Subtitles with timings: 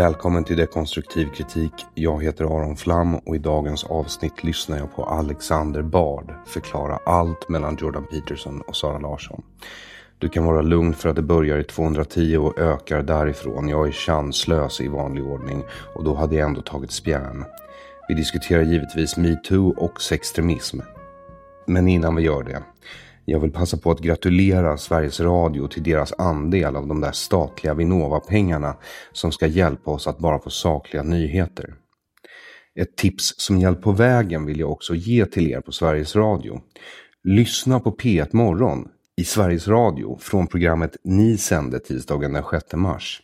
[0.00, 1.72] Välkommen till Dekonstruktiv kritik.
[1.94, 7.48] Jag heter Aron Flam och i dagens avsnitt lyssnar jag på Alexander Bard förklara allt
[7.48, 9.42] mellan Jordan Peterson och Sara Larsson.
[10.18, 13.68] Du kan vara lugn för att det börjar i 210 och ökar därifrån.
[13.68, 17.44] Jag är chanslös i vanlig ordning och då hade jag ändå tagit spjärn.
[18.08, 20.80] Vi diskuterar givetvis metoo och sextremism.
[21.66, 22.62] Men innan vi gör det.
[23.24, 27.74] Jag vill passa på att gratulera Sveriges Radio till deras andel av de där statliga
[27.74, 28.76] Vinnova-pengarna
[29.12, 31.74] som ska hjälpa oss att bara få sakliga nyheter.
[32.74, 36.60] Ett tips som hjälp på vägen vill jag också ge till er på Sveriges Radio.
[37.24, 43.22] Lyssna på P1 Morgon i Sveriges Radio från programmet ni sände tisdagen den 6 mars.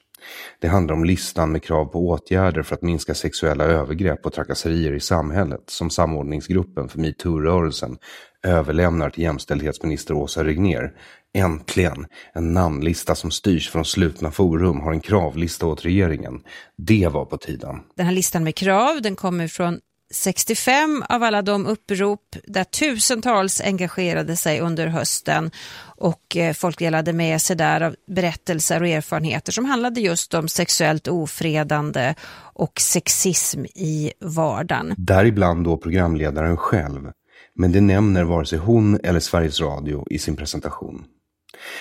[0.60, 4.92] Det handlar om listan med krav på åtgärder för att minska sexuella övergrepp och trakasserier
[4.92, 7.98] i samhället som samordningsgruppen för metoo-rörelsen
[8.46, 10.92] överlämnar till jämställdhetsminister Åsa Regner.
[11.34, 12.06] Äntligen!
[12.34, 16.42] En namnlista som styrs från slutna forum har en kravlista åt regeringen.
[16.76, 17.76] Det var på tiden.
[17.96, 19.80] Den här listan med krav den kommer från
[20.10, 27.12] 65 av alla de upprop där tusentals engagerade sig under hösten och eh, folk delade
[27.12, 32.14] med sig där av berättelser och erfarenheter som handlade just om sexuellt ofredande
[32.54, 34.94] och sexism i vardagen.
[34.96, 37.10] Däribland då programledaren själv.
[37.56, 41.04] Men det nämner vare sig hon eller Sveriges Radio i sin presentation.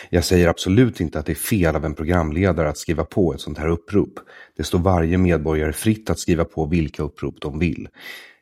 [0.10, 3.42] Jag säger absolut inte att det är fel av en programledare att skriva på ett
[3.42, 4.20] sånt här upprop.
[4.58, 7.88] Det står varje medborgare fritt att skriva på vilka upprop de vill.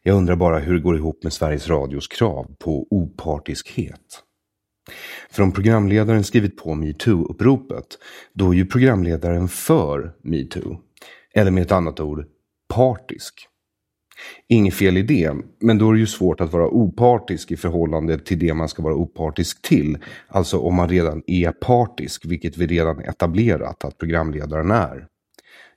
[0.03, 4.23] Jag undrar bara hur det går ihop med Sveriges Radios krav på opartiskhet.
[5.29, 7.97] För om programledaren skrivit på metoo-uppropet,
[8.33, 10.79] då är ju programledaren för metoo.
[11.33, 12.25] Eller med ett annat ord,
[12.73, 13.47] partisk.
[14.49, 18.19] Inget fel i det, men då är det ju svårt att vara opartisk i förhållande
[18.19, 19.97] till det man ska vara opartisk till.
[20.27, 25.07] Alltså om man redan är partisk, vilket vi redan etablerat att programledaren är.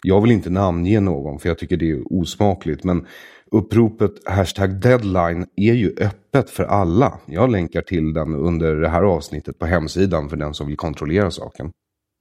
[0.03, 3.07] Jag vill inte namnge någon för jag tycker det är osmakligt, men
[3.51, 7.19] uppropet hashtag deadline är ju öppet för alla.
[7.27, 11.31] Jag länkar till den under det här avsnittet på hemsidan för den som vill kontrollera
[11.31, 11.71] saken.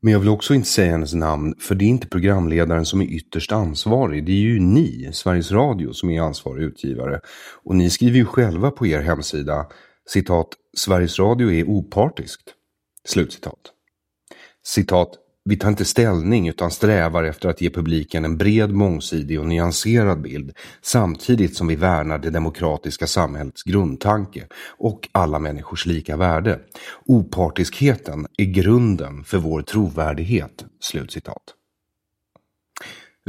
[0.06, 3.06] Men jag vill också inte säga hennes namn, för det är inte programledaren som är
[3.06, 4.26] ytterst ansvarig.
[4.26, 7.20] Det är ju ni, Sveriges Radio, som är ansvarig utgivare.
[7.64, 9.66] Och ni skriver ju själva på er hemsida,
[10.10, 12.42] citat, Sveriges Radio är opartiskt.
[13.08, 13.60] Slutcitat.
[14.66, 15.10] Citat,
[15.50, 20.22] vi tar inte ställning utan strävar efter att ge publiken en bred, mångsidig och nyanserad
[20.22, 24.48] bild samtidigt som vi värnar det demokratiska samhällets grundtanke
[24.78, 26.60] och alla människors lika värde.
[27.06, 31.65] Opartiskheten är grunden för vår trovärdighet." Slutcitat.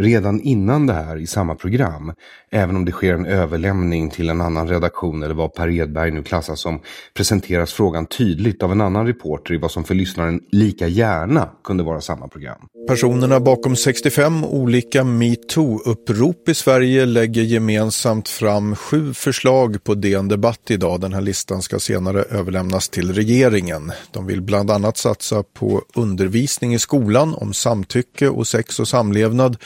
[0.01, 2.13] Redan innan det här i samma program,
[2.51, 6.23] även om det sker en överlämning till en annan redaktion eller vad Per Edberg nu
[6.23, 6.81] klassas som,
[7.15, 11.85] presenteras frågan tydligt av en annan reporter i vad som för lyssnaren lika gärna kunde
[11.85, 12.59] vara samma program.
[12.89, 20.71] Personerna bakom 65 olika metoo-upprop i Sverige lägger gemensamt fram sju förslag på DN Debatt
[20.71, 21.01] idag.
[21.01, 23.93] Den här listan ska senare överlämnas till regeringen.
[24.11, 29.57] De vill bland annat satsa på undervisning i skolan om samtycke och sex och samlevnad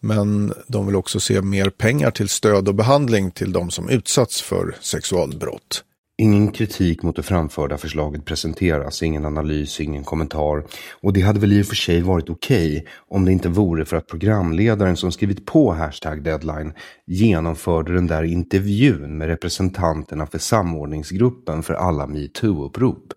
[0.00, 4.42] men de vill också se mer pengar till stöd och behandling till de som utsatts
[4.42, 5.84] för sexualbrott.
[6.20, 10.64] Ingen kritik mot det framförda förslaget presenteras, ingen analys, ingen kommentar.
[11.02, 13.84] Och det hade väl i och för sig varit okej okay om det inte vore
[13.84, 16.72] för att programledaren som skrivit på hashtag deadline
[17.06, 23.12] genomförde den där intervjun med representanterna för samordningsgruppen för alla metoo-upprop.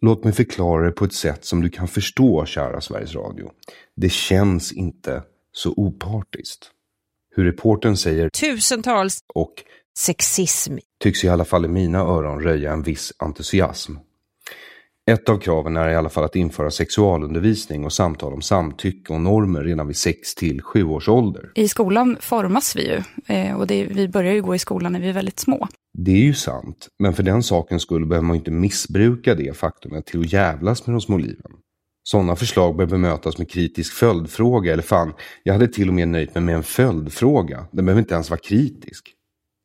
[0.00, 3.50] Låt mig förklara det på ett sätt som du kan förstå, kära Sveriges Radio.
[3.96, 6.70] Det känns inte så opartiskt.
[7.36, 9.54] Hur reporten säger tusentals och
[9.98, 13.92] sexism tycks i alla fall i mina öron röja en viss entusiasm.
[15.10, 19.20] Ett av kraven är i alla fall att införa sexualundervisning och samtal om samtycke och
[19.20, 21.50] normer redan vid 6 till 7 års ålder.
[21.54, 23.02] I skolan formas vi ju
[23.34, 25.68] eh, och det, vi börjar ju gå i skolan när vi är väldigt små.
[25.98, 30.06] Det är ju sant, men för den sakens skull behöver man inte missbruka det faktumet
[30.06, 31.52] till att jävlas med de små liven.
[32.02, 35.12] Sådana förslag bör bemötas med kritisk följdfråga, eller fan,
[35.42, 37.66] jag hade till och med nöjt mig med en följdfråga.
[37.70, 39.14] Den behöver inte ens vara kritisk.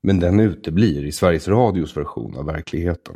[0.04, 3.16] Men den uteblir i Sveriges Radios version av verkligheten.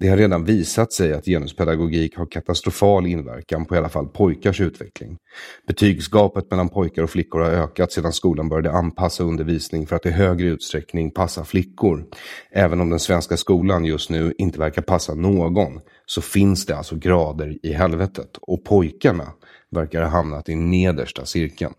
[0.00, 4.60] Det har redan visat sig att genuspedagogik har katastrofal inverkan på i alla fall pojkars
[4.60, 5.18] utveckling.
[5.66, 10.10] Betygsgapet mellan pojkar och flickor har ökat sedan skolan började anpassa undervisning för att i
[10.10, 12.04] högre utsträckning passa flickor.
[12.50, 16.96] Även om den svenska skolan just nu inte verkar passa någon så finns det alltså
[16.96, 19.32] grader i helvetet och pojkarna
[19.70, 21.74] verkar ha hamnat i nedersta cirkeln.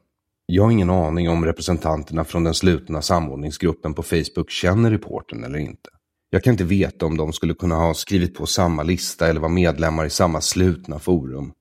[0.46, 5.60] Jag har ingen aning om representanterna från den slutna samordningsgruppen på Facebook känner reporten eller
[5.60, 5.90] inte.
[6.30, 9.52] Jag kan inte veta om de skulle kunna ha skrivit på samma lista eller vara
[9.52, 11.52] medlemmar i samma slutna forum.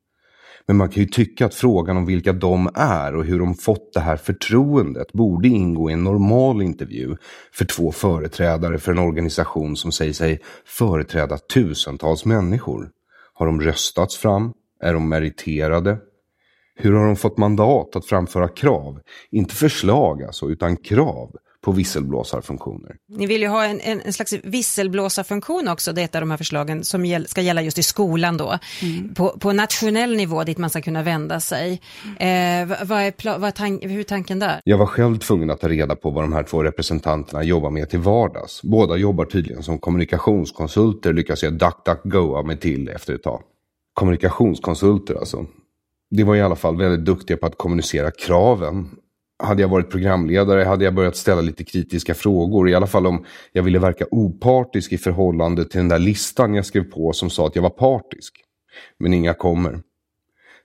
[0.66, 3.92] Men man kan ju tycka att frågan om vilka de är och hur de fått
[3.92, 7.16] det här förtroendet borde ingå i en normal intervju
[7.52, 12.90] för två företrädare för en organisation som säger sig företräda tusentals människor.
[13.34, 14.52] Har de röstats fram?
[14.80, 15.98] Är de meriterade?
[16.76, 19.00] Hur har de fått mandat att framföra krav?
[19.30, 21.36] Inte förslag alltså, utan krav
[21.66, 22.96] på visselblåsarfunktioner.
[23.08, 26.30] Ni vill ju ha en, en, en slags visselblåsarfunktion också, det är ett av de
[26.30, 28.58] här förslagen som gäll, ska gälla just i skolan då.
[28.82, 29.14] Mm.
[29.14, 31.80] På, på, nationell nivå dit man ska kunna vända sig.
[32.04, 34.60] Eh, vad är, vad tank, hur är tanken där?
[34.64, 37.90] Jag var själv tvungen att ta reda på vad de här två representanterna jobbar med
[37.90, 38.62] till vardags.
[38.62, 43.42] Båda jobbar tydligen som kommunikationskonsulter, lyckas jag duck-duck-goa mig till efter ett tag.
[43.94, 45.46] Kommunikationskonsulter alltså.
[46.10, 48.90] Det var i alla fall väldigt duktiga på att kommunicera kraven
[49.38, 52.68] hade jag varit programledare hade jag börjat ställa lite kritiska frågor.
[52.68, 56.66] I alla fall om jag ville verka opartisk i förhållande till den där listan jag
[56.66, 58.34] skrev på som sa att jag var partisk.
[58.98, 59.80] Men inga kommer.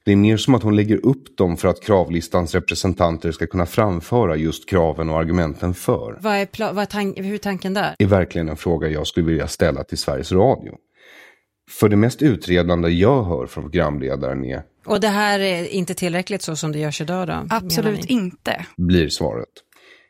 [0.05, 3.65] Det är mer som att hon lägger upp dem för att kravlistans representanter ska kunna
[3.65, 6.17] framföra just kraven och argumenten för.
[6.21, 7.95] Vad är, vad är tank hur är tanken där?
[7.97, 10.75] Det är verkligen en fråga jag skulle vilja ställa till Sveriges Radio.
[11.69, 16.41] För det mest utredande jag hör från programledaren är och det här är inte tillräckligt
[16.41, 17.47] så som det görs idag då?
[17.49, 18.65] Absolut inte.
[18.77, 19.49] Blir svaret.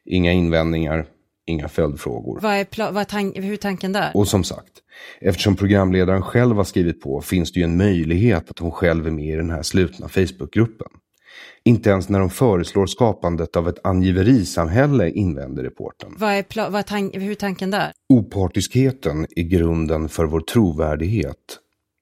[0.06, 1.06] Inga invändningar,
[1.48, 2.40] inga följdfrågor.
[2.42, 4.12] Vad är, vad tank hur är tanken där?
[4.14, 4.72] Och som sagt,
[5.22, 9.12] eftersom programledaren själv har skrivit på finns det ju en möjlighet att hon själv är
[9.12, 10.88] med i den här slutna Facebookgruppen.
[11.64, 16.16] Inte ens när de föreslår skapandet av ett angiverisamhälle invänder reporten.
[16.18, 17.92] Vad är, vad tank hur är tanken där?
[18.10, 21.38] Opartiskheten är grunden för vår trovärdighet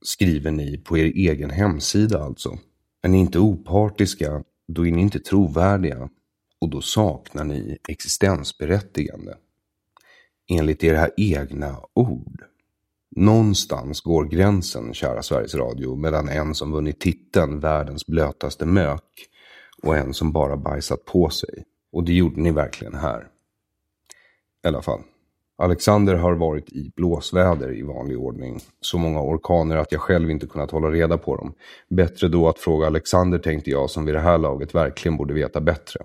[0.02, 2.58] skriver ni på er egen hemsida alltså.
[3.02, 6.10] Är ni inte opartiska, då är ni inte trovärdiga
[6.62, 9.38] och då saknar ni existensberättigande.
[10.50, 12.44] Enligt era egna ord.
[13.16, 19.30] Någonstans går gränsen, kära Sveriges Radio, mellan en som vunnit titeln världens blötaste mök
[19.84, 21.66] och en som bara bajsat på sig.
[21.92, 23.28] Och det gjorde ni verkligen här.
[24.64, 25.02] I alla fall.
[25.62, 28.60] Alexander har varit i blåsväder i vanlig ordning.
[28.82, 31.54] Så många orkaner att jag själv inte kunnat hålla reda på dem.
[31.90, 35.62] Bättre då att fråga Alexander tänkte jag som vid det här laget verkligen borde veta
[35.62, 36.00] bättre.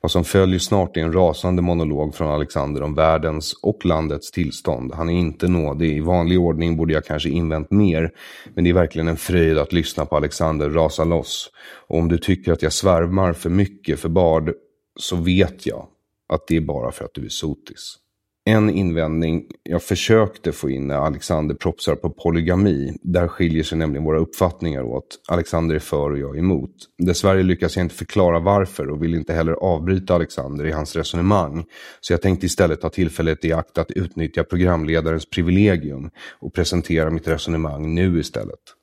[0.00, 4.92] Vad som följer snart är en rasande monolog från Alexander om världens och landets tillstånd.
[4.94, 5.96] Han är inte nådig.
[5.96, 8.10] I vanlig ordning borde jag kanske invänt mer.
[8.54, 11.50] Men det är verkligen en fröjd att lyssna på Alexander rasa loss.
[11.88, 14.52] Och om du tycker att jag svärmar för mycket för Bard
[14.96, 15.86] så vet jag
[16.28, 17.98] att det är bara för att du är sotis.
[18.44, 22.96] En invändning jag försökte få in när Alexander propsar på polygami.
[23.02, 25.06] Där skiljer sig nämligen våra uppfattningar åt.
[25.28, 26.74] Alexander är för och jag är emot.
[26.98, 31.64] Dessvärre lyckas jag inte förklara varför och vill inte heller avbryta Alexander i hans resonemang.
[32.00, 37.28] Så jag tänkte istället ta tillfället i akt att utnyttja programledarens privilegium och presentera mitt
[37.28, 38.81] resonemang nu istället.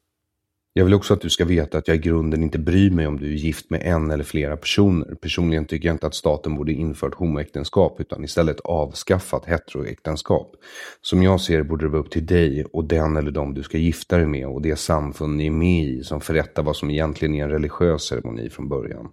[0.80, 3.20] Jag vill också att du ska veta att jag i grunden inte bryr mig om
[3.20, 5.16] du är gift med en eller flera personer.
[5.16, 10.56] Personligen tycker jag inte att staten borde infört homoäktenskap utan istället avskaffat heteroäktenskap.
[11.02, 13.64] Som jag ser det borde det vara upp till dig och den eller de du
[13.64, 16.90] ska gifta dig med och det samfund ni är med i som förrättar vad som
[16.90, 19.08] egentligen är en religiös ceremoni från början.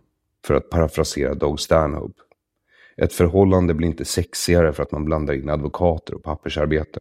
[0.47, 2.23] För att parafrasera Doug Stanhope.
[2.97, 7.01] Ett förhållande blir inte sexigare för att man blandar in advokater och pappersarbete.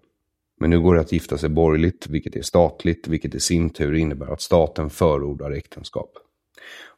[0.60, 3.94] Men nu går det att gifta sig borgerligt, vilket är statligt, vilket i sin tur
[3.96, 6.12] innebär att staten förordar äktenskap.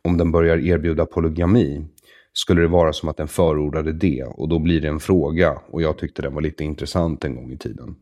[0.01, 1.85] Om den börjar erbjuda polygami
[2.33, 5.81] skulle det vara som att den förordade det och då blir det en fråga och
[5.81, 7.95] jag tyckte den var lite intressant en gång i tiden.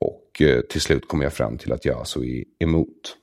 [0.00, 3.16] Och eh, till slut kom jag fram till att jag alltså är emot.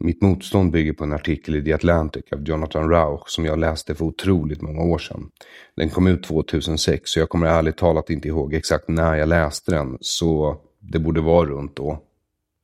[0.00, 3.94] Mitt motstånd bygger på en artikel i The Atlantic av Jonathan Rauch som jag läste
[3.94, 5.30] för otroligt många år sedan.
[5.76, 9.70] Den kom ut 2006 så jag kommer ärligt talat inte ihåg exakt när jag läste
[9.70, 12.02] den, så det borde vara runt då.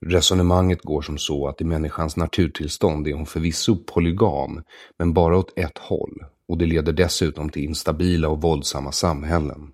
[0.07, 4.62] Resonemanget går som så att i människans naturtillstånd är hon förvisso polygam,
[4.99, 6.25] men bara åt ett håll.
[6.49, 9.73] Och det leder dessutom till instabila och våldsamma samhällen.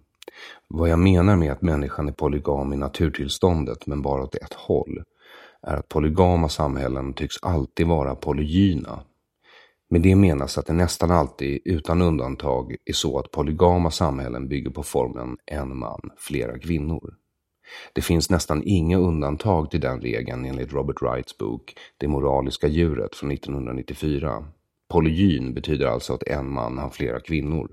[0.68, 5.02] Vad jag menar med att människan är polygam i naturtillståndet, men bara åt ett håll,
[5.62, 9.00] är att polygama samhällen tycks alltid vara polygyna.
[9.90, 14.70] Med det menas att det nästan alltid, utan undantag, är så att polygama samhällen bygger
[14.70, 17.14] på formen en man, flera kvinnor.
[17.92, 23.16] Det finns nästan inga undantag till den regeln enligt Robert Wrights bok Det moraliska djuret
[23.16, 24.44] från 1994.
[24.88, 27.70] Polygyn betyder alltså att en man har flera kvinnor.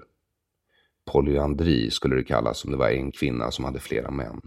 [1.12, 4.42] Polyandri skulle det kallas om det var en kvinna som hade flera män.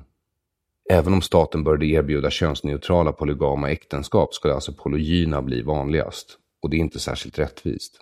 [0.91, 6.39] Även om staten började erbjuda könsneutrala polygama äktenskap skulle alltså polygyna bli vanligast.
[6.63, 8.01] Och det är inte särskilt rättvist.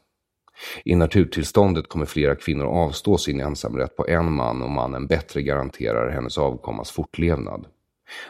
[0.84, 6.10] I naturtillståndet kommer flera kvinnor avstå sin ensamrätt på en man om mannen bättre garanterar
[6.10, 7.66] hennes avkommas fortlevnad.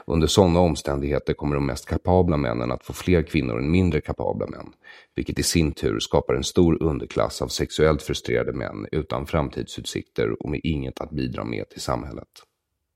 [0.07, 4.47] Under sådana omständigheter kommer de mest kapabla männen att få fler kvinnor än mindre kapabla
[4.47, 4.73] män,
[5.15, 10.51] vilket i sin tur skapar en stor underklass av sexuellt frustrerade män utan framtidsutsikter och
[10.51, 12.29] med inget att bidra med till samhället.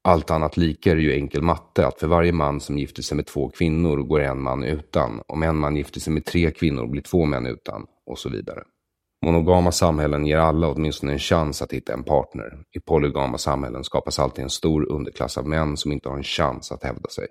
[0.05, 3.17] Allt annat lika är det ju enkel matte att för varje man som gifter sig
[3.17, 6.87] med två kvinnor går en man utan, om en man gifter sig med tre kvinnor
[6.87, 8.63] blir två män utan, och så vidare.
[9.27, 12.65] Monogama samhällen ger alla åtminstone en chans att hitta en partner.
[12.77, 16.73] I polygama samhällen skapas alltid en stor underklass av män som inte har en chans
[16.73, 17.27] att hävda sig.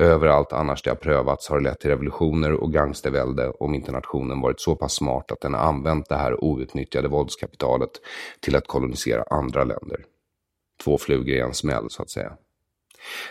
[0.00, 4.40] Överallt annars det har prövats har det lett till revolutioner och gangstervälde om inte nationen
[4.40, 7.90] varit så pass smart att den har använt det här outnyttjade våldskapitalet
[8.40, 10.04] till att kolonisera andra länder.
[10.84, 12.32] Två flugor i en smäll, så att säga.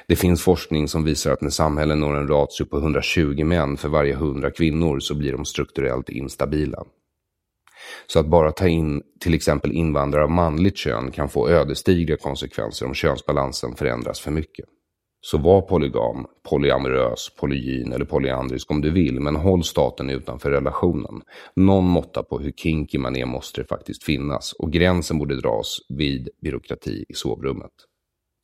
[0.07, 3.89] Det finns forskning som visar att när samhällen når en ratio på 120 män för
[3.89, 6.83] varje 100 kvinnor så blir de strukturellt instabila.
[8.07, 12.85] Så att bara ta in till exempel invandrare av manligt kön kan få ödesdigra konsekvenser
[12.85, 14.65] om könsbalansen förändras för mycket.
[15.25, 21.21] Så var polygam, polyamorös, polygyn eller polyandrisk om du vill, men håll staten utanför relationen.
[21.55, 25.77] Någon måtta på hur kinky man är måste det faktiskt finnas och gränsen borde dras
[25.89, 27.71] vid byråkrati i sovrummet.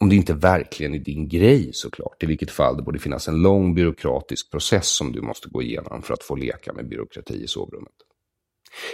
[0.02, 3.42] Om det inte verkligen är din grej såklart, i vilket fall det borde finnas en
[3.42, 7.48] lång byråkratisk process som du måste gå igenom för att få leka med byråkrati i
[7.48, 7.94] sovrummet.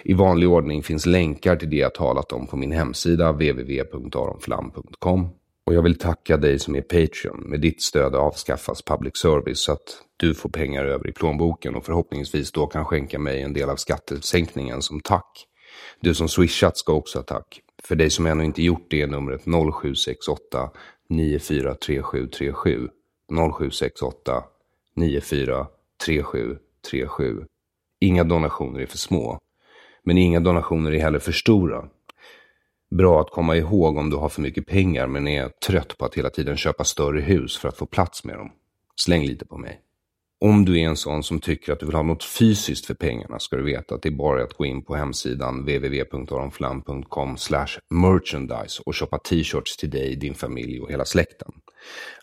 [0.03, 5.29] I vanlig ordning finns länkar till det jag talat om på min hemsida www.aronflam.com.
[5.65, 7.49] Och jag vill tacka dig som är Patreon.
[7.49, 11.85] Med ditt stöd avskaffas public service så att du får pengar över i plånboken och
[11.85, 15.47] förhoppningsvis då kan skänka mig en del av skattesänkningen som tack.
[15.99, 17.61] Du som swishat ska också ha tack.
[17.83, 20.71] För dig som ännu inte gjort det är numret 0768
[21.09, 22.87] 943737.
[23.57, 24.43] 0768
[24.95, 27.45] 943737.
[27.99, 29.39] Inga donationer är för små.
[30.05, 31.85] Men inga donationer är heller för stora.
[32.91, 36.15] Bra att komma ihåg om du har för mycket pengar men är trött på att
[36.15, 38.51] hela tiden köpa större hus för att få plats med dem.
[38.95, 39.81] Släng lite på mig.
[40.41, 43.39] Om du är en sån som tycker att du vill ha något fysiskt för pengarna
[43.39, 47.37] ska du veta att det är bara att gå in på hemsidan www.aronflam.com
[47.89, 51.51] merchandise och köpa t-shirts till dig, din familj och hela släkten.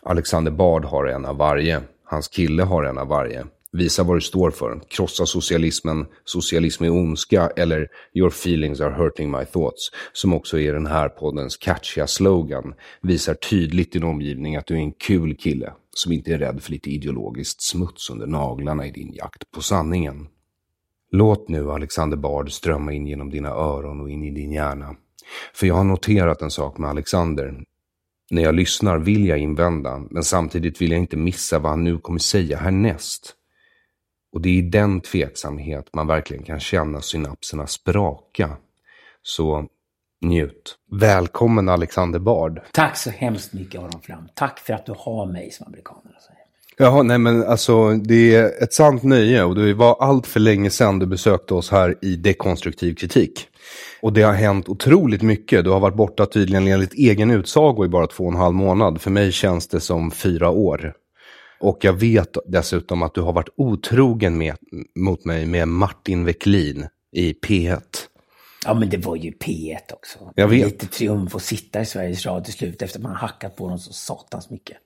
[0.03, 1.81] Alexander Bard har en av varje.
[2.03, 3.45] Hans kille har en av varje.
[3.73, 4.81] Visa vad du står för.
[4.87, 9.91] Krossa socialismen, socialism är ondska eller your feelings are hurting my thoughts.
[10.13, 12.73] Som också är den här poddens catchiga slogan.
[13.01, 16.71] Visar tydligt din omgivning att du är en kul kille som inte är rädd för
[16.71, 20.27] lite ideologiskt smuts under naglarna i din jakt på sanningen.
[21.11, 24.95] Låt nu Alexander Bard strömma in genom dina öron och in i din hjärna.
[25.53, 27.63] För jag har noterat en sak med Alexander.
[28.29, 31.97] När jag lyssnar vill jag invända, men samtidigt vill jag inte missa vad han nu
[31.97, 33.35] kommer säga härnäst.
[34.33, 38.49] Och det är i den tveksamhet man verkligen kan känna synapserna spraka.
[39.23, 39.67] Så
[40.21, 40.75] njut.
[40.91, 42.61] Välkommen Alexander Bard.
[42.71, 44.27] Tack så hemskt mycket Aron Flam.
[44.33, 46.39] Tack för att du har mig som amerikanerna säger.
[46.77, 50.69] Jaha, nej men alltså det är ett sant nöje och det var allt för länge
[50.69, 53.47] sedan du besökte oss här i dekonstruktiv kritik.
[54.01, 55.63] Och det har hänt otroligt mycket.
[55.63, 59.01] Du har varit borta tydligen enligt egen utsago i bara två och en halv månad.
[59.01, 60.93] För mig känns det som fyra år.
[61.63, 64.55] Och jag vet dessutom att du har varit otrogen med,
[64.95, 67.81] mot mig med Martin Weklin i P1.
[68.65, 70.31] Ja, men det var ju P1 också.
[70.35, 70.65] Jag vet.
[70.65, 73.79] Lite triumf att sitta i Sveriges Radio till slut efter att man hackat på dem
[73.79, 74.77] så satans mycket.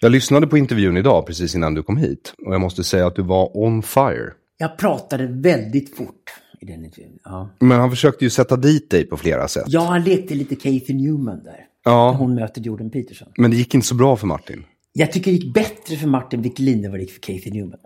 [0.00, 3.16] Jag lyssnade på intervjun idag precis innan du kom hit och jag måste säga att
[3.16, 4.32] du var on fire.
[4.58, 7.18] Jag pratade väldigt fort i den intervjun.
[7.24, 9.64] Ja, Men han försökte ju sätta dit dig på flera sätt.
[9.66, 11.64] ja han lekte lite Kathy Newman där.
[11.84, 12.12] Ja.
[12.18, 13.28] Hon möter Jordan Peterson.
[13.36, 14.64] Men det gick inte så bra för Martin.
[14.98, 17.78] Jag tycker det gick bättre för Martin Wiklin än vad det gick för Kathy Newman.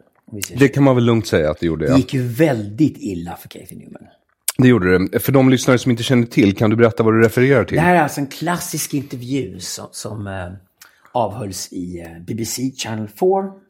[0.56, 1.96] Det kan man väl lugnt säga att det gjorde, det ja.
[1.96, 4.02] gick ju väldigt illa för Kathy Newman.
[4.58, 5.20] Det gjorde det.
[5.20, 7.76] För de lyssnare som inte känner till, kan du berätta vad du refererar till?
[7.76, 10.52] Det här är alltså en klassisk intervju som, som eh,
[11.12, 13.16] avhölls i eh, BBC Channel 4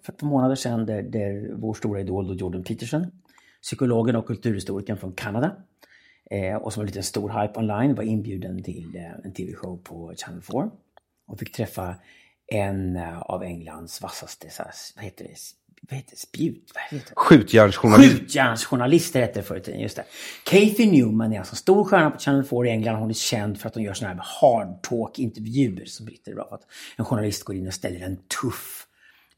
[0.02, 3.06] för ett par månader sedan där, där vår stora idol då Jordan Peterson,
[3.62, 5.56] psykologen och kulturhistorikern från Kanada
[6.30, 10.12] eh, och som var lite stor hype online var inbjuden till eh, en tv-show på
[10.16, 10.70] Channel 4
[11.26, 11.94] och fick träffa
[12.52, 14.48] en eh, av Englands vassaste,
[14.96, 15.34] vad heter det,
[15.88, 17.20] vad heter det, spjut, vad heter det?
[17.20, 18.12] Skjutjärnsjournalist.
[18.12, 20.04] Skjutjärnsjournalister hette det förr i tiden, just det.
[20.44, 22.96] Kathy Newman är alltså en stor stjärna på Channel 4 i England.
[22.96, 26.44] Hon är känd för att hon gör såna här hard talk-intervjuer som britter är bra
[26.44, 26.54] på.
[26.54, 26.66] Att
[26.96, 28.86] en journalist går in och ställer en tuff,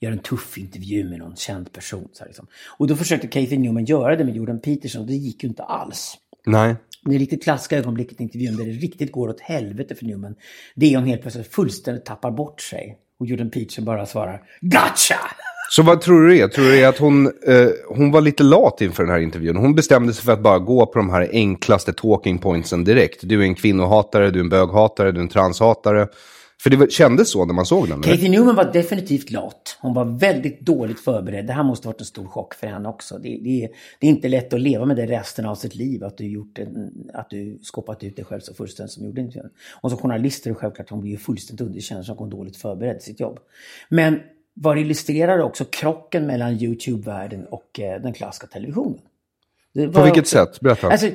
[0.00, 2.08] gör en tuff intervju med någon känd person.
[2.12, 2.46] Så här liksom.
[2.78, 5.62] Och då försökte Kathy Newman göra det med Jordan Peterson och det gick ju inte
[5.62, 6.16] alls.
[6.46, 6.76] Nej.
[7.02, 10.34] Det riktigt klassiska ögonblicket i intervjun där det riktigt går åt helvete för Newman.
[10.74, 12.98] Det är hon helt plötsligt fullständigt tappar bort sig.
[13.20, 15.18] Och Jordan Peterson bara svarar Gotcha!
[15.70, 16.48] Så vad tror du det är?
[16.48, 19.56] Tror du det är att hon, eh, hon var lite lat inför den här intervjun?
[19.56, 23.20] Hon bestämde sig för att bara gå på de här enklaste talking pointsen direkt.
[23.22, 26.08] Du är en kvinnohatare, du är en böghatare, du är en transhatare.
[26.64, 28.02] För det kändes så när man såg den.
[28.02, 29.78] Kathy Newman var definitivt lat.
[29.80, 31.46] Hon var väldigt dåligt förberedd.
[31.46, 33.18] Det här måste ha varit en stor chock för henne också.
[33.18, 33.68] Det, det, är,
[33.98, 36.04] det är inte lätt att leva med det resten av sitt liv.
[36.04, 39.20] Att du, gjort en, att du skåpat ut dig själv så fullständigt som du gjorde.
[39.20, 39.50] intervjun.
[39.80, 43.02] Och som journalist är det självklart hon blir ju fullständigt underkänd som hon dåligt förberedd
[43.02, 43.38] sitt jobb.
[43.88, 44.20] Men
[44.54, 48.98] vad illustrerar också krocken mellan YouTube-världen och eh, den klassiska televisionen.
[49.74, 50.60] Det På vilket också- sätt?
[50.60, 50.88] Berätta.
[50.88, 51.06] Alltså,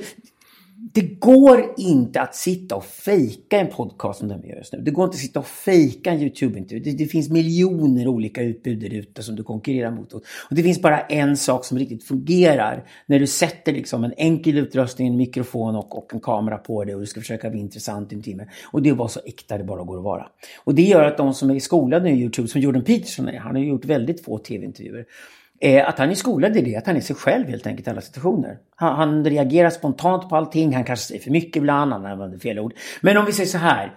[0.82, 4.80] det går inte att sitta och fejka en podcast som den vi gör just nu.
[4.80, 6.84] Det går inte att sitta och fejka en YouTube-intervju.
[6.84, 10.14] Det, det finns miljoner olika utbud där ute som du konkurrerar mot.
[10.14, 12.86] Och det finns bara en sak som riktigt fungerar.
[13.06, 16.96] När du sätter liksom en enkel utrustning, en mikrofon och, och en kamera på dig.
[16.96, 18.48] och du ska försöka bli intressant i en timme.
[18.72, 20.28] Och det är så äkta det bara går att vara.
[20.64, 23.56] Och det gör att de som är skolade i YouTube, som Jordan Peterson är, han
[23.56, 25.06] har ju gjort väldigt få tv-intervjuer.
[25.62, 27.92] Eh, att han är skolad i det, att han är sig själv helt enkelt i
[27.92, 28.58] alla situationer.
[28.76, 32.60] Han, han reagerar spontant på allting, han kanske säger för mycket ibland, han använder fel
[32.60, 32.74] ord.
[33.02, 33.94] Men om vi säger så här,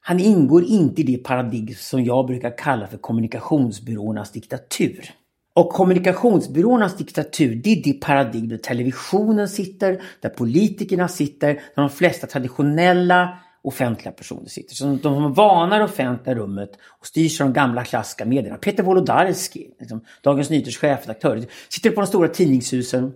[0.00, 5.10] han ingår inte i det paradigm som jag brukar kalla för kommunikationsbyråernas diktatur.
[5.54, 11.90] Och kommunikationsbyråernas diktatur, det är det paradigm där televisionen sitter, där politikerna sitter, där de
[11.90, 14.74] flesta traditionella offentliga personer sitter.
[14.74, 18.56] Så de vanar offentliga rummet och styrs av de gamla klassiska medierna.
[18.56, 23.12] Peter Wolodarski, liksom, Dagens Nyheters chefredaktör, sitter på de stora tidningshusen,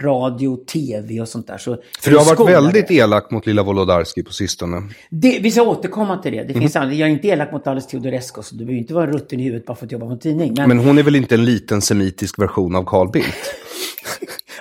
[0.00, 1.58] radio, tv och sånt där.
[1.58, 4.82] Så För du har varit väldigt elak mot lilla Wolodarski på sistone.
[5.10, 6.42] Det, vi ska återkomma till det.
[6.44, 6.60] Det Mhm.
[6.60, 7.00] finns anledning.
[7.00, 9.66] Jag är inte elak mot Alice Teodorescu, så du behöver inte vara rutten i huvudet
[9.66, 10.54] bara för att jobba på en tidning.
[10.56, 13.28] Men, Men hon är väl inte en liten semitisk version av Carl Bildt?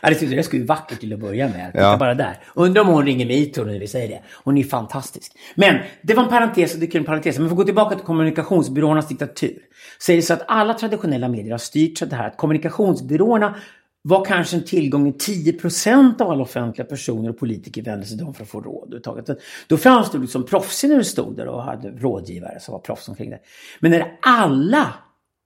[0.04, 1.72] Alice Teodorescu är ju vacker till att börja med.
[1.72, 1.98] Titta Ja.
[1.98, 2.40] bara där.
[2.56, 4.22] Undrar om hon ringer metoo när vi säger det.
[4.44, 5.32] Hon är fantastisk.
[5.56, 7.40] Men det var en parentes, och det är en parentes.
[7.40, 9.58] Men för att gå tillbaka till kommunikationsbyråernas diktatur.
[10.00, 13.56] Så är det så att alla traditionella medier har styrts av det här att kommunikationsbyråerna
[14.02, 18.26] var kanske en tillgång i 10% av alla offentliga personer och politiker vände sig till
[18.26, 18.84] dem för att få råd.
[18.94, 19.42] överhuvudtaget.
[19.68, 23.10] Då framstod du som proffsig när du stod där och hade rådgivare som var proffs
[23.10, 23.40] omkring det.
[23.80, 24.94] Men när alla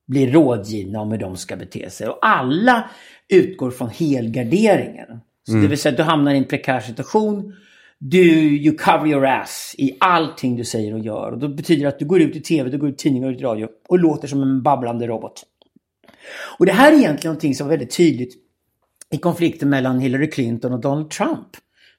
[0.08, 2.89] blir rådgivna om hur de ska bete sig och alla
[3.30, 5.08] utgår från helgarderingen.
[5.48, 7.54] Så Det vill säga att du hamnar i en prekär situation.
[8.00, 8.20] Du
[8.58, 11.32] you cover your ass i allting du säger och gör.
[11.32, 13.28] Och då betyder det att du går ut i tv, du går ut i tidningar
[13.28, 15.44] och ut i radio och låter som en babblande robot.
[16.60, 18.34] Och det här är egentligen någonting som var väldigt tydligt
[19.12, 21.48] i konflikten mellan Hillary Clinton och Donald Trump.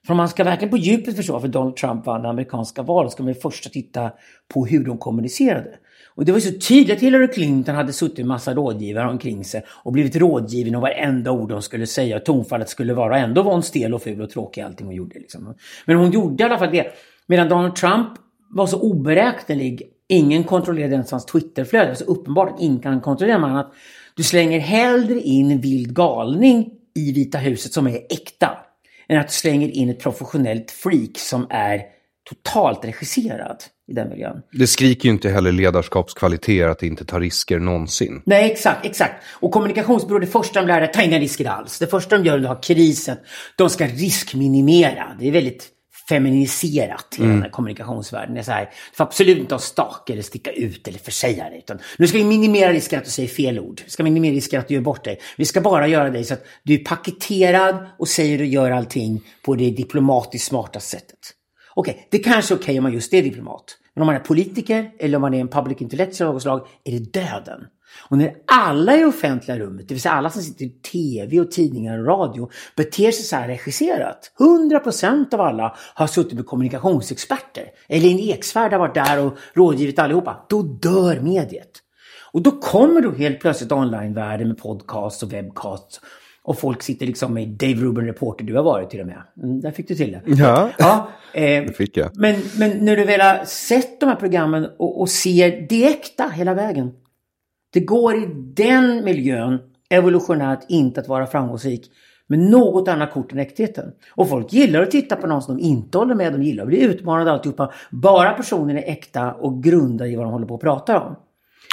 [0.05, 3.11] För om man ska verkligen på djupet förstå varför Donald Trump vann det amerikanska valet
[3.11, 4.11] ska man först titta
[4.53, 5.69] på hur de kommunicerade.
[6.19, 9.63] Och det var så tydligt att Hillary Clinton hade suttit en massa rådgivare omkring sig
[9.67, 13.09] och blivit rådgiven och varenda ord hon skulle säga och tonfallet skulle vara.
[13.09, 15.19] Och ändå var hon stel och ful och tråkig i allting hon gjorde.
[15.19, 15.55] Liksom.
[15.85, 16.87] Men hon gjorde i alla fall det.
[17.27, 18.07] Medan Donald Trump
[18.49, 19.83] var så oberäknelig.
[20.07, 21.85] Ingen kontrollerade ens hans Twitterflöde.
[21.85, 23.73] Det var så uppenbart att ingen kan kontrollera man att
[24.15, 28.57] du slänger hellre in en vild galning i Vita huset som är äkta
[29.07, 31.81] än att du slänger in ett professionellt freak som är
[32.29, 34.41] totalt regisserad i den miljön.
[34.51, 38.21] Det skriker ju inte heller ledarskapskvaliteter att inte ta risker någonsin.
[38.25, 39.23] Nej, exakt, exakt.
[39.29, 41.79] Och kommunikationsbyrå, det första de lär är ta inga risker alls.
[41.79, 43.17] Det första de gör när de har krisen,
[43.55, 45.15] de ska riskminimera.
[45.19, 45.69] Det är väldigt
[46.09, 48.33] feminiserat hela den här kommunikationsvärlden.
[48.33, 51.43] Det är så här, du får absolut inte ha stake eller sticka ut eller försäga
[51.43, 51.57] dig.
[51.57, 53.81] Utan nu ska vi minimera risken att du säger fel ord.
[53.85, 55.19] Vi ska minimera risken att du gör bort dig.
[55.37, 59.21] Vi ska bara göra dig så att du är paketerad och säger och gör allting
[59.45, 61.35] på det diplomatiskt smarta sättet.
[61.79, 63.77] Okej, det kanske är okej om man just är diplomat.
[63.93, 66.67] Men om man är politiker eller om man är en public intellectual av något slag
[66.83, 67.61] är det döden.
[68.09, 71.51] Och när alla i offentliga rummet, det vill säga alla som sitter i tv och
[71.51, 74.31] tidningar och radio, beter sig så här regisserat.
[74.39, 77.65] 100% av alla har suttit med kommunikationsexperter.
[77.87, 80.45] Eller en Eksvärd har varit där och rådgivit allihopa.
[80.49, 81.71] Då dör mediet.
[82.31, 86.01] Och då kommer då helt plötsligt onlinevärlden med podcasts och webcasts.
[86.49, 89.23] Och folk sitter liksom med Dave Rubin Reporter, du har varit till och med.
[89.43, 90.21] Mm, där fick du till det.
[90.25, 90.69] Ja.
[90.77, 92.11] ja eh, Det fick jag.
[92.13, 96.27] men, men när du väl har sett de här programmen och, och ser det äkta
[96.27, 96.91] hela vägen.
[97.73, 99.59] Det går i den miljön
[99.89, 101.91] evolutionärt inte att vara framgångsrik
[102.27, 103.91] med något annat kort än äktheten.
[104.11, 106.69] Och folk gillar att titta på någon som de inte håller med, de gillar att
[106.69, 107.73] bli utmanade och alltihopa.
[107.91, 111.15] Bara personen är äkta och grundar i vad de håller på att prata om.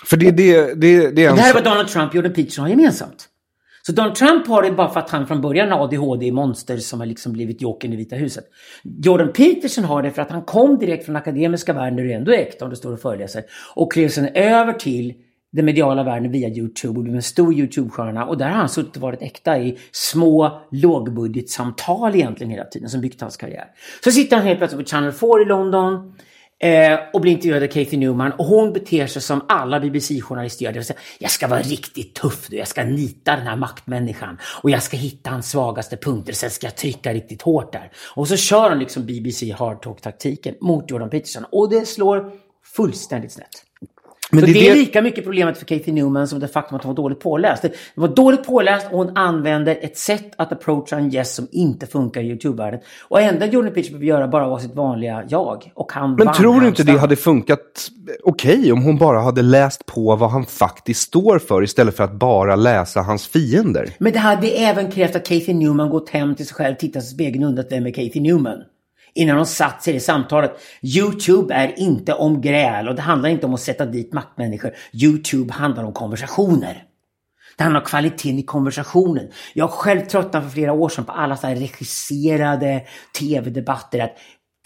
[0.05, 2.33] För det, det, det, det är en Det här är vad Donald Trump och Jordan
[2.33, 3.29] Peterson har gemensamt.
[3.87, 7.07] Så Donald Trump har det bara för att han från början har ADHD-monster som har
[7.07, 8.45] liksom blivit jokern i Vita huset.
[8.83, 12.33] Jordan Peterson har det för att han kom direkt från akademiska världen där det ändå
[12.33, 13.45] är äkta om du står och föreläser.
[13.75, 15.15] Och klev sen över till
[15.53, 18.25] den mediala världen via YouTube och blev en stor YouTube-stjärna.
[18.25, 23.01] Och där har han suttit och varit äkta i små lågbudgetsamtal egentligen hela tiden som
[23.01, 23.65] byggt hans karriär.
[24.05, 26.15] Så sitter han helt plötsligt på Channel 4 i London
[26.59, 30.73] Eh, och blir intervjuad av Kathy Newman och hon beter sig som alla BBC-journalister gör.
[30.73, 34.39] Det vill säga, jag ska vara riktigt tuff nu, jag ska nita den här maktmänniskan
[34.63, 37.93] och jag ska hitta hans svagaste punkter, sen ska jag trycka riktigt hårt där.
[38.15, 42.33] Och så kör hon liksom BBC-hardtalk-taktiken mot Jordan Peterson och det slår
[42.77, 43.66] fullständigt snett.
[44.31, 46.95] Men det det, är lika mycket problemet för Kathy Newman som det faktum att hon
[46.95, 47.63] var dåligt påläst.
[47.63, 51.87] Det var dåligt påläst och hon använder ett sätt att approacha en gäst som inte
[51.87, 52.81] funkar i YouTube-världen.
[53.09, 55.73] Och enda Jordan Peterson behöver göra bara var sitt vanliga jag.
[55.75, 57.91] Och han Men vann tror du inte det hade funkat
[58.25, 62.13] okej om hon bara hade läst på vad han faktiskt står för istället för att
[62.13, 63.91] bara läsa hans fiender?
[63.99, 67.07] Men det hade även krävt att Kathy Newman gått hem till sig själv, tittat i
[67.07, 68.59] spegeln och undrat vem är Kathy Newman?
[69.17, 70.61] Innan hon satt sig i det samtalet.
[70.83, 74.73] YouTube är inte om gräl och det handlar inte om att sätta dit maktmänniskor.
[74.93, 76.83] YouTube handlar om konversationer.
[77.57, 79.29] Det handlar om kvaliteten i konversationen.
[79.55, 82.83] Jag har själv tröttnat för flera år sedan på alla så här regisserade
[83.19, 84.01] tv-debatter.
[84.01, 84.17] Att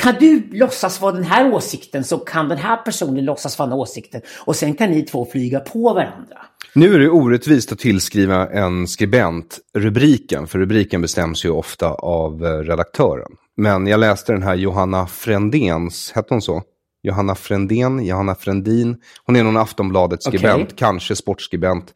[0.00, 3.72] kan du låtsas vara den här åsikten så kan den här personen låtsas vara den
[3.72, 4.20] här åsikten.
[4.44, 6.38] Och sen kan ni två flyga på varandra.
[6.74, 12.44] Nu är det orättvist att tillskriva en skribent rubriken, för rubriken bestäms ju ofta av
[12.44, 13.32] eh, redaktören.
[13.56, 16.62] Men jag läste den här Johanna Frändéns, hette hon så?
[17.02, 18.96] Johanna Frändén, Johanna Frändin.
[19.24, 20.62] Hon är någon Aftonbladet-skribent.
[20.62, 20.76] Mm.
[20.76, 21.94] kanske sportskribent.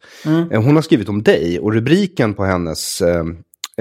[0.51, 3.01] Eh, Hon har skrivit om dig och rubriken på hennes...
[3.01, 3.23] Eh,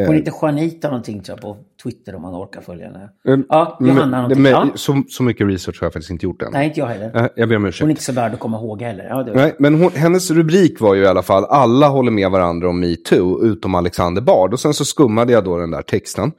[0.07, 3.09] Hon heter Juanita någonting tror jag på Twitter om man orkar följa henne.
[3.29, 4.43] eh, Ja, Johanna någonting.
[4.43, 4.69] men- Ja.
[4.75, 6.49] så, så mycket research har jag faktiskt inte gjort än.
[6.53, 7.17] Nej, inte jag heller.
[7.17, 7.81] Eh, Jag ber om ursäkt.
[7.81, 9.05] Hon är inte så värd att komma ihåg heller.
[9.05, 9.27] Ja.
[9.35, 12.81] Nej, men hon, hennes rubrik var ju i alla fall alla håller med varandra om
[12.81, 14.53] metoo utom Alexander Bard.
[14.53, 16.33] Och sen så skummade jag då den där texten.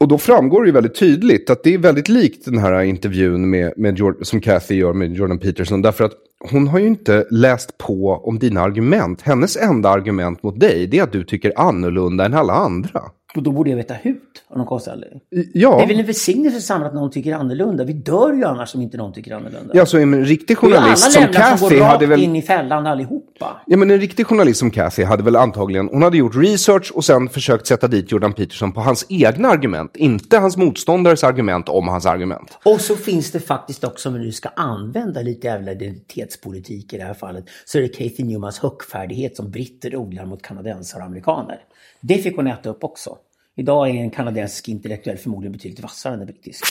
[0.00, 3.50] Och då framgår det ju väldigt tydligt att det är väldigt likt den här intervjun
[3.50, 5.82] med, med Jord- som Kathy gör med Jordan Peterson.
[5.82, 9.22] Därför att hon har ju inte läst på om dina argument.
[9.22, 13.02] Hennes enda argument mot dig det är att du tycker annorlunda än alla andra.
[13.36, 15.20] Och då borde jag veta hut av någon konstig anledning.
[15.54, 17.84] Ja, Det är väl en välsignelse för samhället att någon tycker annorlunda.
[17.84, 19.72] Vi dör ju annars om inte någon tycker annorlunda.
[19.74, 22.22] ja så en riktig journalist som Kathy rakt hade väl...
[22.22, 23.60] in i fällan allihopa.
[23.66, 27.04] Ja, men en riktig journalist som Kathy hade väl antagligen, hon hade gjort research och
[27.04, 31.88] sen försökt sätta dit Jordan Peterson på hans egna argument, inte hans motståndares argument om
[31.88, 32.58] hans argument.
[32.64, 36.96] Och så finns det faktiskt också, om vi nu ska använda lite jävla identitetspolitik i
[36.96, 41.06] det här fallet, så är det Kathy Newmans högfärdighet som britter odlar mot kanadensare och
[41.06, 41.58] amerikaner.
[42.00, 43.18] Det fick hon äta upp också.
[43.56, 46.64] Idag är en kanadensisk intellektuell förmodligen betydligt vassare än en brittisk.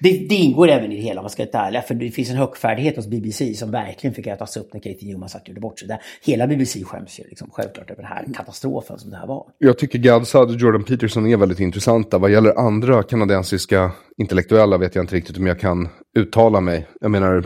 [0.00, 1.84] Det, det ingår även i det hela, om man ska vara ärlig.
[1.84, 5.28] För det finns en högfärdighet hos BBC som verkligen fick ätas upp när Katie Newman
[5.28, 5.88] satt och gjorde bort sig.
[5.88, 9.46] Där hela BBC skäms ju liksom, självklart över den här katastrofen som det här var.
[9.58, 12.18] Jag tycker Gadsad och Jordan Peterson är väldigt intressanta.
[12.18, 16.86] Vad gäller andra kanadensiska intellektuella vet jag inte riktigt om jag kan uttala mig.
[17.00, 17.44] Jag menar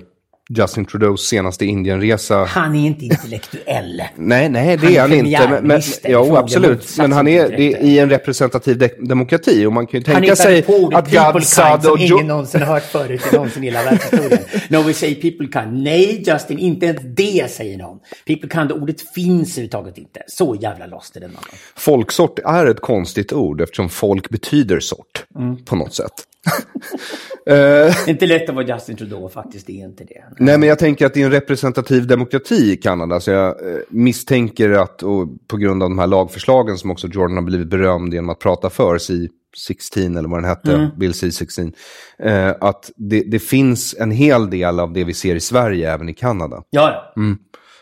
[0.58, 2.44] Justin Trudeaus senaste Indienresa.
[2.44, 4.02] Han är inte intellektuell.
[4.16, 5.48] Nej, nej, det Han är han inte.
[5.48, 6.94] Men, men, jo, absolut.
[6.98, 9.66] Men han är det, i en representativ de demokrati.
[9.66, 11.98] Och man kan ju tänka sig att kind som och...
[11.98, 14.38] ingen någonsin har hört förut i någonsin hela världshistorien.
[14.68, 15.82] No, we say people kind.
[15.82, 17.98] Nej, Justin, inte ens det säger någon.
[18.26, 20.22] People kind, ordet finns överhuvudtaget inte.
[20.26, 21.50] Så jävla lost är den mannen.
[21.76, 25.64] Folksort är ett konstigt ord eftersom folk betyder sort Mm.
[25.64, 26.12] på något sätt.
[27.46, 29.66] Är inte lätt att vara Justin Trudeau, faktiskt.
[29.66, 30.24] Det är inte det.
[30.38, 33.20] Nej, men jag tänker att det är en representativ demokrati i Kanada.
[33.20, 37.36] Så jag eh, misstänker att, och på grund av de här lagförslagen som också Jordan
[37.36, 41.72] har blivit berömd genom att prata för, si 16 eller vad den hette, Bill C16.
[42.18, 46.08] Eh, att det, det finns en hel del av det vi ser i Sverige även
[46.08, 46.62] i Kanada.
[46.70, 47.22] Ja, ja.
[47.22, 47.38] Mm.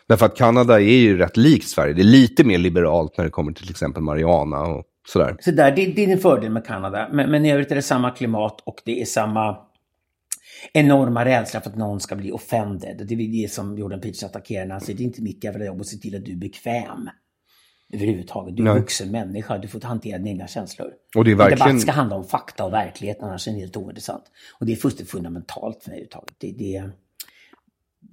[0.09, 1.94] Därför att Kanada är ju rätt likt Sverige.
[1.94, 5.37] Det är lite mer liberalt när det kommer till till exempel marijuana och sådär.
[5.40, 7.09] Så där, det, det är en fördel med Kanada.
[7.12, 9.57] Men, men i övrigt är det samma klimat och det är samma
[10.73, 13.07] enorma rädsla för att någon ska bli offended.
[13.09, 15.64] Det är det som Jordan Peterson attackerar när han säger det är inte mitt jävla
[15.64, 17.09] jobb att se till att du är bekväm.
[17.92, 18.57] Överhuvudtaget.
[18.57, 19.59] Du är en vuxen människa.
[19.59, 20.90] Du får hantera dina egna känslor.
[21.16, 23.61] Och det är En verkligen- debatt ska handla om fakta och verklighet, annars är den
[23.61, 24.25] helt ointressant.
[24.61, 26.35] Och det är fullständigt fundamentalt för mig överhuvudtaget.
[26.38, 26.90] Det, det,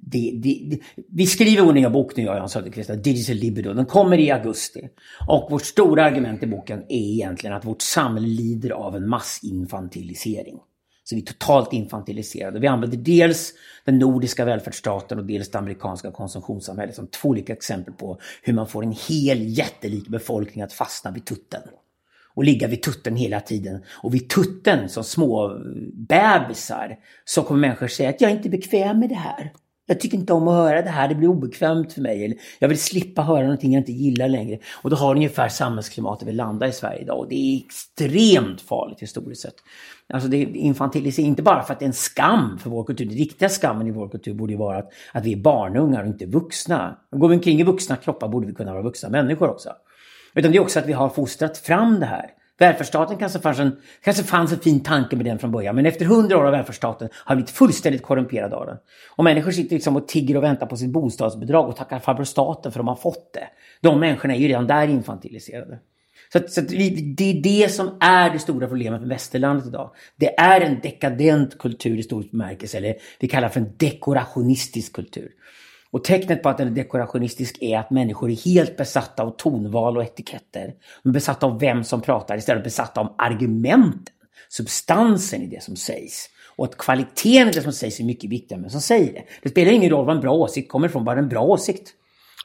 [0.07, 0.79] det, det, det,
[1.11, 3.73] vi skriver vår nya bok nu, jag och Jan Söderqvist, Digital Libido.
[3.73, 4.89] Den kommer i augusti.
[5.27, 10.59] Och vårt stora argument i boken är egentligen att vårt samhälle lider av en massinfantilisering.
[11.03, 12.59] Så vi är totalt infantiliserade.
[12.59, 13.53] Vi använder dels
[13.85, 18.67] den nordiska välfärdsstaten och dels det amerikanska konsumtionssamhället som två olika exempel på hur man
[18.67, 21.61] får en hel jättelik befolkning att fastna vid tutten
[22.35, 23.83] och ligga vid tutten hela tiden.
[23.89, 25.61] Och vid tutten som små
[25.93, 29.51] bebisar så kommer människor säga att jag är inte bekväm med det här.
[29.86, 32.26] Jag tycker inte om att höra det här, det blir obekvämt för mig.
[32.26, 34.60] Eller jag vill slippa höra någonting jag inte gillar längre.
[34.82, 37.19] Och då har ungefär samhällsklimatet vi landar i Sverige idag.
[37.19, 39.56] Och det är extremt farligt historiskt sett.
[40.13, 43.06] Alltså det infantilisering, inte bara för att det är en skam för vår kultur.
[43.06, 46.08] Den riktiga skammen i vår kultur borde ju vara att, att vi är barnungar och
[46.08, 46.98] inte vuxna.
[47.12, 49.69] Går vi omkring i vuxna kroppar borde vi kunna vara vuxna människor också.
[50.34, 52.32] Utan det är också att vi har fostrat fram det här.
[52.57, 56.05] Välfärdsstaten kanske fanns en, kanske fanns en fin tanke med den från början, men efter
[56.05, 58.77] hundra år av välfärdsstaten har vi blivit fullständigt korrumperade av den.
[59.15, 62.71] Och människor sitter liksom och tigger och väntar på sitt bostadsbidrag och tackar farbror staten
[62.71, 63.47] för att de har fått det.
[63.81, 65.79] De människorna är ju redan där infantiliserade.
[66.31, 69.67] Så, att, så att vi, det är det som är det stora problemet med västerlandet
[69.67, 69.91] idag.
[70.15, 75.31] Det är en dekadent kultur i stor bemärkelse, eller vi kallar för en dekorationistisk kultur.
[75.95, 79.97] Och tecknet på att den är dekorationistisk är att människor är helt besatta av tonval
[79.97, 80.73] och etiketter.
[81.03, 84.13] De är besatta av vem som pratar istället för besatta av argumenten,
[84.49, 86.29] substansen i det som sägs.
[86.55, 89.23] Och att kvaliteten i det som sägs är mycket viktigare än vem som säger det.
[89.43, 91.89] Det spelar ingen roll vad en bra åsikt kommer ifrån, bara en bra åsikt.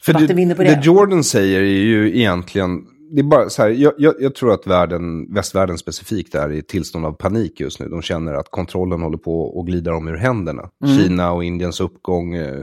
[0.02, 0.12] För
[0.54, 0.74] på det.
[0.74, 4.52] det Jordan säger är ju egentligen, det är bara så här, jag, jag, jag tror
[4.52, 7.88] att världen, västvärlden specifikt är i ett tillstånd av panik just nu.
[7.88, 10.70] De känner att kontrollen håller på att glida dem ur händerna.
[10.84, 10.98] Mm.
[10.98, 12.62] Kina och Indiens uppgång, eh,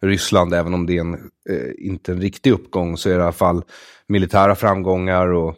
[0.00, 3.22] Ryssland, även om det är en, eh, inte en riktig uppgång, så är det i
[3.22, 3.62] alla fall
[4.08, 5.54] militära framgångar och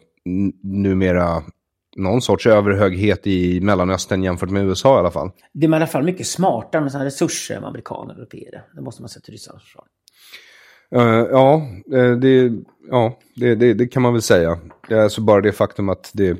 [0.63, 1.43] numera
[1.95, 5.31] någon sorts överhöghet i Mellanöstern jämfört med USA i alla fall.
[5.53, 8.63] Det är i alla fall mycket smartare med sådana resurser än amerikaner och europeer.
[8.75, 9.85] Det måste man säga till ryssarnas försvar.
[10.95, 12.51] Eh, ja, eh, det,
[12.89, 14.59] ja det, det, det kan man väl säga.
[14.91, 16.37] Alltså bara det faktum att det,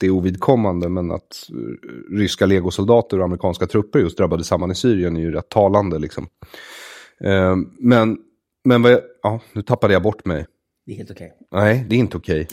[0.00, 4.74] det är ovidkommande, men att eh, ryska legosoldater och amerikanska trupper just drabbade samman i
[4.74, 5.98] Syrien är ju rätt talande.
[5.98, 6.26] Liksom.
[7.24, 8.18] Eh, men,
[8.64, 10.46] men jag, ja, nu tappade jag bort mig.
[10.86, 11.32] Det är helt okej.
[11.50, 12.48] Nej, det är inte okej.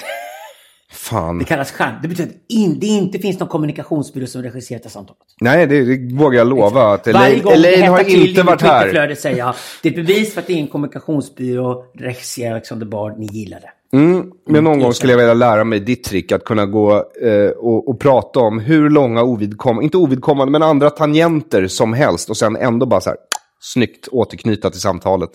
[0.91, 1.39] Fan.
[1.39, 1.95] Det kallas skärm.
[2.01, 5.21] Det betyder att in, det inte finns någon kommunikationsbyrå som regisserar det samtalet.
[5.41, 6.93] Nej, det, det vågar jag lova.
[6.93, 8.81] Att Elaine, Elaine har inte varit här.
[8.81, 12.85] Twitterflödet säger jag, det är ett bevis för att det är en kommunikationsbyrå, regisserad Alexander
[12.85, 13.69] Bard, ni gillar det.
[13.97, 17.49] Mm, men någon gång skulle jag vilja lära mig ditt trick att kunna gå eh,
[17.57, 22.37] och, och prata om hur långa ovidkommande, inte ovidkommande, men andra tangenter som helst och
[22.37, 23.17] sen ändå bara så här
[23.59, 25.29] snyggt återknyta till samtalet.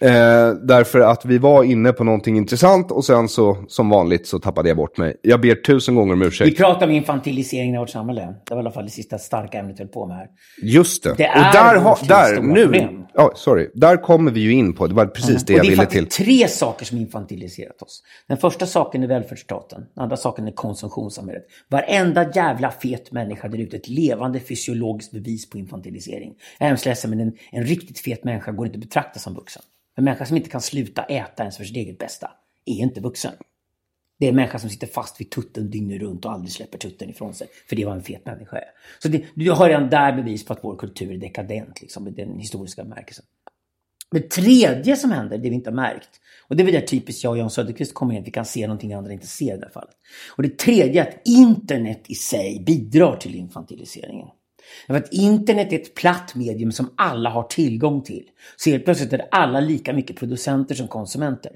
[0.00, 0.10] Eh,
[0.62, 4.68] därför att vi var inne på någonting intressant och sen så som vanligt så tappade
[4.68, 5.16] jag bort mig.
[5.22, 6.56] Jag ber tusen gånger om Vi ursäkt.
[6.56, 8.20] pratar om infantiliseringen av vårt samhälle.
[8.20, 10.26] Det var i alla fall det sista starka ämnet vi höll på med här.
[10.62, 11.14] Just det.
[11.18, 13.04] Det och är där, tids där nu, problem.
[13.14, 15.70] ja, sorry, där kommer vi ju in på, det var precis det jag det är
[15.70, 16.00] ville till.
[16.04, 18.02] faktiskt tre saker som infantiliserat oss.
[18.28, 19.80] Den första saken är välfärdsstaten.
[19.94, 21.42] Den andra saken är konsumtionssamhället.
[21.70, 26.32] Varenda jävla fet människa där ute är ett levande fysiologiskt bevis på infantilisering.
[26.58, 29.34] Jag är hemskt ledsen men en, en riktigt fet människa går inte att betrakta som
[29.34, 29.62] vuxen.
[29.96, 32.30] En människa som inte kan sluta äta ens för sitt eget bästa
[32.64, 33.32] är inte vuxen.
[34.18, 37.10] Det är en människa som sitter fast vid tutten dygnet runt och aldrig släpper tutten
[37.10, 37.48] ifrån sig.
[37.68, 38.64] För det är vad en fet människa är.
[38.98, 42.10] Så det, du har redan där bevis på att vår kultur är dekadent, liksom, i
[42.10, 43.24] den historiska bemärkelsen.
[44.10, 47.24] Det tredje som händer, det vi inte har märkt, och det är väl där typiskt
[47.24, 49.56] jag och Jan Söderqvist kommer in, att vi kan se någonting andra inte ser i
[49.56, 49.94] det här fallet.
[50.36, 54.28] Och det tredje är att internet i sig bidrar till infantiliseringen.
[54.86, 58.24] Därför att internet är ett platt medium som alla har tillgång till.
[58.56, 61.52] Så helt plötsligt är alla lika mycket producenter som konsumenter.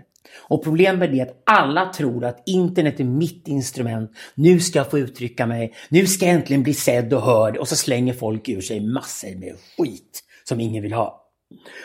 [0.49, 4.11] Och problemet är att alla tror att internet är mitt instrument.
[4.35, 5.75] Nu ska jag få uttrycka mig.
[5.89, 7.57] Nu ska jag äntligen bli sedd och hörd.
[7.57, 11.23] Och så slänger folk ur sig massor med skit som ingen vill ha.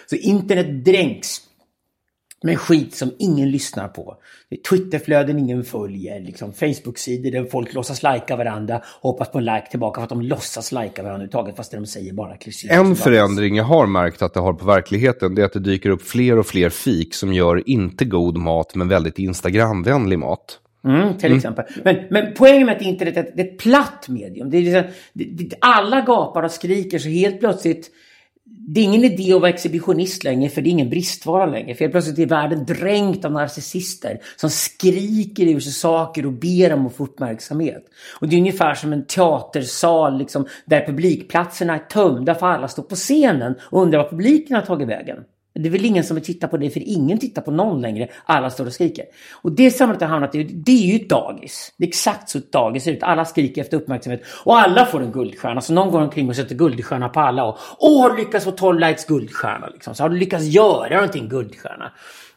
[0.09, 1.37] Så internet dränks
[2.43, 4.15] med skit som ingen lyssnar på.
[4.69, 9.67] Twitterflöden ingen följer, liksom Facebook-sidor där folk låtsas lajka varandra och hoppas på en like
[9.69, 12.79] tillbaka för att de låtsas lajka varandra överhuvudtaget fast de säger bara klichéer.
[12.79, 15.89] En förändring jag har märkt att det har på verkligheten det är att det dyker
[15.89, 20.59] upp fler och fler fik som gör inte god mat men väldigt Instagramvänlig mat.
[20.83, 21.65] Mm, till exempel.
[21.83, 24.49] Men, men poängen med att internet är, det är ett platt medium.
[24.49, 27.91] Det är liksom, det, det, alla gapar och skriker så helt plötsligt
[28.73, 31.75] det är ingen idé att vara exhibitionist längre för det är ingen bristvara längre.
[31.75, 36.73] För helt plötsligt är världen dränkt av narcissister som skriker ur sig saker och ber
[36.73, 37.85] om att få uppmärksamhet.
[38.19, 42.83] Och det är ungefär som en teatersal liksom, där publikplatserna är tömda för alla står
[42.83, 45.17] på scenen och undrar var publiken har tagit vägen.
[45.53, 48.07] Det är väl ingen som vill titta på det, för ingen tittar på någon längre.
[48.25, 49.05] Alla står och skriker.
[49.33, 51.73] Och det samhället har hamnat i, det är ju ett dagis.
[51.77, 53.03] Det är exakt så ett dagis ser ut.
[53.03, 54.21] Alla skriker efter uppmärksamhet.
[54.43, 55.61] Och alla får en guldstjärna.
[55.61, 57.43] Så någon går omkring och sätter guldstjärna på alla.
[57.43, 59.67] Och Åh, har du lyckats få 12 likes guldstjärna?
[59.67, 59.95] Liksom.
[59.95, 61.91] Så har du lyckats göra någonting guldstjärna?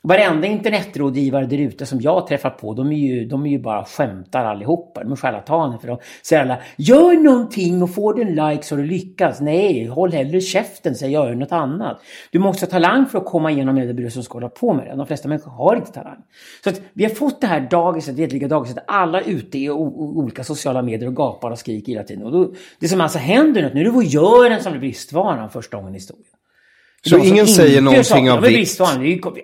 [0.07, 3.85] Varenda internetrådgivare där ute som jag träffar på, de är ju, de är ju bara
[3.85, 5.03] skämtar allihopa.
[5.03, 8.75] De är charlataner för de säger alla, gör någonting och får du en like så
[8.75, 9.41] har du lyckats.
[9.41, 12.01] Nej, håll hellre käften, säg gör något annat.
[12.31, 14.87] Du måste ha talang för att komma igenom det du som ska hålla på med
[14.87, 14.97] det.
[14.97, 16.23] De flesta människor har inte talang.
[16.65, 20.83] Så att vi har fått det här dagiset, Vetliga dagiset, alla ute i olika sociala
[20.83, 22.25] medier och gapar och skriker hela tiden.
[22.25, 25.51] Och då, det som alltså händer nu, nu är det vår Göran som blir bristvaran
[25.51, 26.34] första gången i historien.
[27.05, 28.81] Så ingen säger någonting av vikt?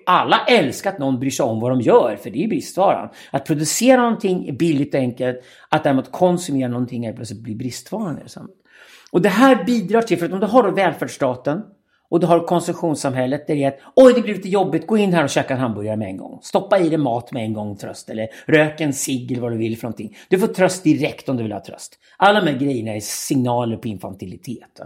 [0.07, 3.09] Alla älskar att någon bryr sig om vad de gör, för det är bristvaran.
[3.31, 5.37] Att producera någonting är billigt och enkelt.
[5.68, 8.23] Att däremot konsumera någonting är plötsligt blir bristvaran i.
[9.11, 11.62] Och det här bidrar till, för att om du har då välfärdsstaten
[12.11, 15.12] och du har konsumtionssamhället där det är att oj det blir lite jobbigt, gå in
[15.12, 16.38] här och käka en hamburgare med en gång.
[16.42, 19.59] Stoppa i dig mat med en gång tröst eller rök en cigg eller vad du
[19.59, 20.16] vill för någonting.
[20.29, 21.99] Du får tröst direkt om du vill ha tröst.
[22.16, 24.81] Alla de här grejerna är signaler på infantilitet.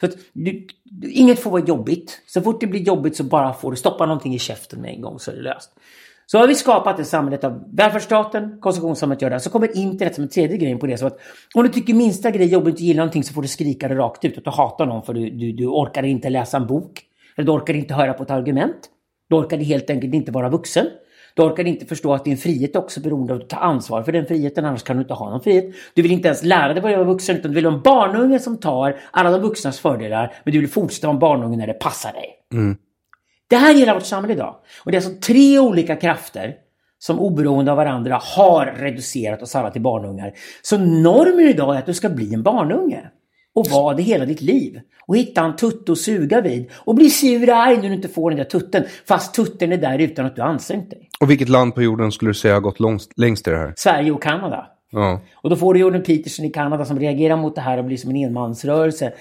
[0.00, 0.66] Så att du,
[1.10, 2.22] inget får vara jobbigt.
[2.26, 5.00] Så fort det blir jobbigt så bara får du stoppa någonting i käften med en
[5.00, 5.70] gång så är det löst.
[6.32, 9.40] Så har vi skapat ett samhälle av välfärdsstaten, konsumtionssamhället gör det.
[9.40, 10.98] Så kommer internet som en tredje grej på det.
[10.98, 11.18] Så att
[11.54, 13.88] om du tycker minsta grej är jobbigt och inte gillar någonting så får du skrika
[13.88, 14.38] det rakt ut.
[14.38, 17.02] Att du hatar någon för du, du, du orkar inte läsa en bok.
[17.36, 18.76] Eller du orkar inte höra på ett argument.
[19.28, 20.86] Du orkar helt enkelt inte vara vuxen.
[21.34, 24.12] Du orkar inte förstå att din frihet också är beroende av att ta ansvar för
[24.12, 25.74] den friheten, annars kan du inte ha någon frihet.
[25.94, 28.38] Du vill inte ens lära dig vad vara vuxen, utan du vill ha en barnunge
[28.38, 31.72] som tar alla de vuxnas fördelar, men du vill fortsätta vara en barnunge när det
[31.72, 32.26] passar dig.
[32.52, 32.76] Mm.
[33.50, 34.56] Det här gäller vårt samhälle idag.
[34.84, 36.54] Och det är alltså tre olika krafter
[36.98, 40.32] som oberoende av varandra har reducerat oss alla till barnungar.
[40.62, 43.10] Så normen idag är att du ska bli en barnunge.
[43.54, 44.80] Och vara det hela ditt liv.
[45.06, 46.70] Och hitta en tutte att suga vid.
[46.74, 48.84] Och bli sur och arg när du inte får den där tutten.
[49.08, 51.10] Fast tutten är där utan att du ansträngt dig.
[51.20, 53.72] Och vilket land på jorden skulle du säga har gått långst, längst i det här?
[53.76, 54.66] Sverige och Kanada.
[54.90, 55.20] Ja.
[55.34, 57.96] Och då får du Jordan Peterson i Kanada som reagerar mot det här och blir
[57.96, 59.12] som en enmansrörelse.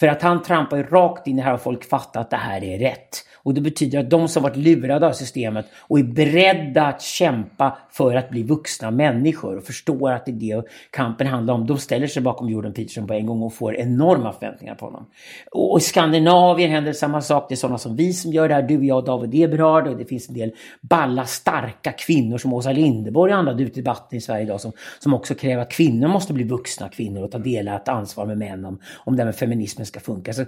[0.00, 2.36] För att han trampar ju rakt in i det här och folk fattar att det
[2.36, 3.24] här är rätt.
[3.46, 7.78] Och det betyder att de som varit lurade av systemet och är beredda att kämpa
[7.90, 11.78] för att bli vuxna människor och förstår att det är det kampen handlar om, de
[11.78, 15.06] ställer sig bakom Jordan Peterson på en gång och får enorma förväntningar på honom.
[15.50, 17.46] Och i Skandinavien händer samma sak.
[17.48, 18.62] Det är sådana som vi som gör det här.
[18.62, 22.72] Du, jag och David Eberhard och det finns en del balla, starka kvinnor som Åsa
[22.72, 26.08] Linderborg och andra ute i debatten i Sverige idag som, som också kräver att kvinnor
[26.08, 29.36] måste bli vuxna kvinnor och ta delat ansvar med män om, om det här med
[29.36, 30.32] feminismen ska funka.
[30.32, 30.44] Så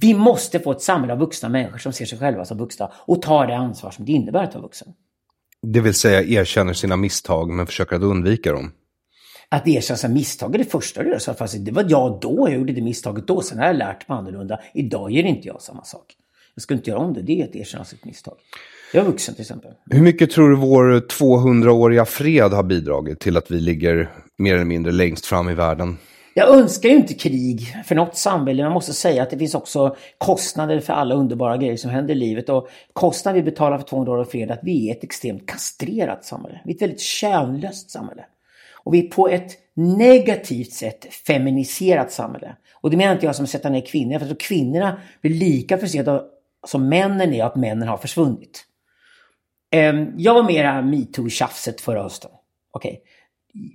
[0.00, 3.22] vi måste få ett samhälle av vuxna människor som ser sig själva som vuxna och
[3.22, 4.88] tar det ansvar som det innebär att vara vuxen.
[5.62, 8.72] Det vill säga erkänner sina misstag men försöker att undvika dem.
[9.48, 11.18] Att erkänna sina misstag är det första du gör.
[11.18, 14.08] Så fast det var jag då, jag gjorde det misstaget då, sen har jag lärt
[14.08, 14.60] mig annorlunda.
[14.74, 16.16] Idag gör inte jag samma sak.
[16.54, 18.34] Jag ska inte göra om det, det är att erkänna sitt misstag.
[18.92, 19.70] Jag är vuxen till exempel.
[19.90, 24.64] Hur mycket tror du vår 200-åriga fred har bidragit till att vi ligger mer eller
[24.64, 25.98] mindre längst fram i världen?
[26.34, 28.62] Jag önskar ju inte krig för något samhälle.
[28.62, 32.18] Man måste säga att det finns också kostnader för alla underbara grejer som händer i
[32.18, 32.48] livet.
[32.48, 35.46] Och kostnaden vi betalar för 200 år av fred, är att vi är ett extremt
[35.46, 36.60] kastrerat samhälle.
[36.64, 38.24] Vi är ett väldigt kärnlöst samhälle.
[38.74, 42.56] Och vi är på ett negativt sätt feminiserat samhälle.
[42.74, 45.78] Och det menar inte jag som att sätta ner kvinnor, för att kvinnorna blir lika
[45.78, 46.22] försedda
[46.66, 48.64] som männen är att männen har försvunnit.
[49.70, 52.30] Ehm, jag var mera metoo-tjafset förra hösten.
[52.72, 52.90] Okej.
[52.90, 53.00] Okay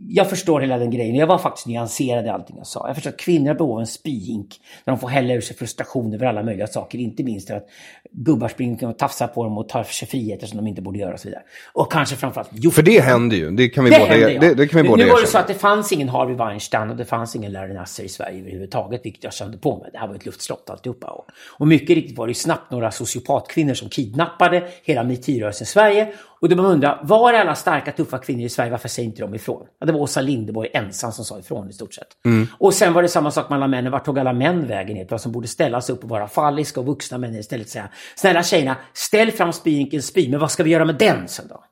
[0.08, 1.16] jag förstår hela den grejen.
[1.16, 2.88] Jag var faktiskt nyanserad i allting jag sa.
[2.88, 6.26] Jag förstår att kvinnor av en spyhink när de får hälla ur sig frustration över
[6.26, 6.98] alla möjliga saker.
[6.98, 7.68] Inte minst att
[8.12, 11.14] gubbar springer och tafsar på dem och tar sig friheter som de inte borde göra
[11.14, 11.44] och så vidare.
[11.74, 12.50] Och kanske framförallt...
[12.52, 13.52] Jo, för det händer ju.
[13.52, 14.40] Det kan vi det båda, ja.
[14.40, 16.90] det, det, kan vi båda Nu var det så att det fanns ingen Harvey Weinstein
[16.90, 19.90] och det fanns ingen Larry Nasser i Sverige överhuvudtaget, vilket jag kände på mig.
[19.92, 21.08] Det här var ett luftslott alltihopa.
[21.08, 21.26] Och,
[21.58, 26.50] och mycket riktigt var det snabbt några sociopatkvinnor som kidnappade hela metoo-rörelsen i Sverige och
[26.50, 28.72] då man undrar, var är alla starka tuffa kvinnor i Sverige?
[28.72, 29.68] Varför säger inte de ifrån?
[29.80, 32.08] Ja, det var Åsa Linderborg ensam som sa ifrån i stort sett.
[32.26, 32.48] Mm.
[32.58, 33.92] Och sen var det samma sak med alla männen.
[33.92, 36.86] Vart tog alla män vägen helt Som borde ställa sig upp och vara falliska och
[36.86, 40.86] vuxna män istället säga Snälla tjejerna, ställ fram spyhinken spy, men vad ska vi göra
[40.86, 41.64] med den sen då?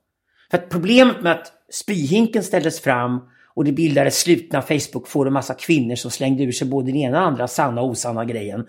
[0.51, 3.21] För att problemet med att spyhinken ställdes fram
[3.55, 7.27] och det bildades slutna Facebook-forum, massa kvinnor som slängde ur sig både den ena och
[7.27, 8.65] andra sanna och osanna grejen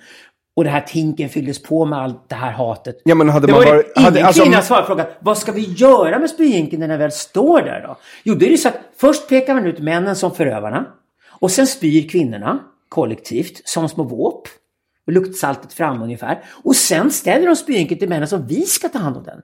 [0.57, 3.01] Och det här tinken fylldes på med allt det här hatet.
[3.05, 5.53] Ja, men hade det man var varit- ingen hade- alltså- kvinna svarade frågan, vad ska
[5.53, 7.97] vi göra med spyhinken när den väl står där då?
[8.23, 10.87] Jo, då är det så att först pekar man ut männen som förövarna.
[11.29, 14.49] Och sen spyr kvinnorna kollektivt som små våp.
[15.07, 16.43] Och luktsaltet fram ungefär.
[16.65, 19.41] Och sen ställer de spyhinken till männen som vi ska ta hand om den.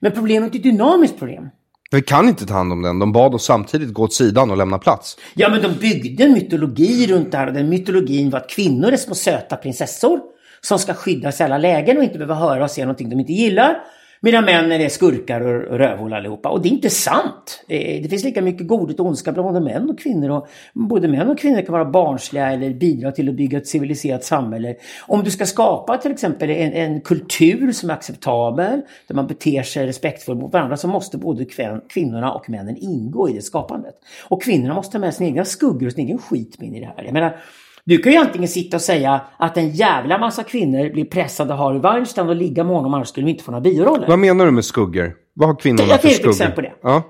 [0.00, 1.48] Men problemet är ett dynamiskt problem.
[1.92, 2.98] Vi kan inte ta hand om den.
[2.98, 5.16] De bad oss samtidigt gå åt sidan och lämna plats.
[5.34, 8.92] Ja, men de byggde en mytologi runt det här och den mytologin var att kvinnor
[8.92, 10.20] är små söta prinsessor
[10.60, 13.32] som ska skyddas i alla lägen och inte behöva höra och se någonting de inte
[13.32, 13.76] gillar.
[14.24, 16.48] Medan männen är skurkar och rövhål allihopa.
[16.48, 17.64] Och det är inte sant.
[17.68, 20.30] Eh, det finns lika mycket godhet och ondska bland både män och kvinnor.
[20.30, 24.24] Och både män och kvinnor kan vara barnsliga eller bidra till att bygga ett civiliserat
[24.24, 24.74] samhälle.
[25.06, 29.62] Om du ska skapa till exempel en, en kultur som är acceptabel, där man beter
[29.62, 31.44] sig respektfullt mot varandra, så måste både
[31.88, 33.94] kvinnorna och männen ingå i det skapandet.
[34.28, 36.86] Och kvinnorna måste ha med sina egna skuggor och sin egen skit in i det
[36.86, 37.04] här.
[37.04, 37.36] Jag menar,
[37.84, 41.58] du kan ju antingen sitta och säga att en jävla massa kvinnor blir pressade av
[41.58, 44.08] Harry Weinstein och ligga med honom annars skulle de inte få några bioroller.
[44.08, 45.14] Vad menar du med skuggor?
[45.34, 46.30] Vad har kvinnorna Jag för kan ge ett skuggor?
[46.30, 46.72] exempel på det.
[46.82, 47.02] Ja.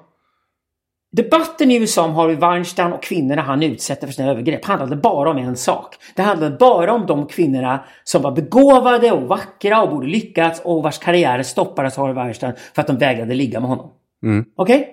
[1.17, 5.31] Debatten i USA om Harvey Weinstein och kvinnorna han utsätter för sina övergrepp handlade bara
[5.31, 5.95] om en sak.
[6.17, 10.83] Det handlade bara om de kvinnorna som var begåvade och vackra och borde lyckats och
[10.83, 13.91] vars karriärer stoppades av Harvey Weinstein för att de vägrade ligga med honom.
[14.23, 14.45] Mm.
[14.57, 14.89] Okej?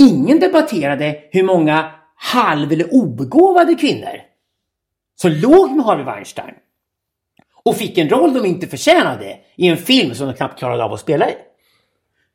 [0.00, 4.33] Ingen debatterade hur många halv eller obegåvade kvinnor
[5.16, 6.54] som låg med Harvey Weinstein
[7.64, 10.92] och fick en roll de inte förtjänade i en film som de knappt klarade av
[10.92, 11.34] att spela i.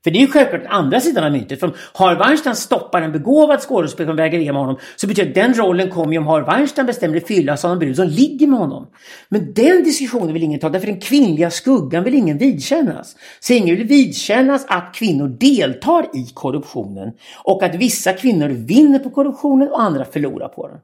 [0.03, 1.59] För det är ju självklart den andra sidan av myntet.
[1.59, 5.33] För om Harvey Weinstein stoppar en begåvad skådespelare som väger ligga med honom så betyder
[5.33, 8.07] det att den rollen kommer ju om Harvey Weinstein bestämmer fyllas av en brud som
[8.07, 8.87] ligger med honom.
[9.29, 13.15] Men den diskussionen vill ingen ta därför den kvinnliga skuggan vill ingen vidkännas.
[13.39, 17.11] Så ingen vill vidkännas att kvinnor deltar i korruptionen
[17.43, 20.77] och att vissa kvinnor vinner på korruptionen och andra förlorar på den.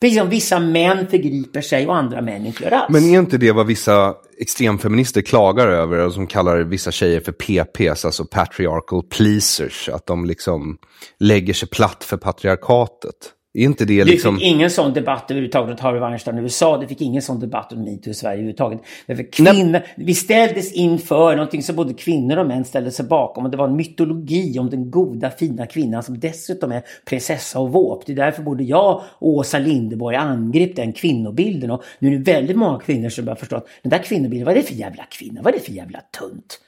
[0.00, 2.92] Precis som vissa män förgriper sig och andra män inte gör alls.
[2.92, 7.32] Men är inte det vad vissa extremfeminister klagar över och som kallar vissa tjejer för
[7.32, 10.78] PPs, alltså patriarchal pleasers, att de liksom
[11.18, 13.14] lägger sig platt för patriarkatet?
[13.54, 14.36] Är inte det liksom...
[14.36, 16.78] fick ingen sån debatt överhuvudtaget Harvey Weinstein i USA.
[16.78, 18.80] Du fick ingen sån debatt om metoo i Sverige överhuvudtaget.
[19.06, 23.44] Därför kvinnor, vi ställdes inför någonting som både kvinnor och män ställde sig bakom.
[23.44, 27.72] Och det var en mytologi om den goda fina kvinnan som dessutom är prinsessa och
[27.72, 28.06] våp.
[28.06, 31.70] Det är därför både jag och Åsa Linderborg angrep den kvinnobilden.
[31.70, 34.56] Och nu är det väldigt många kvinnor som börjar förstå att den där kvinnobilden, vad
[34.56, 35.42] är det för jävla kvinna?
[35.42, 36.60] Vad är det för jävla tunt?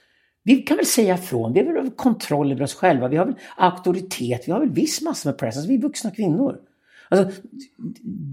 [0.45, 1.53] Vi kan väl säga ifrån.
[1.53, 3.09] Vi har väl kontroll över oss själva.
[3.09, 4.49] Vi har väl auktoritet.
[4.49, 5.69] Vi har väl viss massa med presence.
[5.69, 6.57] Vi är vuxna kvinnor.
[7.13, 7.41] Alltså,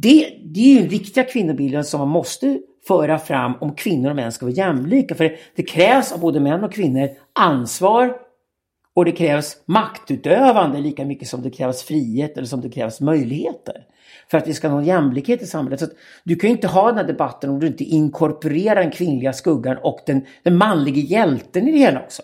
[0.02, 4.16] det, det är ju den riktiga kvinnobilden som man måste föra fram om kvinnor och
[4.16, 5.16] män ska vara jämlika.
[5.16, 7.10] För det, det krävs av både män och kvinnor
[7.40, 8.14] ansvar
[8.96, 13.76] och det krävs maktutövande lika mycket som det krävs frihet eller som det krävs möjligheter.
[14.32, 15.80] För att vi ska nå jämlikhet i samhället.
[15.80, 18.92] Så att du kan ju inte ha den här debatten om du inte inkorporerar den
[18.92, 22.24] kvinnliga skuggan och den, den manliga hjälten i det hela också.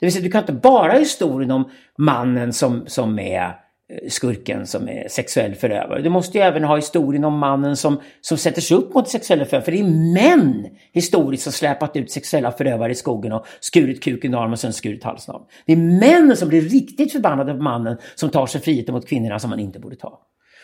[0.00, 3.50] Det vill säga, du kan inte bara ha historien om mannen som, som är eh,
[3.90, 6.02] Eh, skurken som är sexuell förövare.
[6.02, 9.44] Du måste ju även ha historien om mannen som, som sätter sig upp mot sexuella
[9.44, 9.64] förövare.
[9.64, 14.34] För det är män historiskt som släpat ut sexuella förövare i skogen och skurit kuken
[14.34, 15.48] av dem och sen skurit halsen av dem.
[15.66, 19.38] Det är männen som blir riktigt förbannade på mannen som tar sig friheten mot kvinnorna
[19.38, 20.20] som man inte borde ta.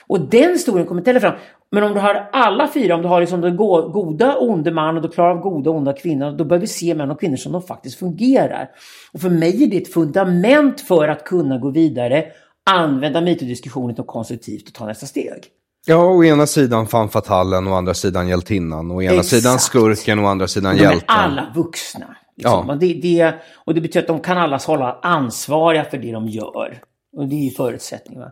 [0.06, 1.34] Och den historien kommer inte heller fram.
[1.70, 5.02] Men om du har alla fyra, om du har liksom den goda onde man och
[5.02, 7.62] du klarar av goda onda kvinnor, då behöver vi se män och kvinnor som de
[7.62, 8.70] faktiskt fungerar.
[9.12, 12.24] Och för mig är det ett fundament för att kunna gå vidare,
[12.70, 15.44] använda metodiskussionen som konstruktivt och ta nästa steg.
[15.86, 18.90] Ja, å ena sidan fan fatalen och å andra sidan hjältinnan.
[18.90, 19.28] Å ena Exakt.
[19.28, 21.04] sidan skurken och å andra sidan De är hjälten.
[21.08, 22.16] alla vuxna.
[22.36, 22.66] Liksom.
[22.66, 22.72] Ja.
[22.74, 26.28] Och, det, det, och det betyder att de kan alla hålla ansvariga för det de
[26.28, 26.78] gör.
[27.16, 28.28] Och det är ju förutsättningen.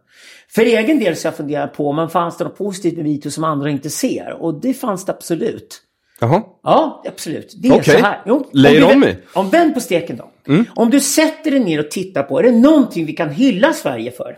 [0.49, 3.45] För egen del så jag funderar på, men fanns det något positivt med video som
[3.45, 4.37] andra inte ser?
[4.41, 5.83] Och det fanns det absolut.
[6.21, 6.43] Jaha.
[6.63, 7.55] Ja, absolut.
[7.63, 7.95] Det är Okej.
[7.95, 8.23] så här.
[8.27, 9.07] Jo, om Lay on vä- me.
[9.07, 9.23] Mm.
[9.35, 10.31] Om vänd på steken då.
[10.75, 14.11] Om du sätter dig ner och tittar på, är det någonting vi kan hylla Sverige
[14.11, 14.37] för?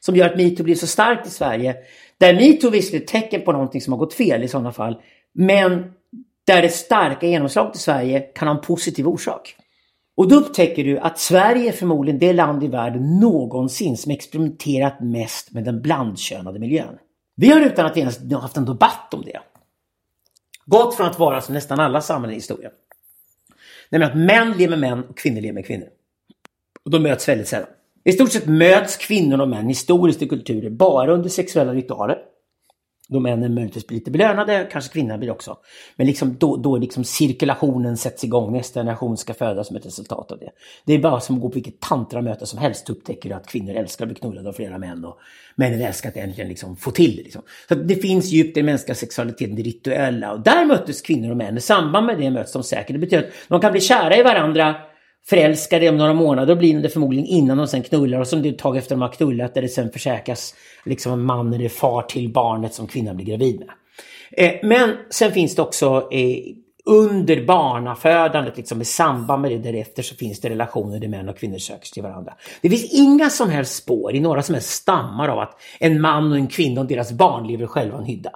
[0.00, 1.76] Som gör att metoo blir så starkt i Sverige.
[2.18, 4.96] Där metoo visserligen är ett tecken på någonting som har gått fel i sådana fall.
[5.34, 5.84] Men
[6.46, 9.56] där det starka genomslaget i Sverige kan ha en positiv orsak.
[10.16, 15.00] Och då upptäcker du att Sverige är förmodligen det land i världen någonsin som experimenterat
[15.00, 16.94] mest med den blandkönade miljön.
[17.36, 19.38] Vi har utan att ens ha haft en debatt om det
[20.66, 22.72] gått från att vara som nästan alla samhällen i historien.
[23.90, 25.88] Nämligen att män lever med män och kvinnor lever med kvinnor.
[26.84, 27.68] Och de möts väldigt sällan.
[28.04, 32.18] I stort sett möts kvinnor och män historiskt i kulturer bara under sexuella ritualer.
[33.08, 35.56] Då männen möjligtvis blir lite belönade, kanske kvinnorna blir också.
[35.96, 40.32] Men liksom då, då liksom cirkulationen sätts igång, nästa generation ska födas som ett resultat
[40.32, 40.50] av det.
[40.84, 43.74] Det är bara som att gå på vilket tantramöte som helst upptäcker du att kvinnor
[43.74, 45.18] älskar att bli knullade av flera män och
[45.54, 47.22] männen älskar att äntligen liksom få till det.
[47.22, 47.42] Liksom.
[47.68, 50.32] Så det finns djupt i den mänskliga sexualiteten, det rituella.
[50.32, 51.56] Och där möttes kvinnor och män.
[51.56, 52.92] I samband med det möts de säkert.
[52.92, 54.74] Det betyder att de kan bli kära i varandra
[55.26, 58.48] förälskade om några månader och blir det förmodligen innan de sen knullar och som det
[58.48, 60.54] är ett tag efter de har knullat där det sen försäkras
[60.84, 63.70] liksom en man eller far till barnet som kvinnan blir gravid med.
[64.36, 66.38] Eh, men sen finns det också eh,
[66.86, 71.38] under barnafödandet, liksom i samband med det därefter så finns det relationer där män och
[71.38, 72.34] kvinnor söker sig till varandra.
[72.60, 76.32] Det finns inga som helst spår i några som helst stammar av att en man
[76.32, 78.30] och en kvinna och deras barn lever själva i en hydda.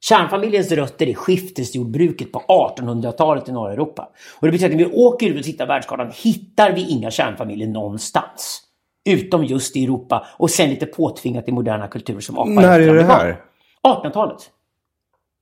[0.00, 2.38] Kärnfamiljens rötter är skiftesjordbruket på
[2.78, 4.08] 1800-talet i norra Europa.
[4.40, 7.68] Och det betyder att när vi åker ut och tittar världskartan hittar vi inga kärnfamiljer
[7.68, 8.62] någonstans.
[9.04, 12.94] Utom just i Europa och sen lite påtvingat i moderna kulturer som apar När är
[12.94, 13.40] det här?
[13.86, 14.50] 1800-talet.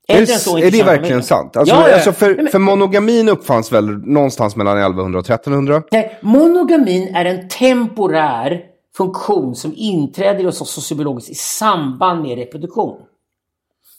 [0.09, 1.57] Är det, är det verkligen sant?
[1.57, 5.25] Alltså, Ja, ja, alltså för, Nej, men- för monogamin uppfanns väl någonstans mellan 1100 och
[5.31, 5.83] 1300?
[5.93, 8.61] Nej, monogamin är en temporär
[8.97, 12.97] funktion som inträder hos oss sociobiologiskt i samband med reproduktion.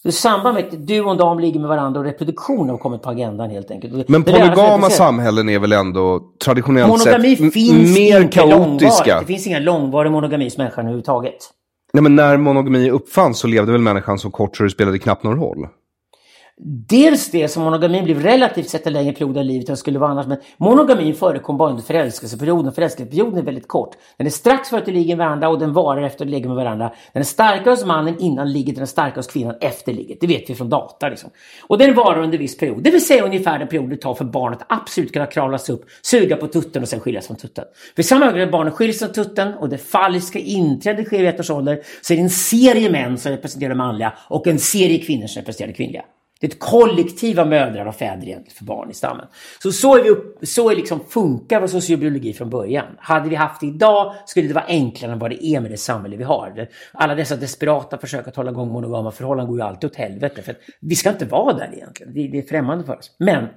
[0.04, 3.10] I samband med att du och dam ligger med varandra och reproduktion har kommit på
[3.10, 4.10] agendan helt enkelt.
[4.10, 9.20] Men polygama samhällen är väl ändå traditionellt Monogami sett finns mer inte kaotiska?
[9.20, 11.36] Det finns inga långvarig monogami hos människan överhuvudtaget.
[11.93, 15.24] Nej, men när monogami uppfanns så levde väl människan så kort så det spelade knappt
[15.24, 15.68] någon roll?
[16.66, 20.12] Dels det som monogamin blev relativt sett en längre period av livet än skulle vara
[20.12, 20.28] annars.
[20.28, 22.74] Men monogamin förekom bara under förälskelseperioden.
[22.74, 23.95] Förälskelseperioden är väldigt kort.
[24.18, 26.32] Den är strax före att de ligger med varandra och den varar efter att de
[26.32, 26.93] ligger med varandra.
[27.14, 30.18] Den är starkare hos mannen innan ligget, den är starkare hos kvinnan efter ligget.
[30.22, 31.10] Det vet vi från data.
[31.10, 31.30] Liksom.
[31.68, 32.84] Och den varar under viss period.
[32.84, 35.86] Det vill säga ungefär den period det tar för barnet att absolut kunna kravlas upp,
[36.01, 37.66] suga på tutten och sen skiljas från tutten.
[37.95, 41.30] För i samma ögonblick att barnet skiljs från tutten och det falliska inträdet sker vid
[41.30, 44.97] ett års ålder så är det en serie män som representerar manliga och en serie
[44.97, 46.03] kvinnor som representerar kvinnliga.
[46.39, 49.25] Det är ett kollektiv av mödrar och fäder egentligen för barn i stammen.
[49.63, 52.85] Så så, är vi upp, så är liksom funkar vår sociobiologi från början.
[52.97, 55.77] Hade vi haft det idag skulle det vara enklare än vad det är med det
[55.77, 56.67] samhälle vi har.
[56.91, 60.41] Alla dessa desperata försök att hålla igång monogama förhållanden går ju alltid åt helvete.
[60.41, 62.13] För att vi ska inte vara där egentligen.
[62.13, 63.15] Det, det är främmande för oss.
[63.17, 63.47] Men,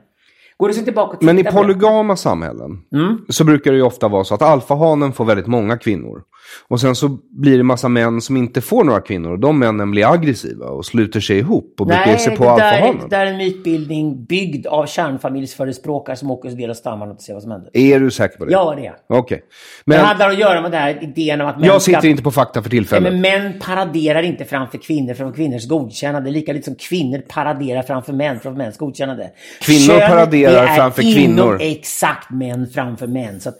[0.62, 3.18] går det sen tillbaka Men i det- polygama samhällen Mm.
[3.28, 6.22] så brukar det ju ofta vara så att alfahanen får väldigt många kvinnor.
[6.68, 9.30] Och sen så blir det massa män som inte får några kvinnor.
[9.32, 12.50] Och de männen blir aggressiva och sluter sig ihop och beter Nej, sig på det
[12.50, 12.96] alfahanen.
[13.08, 17.32] det där är en mytbildning byggd av kärnfamiljsförespråkare som åker och delar stammarna och ser
[17.32, 17.70] vad som händer.
[17.76, 18.52] Är du säker på det?
[18.52, 18.94] Ja, det är.
[19.08, 19.38] Okej.
[19.38, 19.44] Det
[19.96, 22.22] Men handlar att göra med den här idén om att män jag ska- sitter inte
[22.22, 23.12] på fakta för Nej, tillfället.
[23.12, 26.30] men män paraderar inte framför kvinnor för kvinnors godkännande.
[26.30, 29.30] Lika lite som kvinnor paraderar framför män för mäns godkännande.
[29.62, 31.58] Kvinnor paraderar det är framför inom kvinnor.
[31.60, 33.40] Exakt, män framför män.
[33.40, 33.52] Så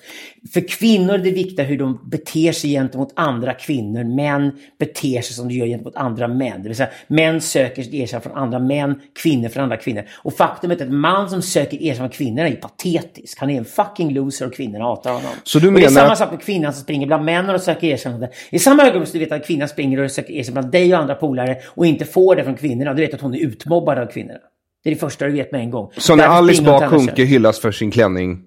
[0.53, 4.05] för kvinnor är det viktiga hur de beter sig gentemot andra kvinnor.
[4.05, 6.63] Män beter sig som de gör gentemot andra män.
[6.63, 10.05] Det vill säga, män söker erkännande från andra män, kvinnor från andra kvinnor.
[10.13, 13.39] Och faktumet är att en man som söker erkännande från kvinnor är ju patetisk.
[13.39, 15.31] Han är en fucking loser och kvinnorna hatar honom.
[15.45, 17.61] Så du och det är menar samma sak med kvinnan som springer bland männen och
[17.61, 18.31] söker erkännande.
[18.51, 21.01] I samma ögonblick som du vet att kvinnan springer och söker erkännande bland dig och
[21.01, 24.07] andra polare och inte får det från kvinnorna, du vet att hon är utmobbad av
[24.07, 24.39] kvinnorna.
[24.85, 25.91] Det är det första du vet med en gång.
[25.97, 28.43] Så när Därför Alice Bah Kuhnke hyllas för sin klänning,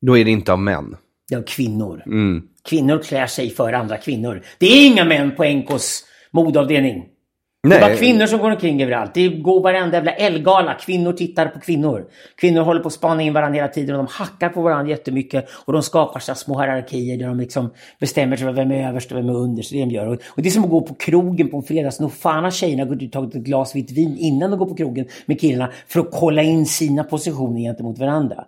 [0.00, 0.96] då är det inte av män.
[1.28, 2.02] Det är kvinnor.
[2.06, 2.42] Mm.
[2.68, 4.42] Kvinnor klär sig för andra kvinnor.
[4.58, 7.04] Det är inga män på NKs modeavdelning.
[7.68, 7.88] Det är Nej.
[7.90, 9.14] bara kvinnor som går omkring överallt.
[9.14, 10.74] Det går varenda jävla Elgala.
[10.74, 12.06] Kvinnor tittar på kvinnor.
[12.36, 15.48] Kvinnor håller på att spana in varandra hela tiden och de hackar på varandra jättemycket.
[15.64, 18.88] Och de skapar så här små hierarkier där de liksom bestämmer sig för vem är
[18.88, 19.70] överst och vem är underst.
[19.70, 20.06] Det de gör.
[20.06, 21.90] Och, det är som att gå på krogen på en fredag.
[21.90, 24.58] Så nog fan har tjejerna gått ut och tagit ett glas vitt vin innan de
[24.58, 28.44] går på krogen med killarna för att kolla in sina positioner gentemot varandra.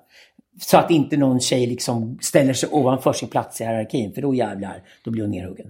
[0.61, 4.13] Så att inte någon tjej liksom ställer sig ovanför sin plats i hierarkin.
[4.13, 5.67] För då jävlar, då blir hon nerhuggen.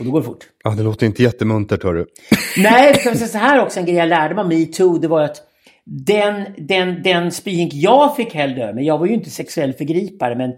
[0.00, 0.46] Och då går det fort.
[0.64, 2.06] Ja, det låter inte jättemuntert, hörru.
[2.56, 5.08] Nej, kan vi säga så här också, en grej jag lärde mig av metoo, det
[5.08, 5.36] var att
[5.84, 10.52] den, den, den spyink jag fick över mig, jag var ju inte sexuell förgripare, men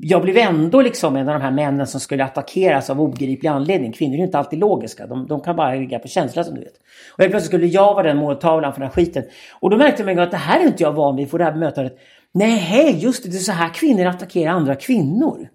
[0.00, 3.92] jag blev ändå liksom en av de här männen som skulle attackeras av obegriplig anledning.
[3.92, 6.60] Kvinnor är ju inte alltid logiska, de, de kan bara ligga på känsla som du
[6.60, 6.74] vet.
[7.12, 9.24] Och helt plötsligt skulle jag vara den måltavlan för den här skiten.
[9.60, 11.44] Och då märkte jag gång att det här är inte jag van vid, för det
[11.44, 11.98] här bemötandet.
[12.32, 15.48] Nej, just det, det är så här kvinnor attackerar andra kvinnor.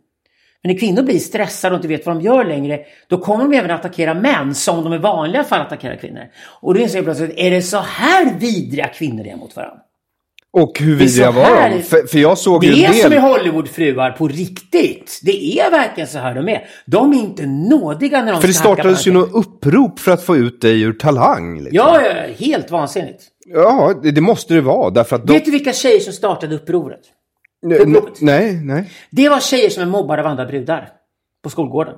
[0.66, 3.58] Men när kvinnor blir stressade och inte vet vad de gör längre, då kommer de
[3.58, 6.24] även attackera män som de i vanliga fall attackerar kvinnor.
[6.62, 9.78] Och då inser jag plötsligt, är det så här vidriga kvinnor är mot varandra?
[10.54, 11.82] Och hur Det är vidriga var de?
[11.82, 13.18] För, för jag såg Det ju är en som i.
[13.18, 15.20] Hollywoodfruar på riktigt.
[15.24, 16.66] Det är verkligen så här de är.
[16.86, 20.38] De är inte nådiga när de För det startades ju något upprop för att få
[20.38, 21.56] ut dig ur talang.
[21.56, 21.76] Liksom.
[21.76, 23.24] Ja, ja, ja, helt vansinnigt.
[23.46, 24.90] Ja, det, det måste det vara.
[24.90, 25.34] Därför att de...
[25.34, 27.02] Vet du vilka tjejer som startade upproret?
[28.20, 28.92] Nej, nej.
[29.10, 30.90] Det var tjejer som är mobbade av andra brudar
[31.44, 31.96] på skolgården.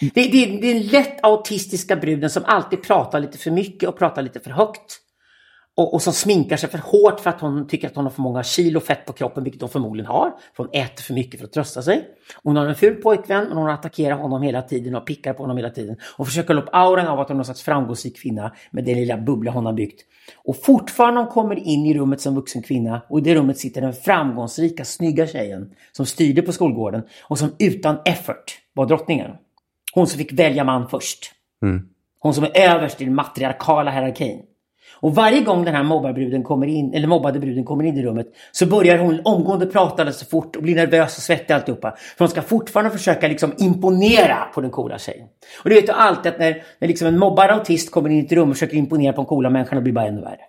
[0.00, 0.30] Det, det,
[0.60, 4.40] det är den lätt autistiska bruden som alltid pratar lite för mycket och pratar lite
[4.40, 5.00] för högt.
[5.80, 8.22] Och, och som sminkar sig för hårt för att hon tycker att hon har för
[8.22, 10.30] många kilo fett på kroppen, vilket hon förmodligen har.
[10.56, 12.04] För hon äter för mycket för att trösta sig.
[12.42, 15.56] Hon har en ful pojkvän, men hon attackerar honom hela tiden och pickar på honom
[15.56, 15.96] hela tiden.
[16.16, 19.16] Och försöker upp auran av att hon är någon slags framgångsrik kvinna med den lilla
[19.16, 20.00] bubbla hon har byggt.
[20.44, 23.80] Och fortfarande hon kommer in i rummet som vuxen kvinna och i det rummet sitter
[23.80, 29.30] den framgångsrika, snygga tjejen som styrde på skolgården och som utan effort var drottningen.
[29.94, 31.32] Hon som fick välja man först.
[31.62, 31.82] Mm.
[32.18, 34.42] Hon som är överst i den matriarkala hierarkin.
[35.00, 38.26] Och varje gång den här mobbarbruden kommer in, eller mobbade bruden kommer in i rummet
[38.52, 41.90] så börjar hon omgående prata alldeles för fort och blir nervös och svettig alltihopa.
[41.90, 45.26] För hon ska fortfarande försöka liksom imponera på den coola tjejen.
[45.62, 48.24] Och du vet ju alltid att när, när liksom en mobbad autist kommer in i
[48.24, 50.40] ett rum och försöker imponera på den coola människan, då blir det bara ännu värre.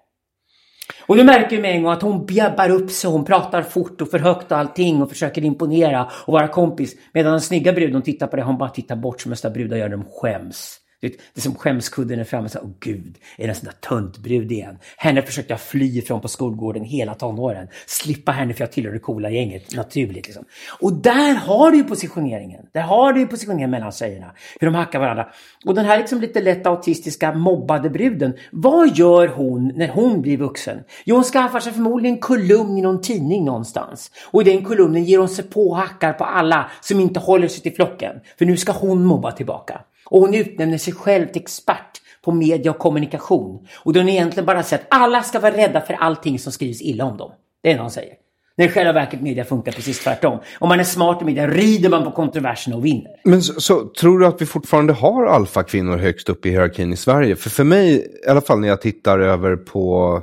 [1.06, 4.02] Och du märker ju med en gång att hon bjäbbar upp sig, hon pratar fort
[4.02, 6.96] och för högt och allting och försöker imponera och vara kompis.
[7.14, 9.90] Medan den snygga bruden tittar på det, hon bara tittar bort som mesta brudar gör
[9.90, 10.81] när de skäms.
[11.02, 12.50] Det är som skämskudden är framme.
[12.50, 14.78] Så, Åh gud, är det en sån där töntbrud igen?
[14.98, 17.68] Henne försökte jag fly ifrån på skolgården hela tonåren.
[17.86, 19.76] Slippa henne för jag tillhör det coola gänget.
[19.76, 20.46] Naturligt liksom.
[20.80, 22.66] Och där har du ju positioneringen.
[22.72, 24.32] Där har du ju positioneringen mellan tjejerna.
[24.60, 25.28] Hur de hackar varandra.
[25.66, 28.34] Och den här liksom lite lätt autistiska mobbade bruden.
[28.52, 30.84] Vad gör hon när hon blir vuxen?
[31.06, 34.12] Jo, hon skaffar sig förmodligen en kolumn i någon tidning någonstans.
[34.32, 37.48] Och i den kolumnen ger hon sig på och hackar på alla som inte håller
[37.48, 38.16] sig till flocken.
[38.38, 39.82] För nu ska hon mobba tillbaka.
[40.12, 43.68] Och hon utnämner sig själv till expert på media och kommunikation.
[43.76, 47.06] Och hon egentligen bara säger att alla ska vara rädda för allting som skrivs illa
[47.06, 47.32] om dem.
[47.64, 48.14] Det är vad hon säger.
[48.58, 50.40] När i själva verket media funkar precis tvärtom.
[50.60, 53.12] Om man är smart i media rider man på kontroverserna och vinner.
[53.24, 56.98] Men så, så, tror du att vi fortfarande har alfakvinnor högst upp i hierarkin i
[56.98, 57.36] Sverige?
[57.36, 60.22] För för mig, i alla fall när jag tittar över på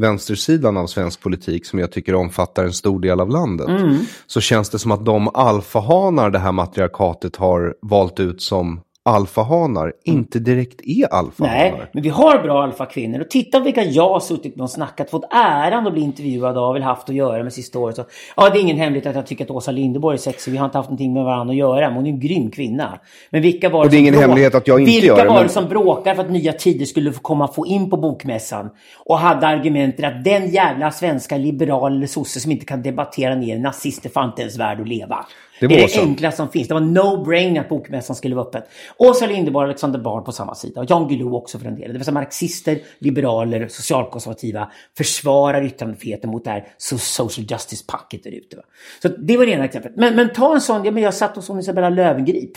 [0.00, 3.68] vänstersidan av svensk politik som jag tycker omfattar en stor del av landet.
[3.68, 3.96] Mm.
[4.26, 9.92] Så känns det som att de alfahanar det här matriarkatet har valt ut som alfahanar
[10.04, 11.56] inte direkt är alfahanar.
[11.56, 13.20] Nej, men vi har bra alfakvinnor.
[13.20, 16.76] Och titta vilka jag har suttit med och snackat, fått äran att bli intervjuad av,
[16.76, 17.96] eller haft att göra med sista året.
[17.96, 18.04] Så,
[18.36, 20.52] ja, det är ingen hemlighet att jag tycker att Åsa Linderborg är sexig.
[20.52, 22.98] Vi har inte haft någonting med varandra att göra, men hon är en grym kvinna.
[23.30, 25.34] Men vilka var Och det är ingen hemlighet att jag inte vilka gör det, var
[25.34, 28.70] men- det som bråkade för att Nya Tider skulle få komma få in på bokmässan?
[29.04, 33.58] Och hade argumentet att den jävla svenska liberal eller sosse som inte kan debattera ner
[33.58, 35.26] nazister fan inte ens värd att leva.
[35.68, 36.00] Det Det, är det så.
[36.00, 36.68] enkla som finns.
[36.68, 38.62] Det var no-brainer att bokmässan skulle vara öppen.
[38.96, 40.80] Åsa Linderborg och Alexander Bard på samma sida.
[40.80, 41.86] Och Jan Guillou också för en del.
[41.88, 48.30] Det vill säga marxister, liberaler, socialkonservativa försvarar yttrandefriheten mot det här so- social justice-packet där
[48.30, 48.56] ute.
[48.56, 48.62] va.
[49.02, 49.92] Så det var det ena exemplet.
[49.96, 52.50] Men, men ta en sån, ja, men jag satt hos Isabella Löwengrip.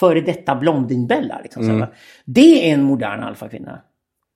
[0.00, 1.40] Före detta Blondinbella.
[1.42, 1.88] Liksom, va.
[2.24, 3.80] Det är en modern alfakvinna.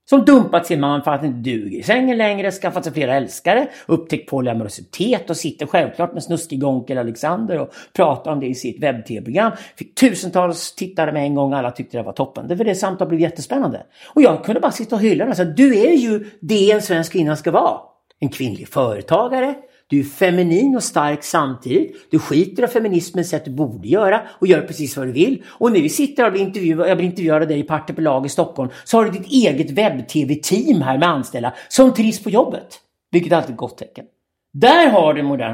[0.09, 3.15] Som dumpat sin man för att han inte duger i sängen längre, skaffat sig flera
[3.15, 8.55] älskare, upptäckt polyamorositet och sitter självklart med snuskig Onkel Alexander och pratar om det i
[8.55, 9.51] sitt webb-tv-program.
[9.75, 12.47] Fick tusentals tittare med en gång, alla tyckte det var toppen.
[12.47, 13.85] Det var det samtalet blev jättespännande.
[14.13, 15.55] Och jag kunde bara sitta och hylla den.
[15.55, 17.79] Du är ju det en svensk kvinna ska vara.
[18.19, 19.55] En kvinnlig företagare,
[19.87, 22.11] du är feminin och stark samtidigt.
[22.11, 25.43] Du skiter av feminismen sätt du borde göra och gör precis vad du vill.
[25.47, 28.19] Och när vi sitter här och blir intervjuade, jag blir intervjuad av dig i Partner
[28.19, 32.29] på i Stockholm så har du ditt eget webb-tv-team här med anställda som trivs på
[32.29, 32.79] jobbet.
[33.11, 34.05] Vilket är alltid ett gott tecken.
[34.53, 35.53] Där har du en modern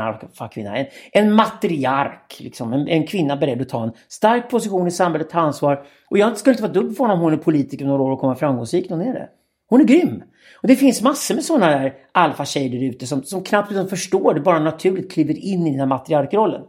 [0.76, 5.30] en, en matriark, liksom, en, en kvinna beredd att ta en stark position i samhället,
[5.30, 5.84] ta ansvar.
[6.10, 8.20] Och jag skulle inte vara dugg för honom om hon är politiker några år och
[8.20, 9.30] kommer framgångsrik, hon är det.
[9.72, 10.24] Hon är grym.
[10.62, 14.34] Och det finns massor med sådana där alfatjejer där ute som, som knappt liksom förstår
[14.34, 16.62] det, bara naturligt kliver in i den här matriarkrollen.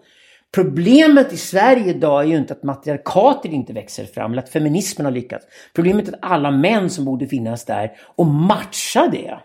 [0.55, 5.05] Problemet i Sverige idag är ju inte att matriarkatet inte växer fram eller att feminismen
[5.05, 5.46] har lyckats.
[5.74, 9.38] Problemet är att alla män som borde finnas där och matcha det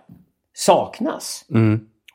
[0.54, 1.46] saknas.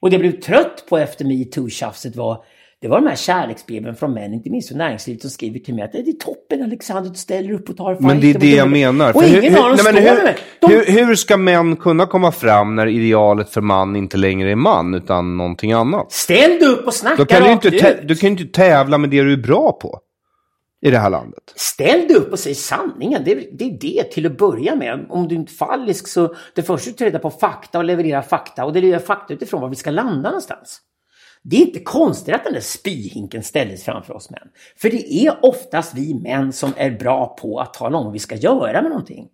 [0.01, 2.45] Och det jag blev trött på efter metoo-tjafset var
[2.83, 5.85] det var de här kärleksbreven från män, inte minst från näringslivet, som skriver till mig
[5.85, 8.71] att det är toppen Alexander, du ställer upp och tar Men det är det jag
[8.71, 9.17] menar.
[9.17, 10.37] Och ingen hur, av dem står men med hur, mig.
[10.61, 14.57] De, hur, hur ska män kunna komma fram när idealet för man inte längre är
[14.57, 16.13] man utan någonting annat?
[16.13, 18.09] ställ dig upp och snacka Då kan du, rakt inte, tä- ut.
[18.09, 20.01] du kan ju inte tävla med det du är bra på
[20.87, 21.43] i det här landet.
[21.57, 23.23] Ställ dig upp och säg sanningen.
[23.25, 25.07] Det är, det är det till att börja med.
[25.09, 28.23] Om du är inte fallisk så det första du tar reda på fakta och leverera
[28.23, 30.81] fakta och det är fakta utifrån var vi ska landa någonstans.
[31.45, 34.49] Det är inte konstigt att den där spyhinken ställdes framför oss män.
[34.77, 38.19] För det är oftast vi män som är bra på att tala om vad vi
[38.19, 39.29] ska göra med någonting.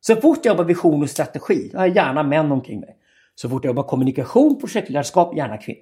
[0.00, 2.96] Så fort jag jobbar vision och strategi, då har jag gärna män omkring mig.
[3.34, 5.80] Så fort jag jobbar kommunikation, projektledarskap, gärna kvinnor.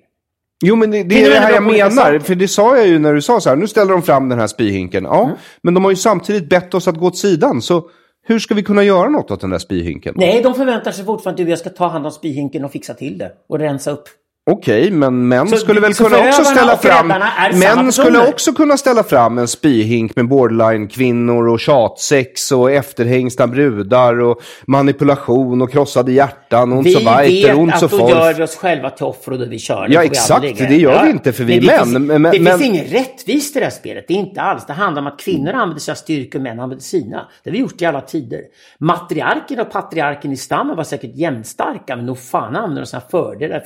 [0.65, 1.91] Jo, men det, det är det är här jag menar.
[1.91, 2.19] saker.
[2.19, 4.39] För det sa jag ju när du sa så här, nu ställer de fram den
[4.39, 5.05] här spyhinken.
[5.05, 5.37] Ja, Mm.
[5.63, 7.63] men de har ju samtidigt bett oss att gå åt sidan.
[7.63, 7.91] Så
[8.27, 10.15] hur ska vi kunna göra något åt den där spyhinken?
[10.17, 12.73] Nej, de förväntar sig fortfarande att du och jag ska ta hand om spyhinken och
[12.73, 14.05] fixa till det och rensa upp.
[14.51, 17.13] Okej, men män Så- skulle väl kunna också ställa fram...
[17.55, 24.21] Män skulle också kunna ställa fram en spyhink med borderline-kvinnor och tjatsex och efterhängsna brudar
[24.21, 28.09] och manipulation och krossade hjärtan och ont Vi så weiter, vet ont så att då
[28.09, 29.89] gör vi oss själva till offer och då vi kör.
[29.89, 30.59] Det Ja, vi exakt.
[30.59, 31.79] Det gör vi inte, för vi är det män.
[31.79, 34.05] Finns, Men- det men- finns inget rättvist i det här spelet.
[34.09, 34.67] Det är inte alls.
[34.67, 37.29] Det handlar om att kvinnor använder sig av styrka och män använder sina.
[37.45, 38.41] Det har vi gjort i alla tider.
[38.79, 43.57] Matriarken och patriarken i stammen var säkert jämnstarka, men nog fan använder de sina fördelar
[43.57, 43.61] i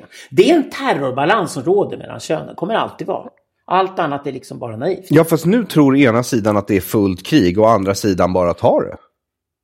[0.00, 0.06] förhandlingslägena.
[0.30, 2.54] Det är en terrorbalans som råder mellan könen.
[2.54, 3.30] kommer alltid vara.
[3.70, 5.06] Allt annat är liksom bara naivt.
[5.10, 8.54] Ja, fast nu tror ena sidan att det är fullt krig och andra sidan bara
[8.54, 8.96] tar det.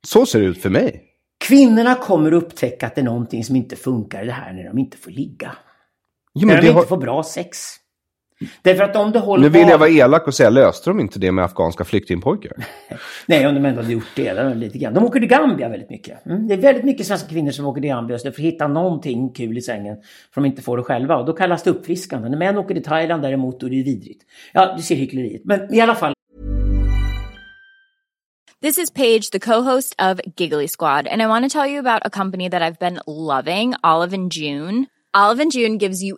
[0.07, 1.03] Så ser det ut för mig.
[1.47, 4.77] Kvinnorna kommer upptäcka att det är någonting som inte funkar i det här när de
[4.77, 5.51] inte får ligga.
[6.33, 6.83] Jo, när de inte har...
[6.83, 7.57] får bra sex.
[8.61, 11.19] Därför att om du håller Nu vill jag vara elak och säga, löste de inte
[11.19, 12.51] det med afghanska flyktingpojkar?
[13.25, 14.33] Nej, om de ändå hade gjort det.
[14.33, 14.93] det var lite grann.
[14.93, 16.25] De åker till Gambia väldigt mycket.
[16.25, 16.47] Mm.
[16.47, 19.57] Det är väldigt mycket svenska kvinnor som åker till Gambia för att hitta någonting kul
[19.57, 19.95] i sängen.
[20.33, 21.17] För de inte får det själva.
[21.17, 22.29] Och då kallas det uppfriskande.
[22.29, 24.23] När män åker till Thailand däremot, då är det vidrigt.
[24.53, 25.41] Ja, du ser hyckleriet.
[25.45, 26.13] Men i alla fall.
[28.61, 32.01] This is Paige, the co-host of Giggly Squad, and I want to tell you about
[32.05, 34.87] a company that I've been loving, Olive and June.
[35.13, 36.17] Olive and June gives you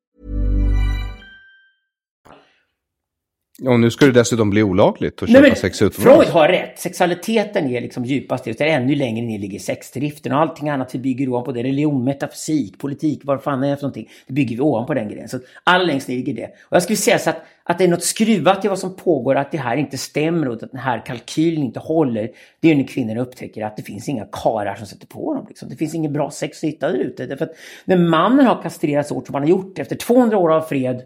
[3.65, 6.19] Och nu ska det dessutom bli olagligt att köpa men sex utomlands.
[6.19, 6.79] Freud har rätt.
[6.79, 10.99] Sexualiteten är liksom djupast det är ännu längre ner ligger sexdriften och allting annat vi
[10.99, 11.63] bygger ovanpå det.
[11.63, 14.09] Religion, metafysik, politik, vad fan är det för någonting.
[14.27, 15.29] Det bygger vi ovanpå den grejen.
[15.29, 16.45] Så allra längst ner ligger det.
[16.45, 19.35] Och jag skulle säga så att, att det är något skruvat i vad som pågår,
[19.35, 22.29] att det här inte stämmer och att den här kalkylen inte håller.
[22.59, 25.45] Det är när kvinnorna upptäcker att det finns inga karar som sätter på dem.
[25.49, 25.69] Liksom.
[25.69, 27.25] Det finns ingen bra sex att hitta där ute.
[27.25, 27.55] Därför att
[27.85, 31.01] när mannen har kastrerats hårt som han har gjort efter 200 år av fred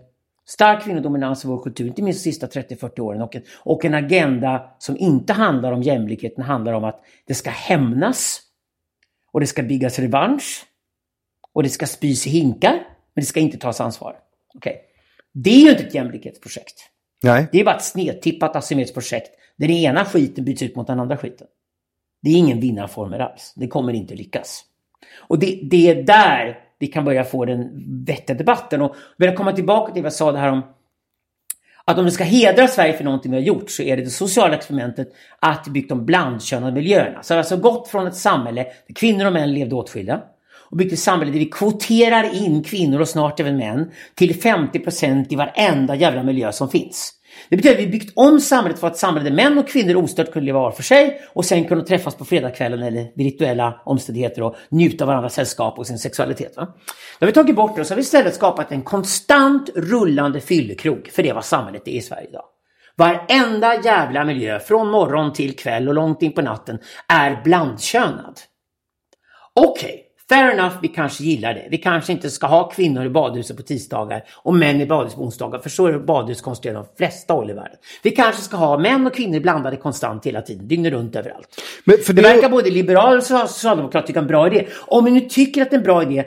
[0.47, 3.21] Stark kvinnodominans i vår kultur, inte minst de sista 30-40 åren.
[3.21, 7.49] Och en, och en agenda som inte handlar om jämlikheten, handlar om att det ska
[7.49, 8.41] hämnas.
[9.31, 10.65] Och det ska byggas revansch.
[11.53, 12.73] Och det ska spys i hinkar.
[13.13, 14.15] Men det ska inte tas ansvar.
[14.55, 14.81] Okej.
[15.33, 16.75] Det är ju inte ett jämlikhetsprojekt.
[17.23, 17.47] Nej.
[17.51, 19.31] Det är bara ett snedtippat asymmetriskt projekt.
[19.57, 21.47] Där den ena skiten byts ut mot den andra skiten.
[22.21, 23.53] Det är ingen vinnarformel alls.
[23.55, 24.63] Det kommer inte lyckas.
[25.17, 27.69] Och det, det är där vi kan börja få den
[28.05, 28.81] vettiga debatten.
[28.81, 30.63] Och vill jag komma tillbaka till vad jag sa det här om
[31.85, 34.09] att om vi ska hedra Sverige för någonting vi har gjort så är det det
[34.09, 37.23] sociala experimentet att byggt de blandkönade miljöerna.
[37.23, 40.21] Så vi har alltså gått från ett samhälle där kvinnor och män levde åtskilda
[40.69, 45.25] och byggt ett samhälle där vi kvoterar in kvinnor och snart även män till 50%
[45.29, 47.13] i varenda jävla miljö som finns.
[47.49, 50.31] Det betyder att vi byggt om samhället för att samhället där män och kvinnor ostört
[50.31, 54.41] kunde leva var för sig och sen kunde träffas på fredagskvällen eller vid rituella omständigheter
[54.43, 56.57] och njuta av varandras sällskap och sin sexualitet.
[56.57, 56.65] Va?
[57.19, 60.41] Då har vi tagit bort det och så har vi istället skapat en konstant rullande
[60.41, 62.43] fyllekrog, för det är vad samhället är i Sverige idag.
[62.97, 68.39] Varenda jävla miljö, från morgon till kväll och långt in på natten, är blandkönad.
[69.53, 71.67] Okej, fair enough, vi kanske gillar det.
[71.71, 75.21] Vi kanske inte ska ha kvinnor i badhuset på tisdagar och män i badhus på
[75.21, 77.77] onsdagar, för så är badhus konstruerade de flesta håll i världen.
[78.03, 81.47] Vi kanske ska ha män och kvinnor blandade konstant hela tiden, dygnet runt överallt.
[81.83, 84.67] Men för det, det- verkar både liberaler och socialdemokrater tycka en bra idé.
[84.87, 86.25] Om ni nu tycker att det är en bra idé,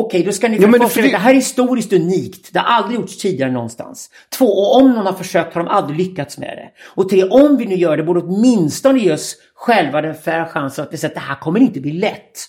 [0.00, 2.52] Okej, då ska ni Ja, för det, här är historiskt unikt.
[2.52, 4.10] Det har aldrig gjorts tidigare någonstans.
[4.38, 6.70] Två, och om någon har försökt har de aldrig lyckats med det.
[6.94, 10.84] Och tre, om vi nu gör det borde åtminstone ge oss själva den färre chansen
[10.84, 12.46] att vi säger att det här kommer inte bli lätt.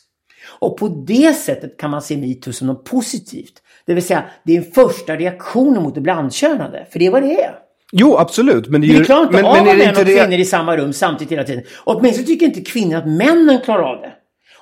[0.62, 3.54] Och på det sättet kan man se metoo som något positivt.
[3.86, 6.88] Det vill säga, det är en första reaktion mot det blandkönade.
[6.92, 7.56] För det är vad det är.
[7.92, 8.68] Jo, absolut.
[8.68, 9.00] Men det är ju...
[9.00, 11.64] vi klarar inte men, av men män och kvinnor i samma rum samtidigt hela tiden.
[11.84, 14.14] Och åtminstone tycker inte kvinnor att männen klarar av det.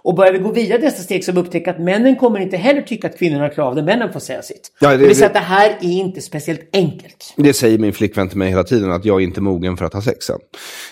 [0.09, 3.07] Och börjar vi gå vidare nästa steg så upptäcker att männen kommer inte heller tycka
[3.07, 4.71] att kvinnorna har krav, där männen får säga sitt.
[4.79, 7.33] Ja, det- det, vill säga det- att det här är inte speciellt enkelt.
[7.37, 9.93] Det säger min flickvän till mig hela tiden, att jag är inte mogen för att
[9.93, 10.35] ha sex än.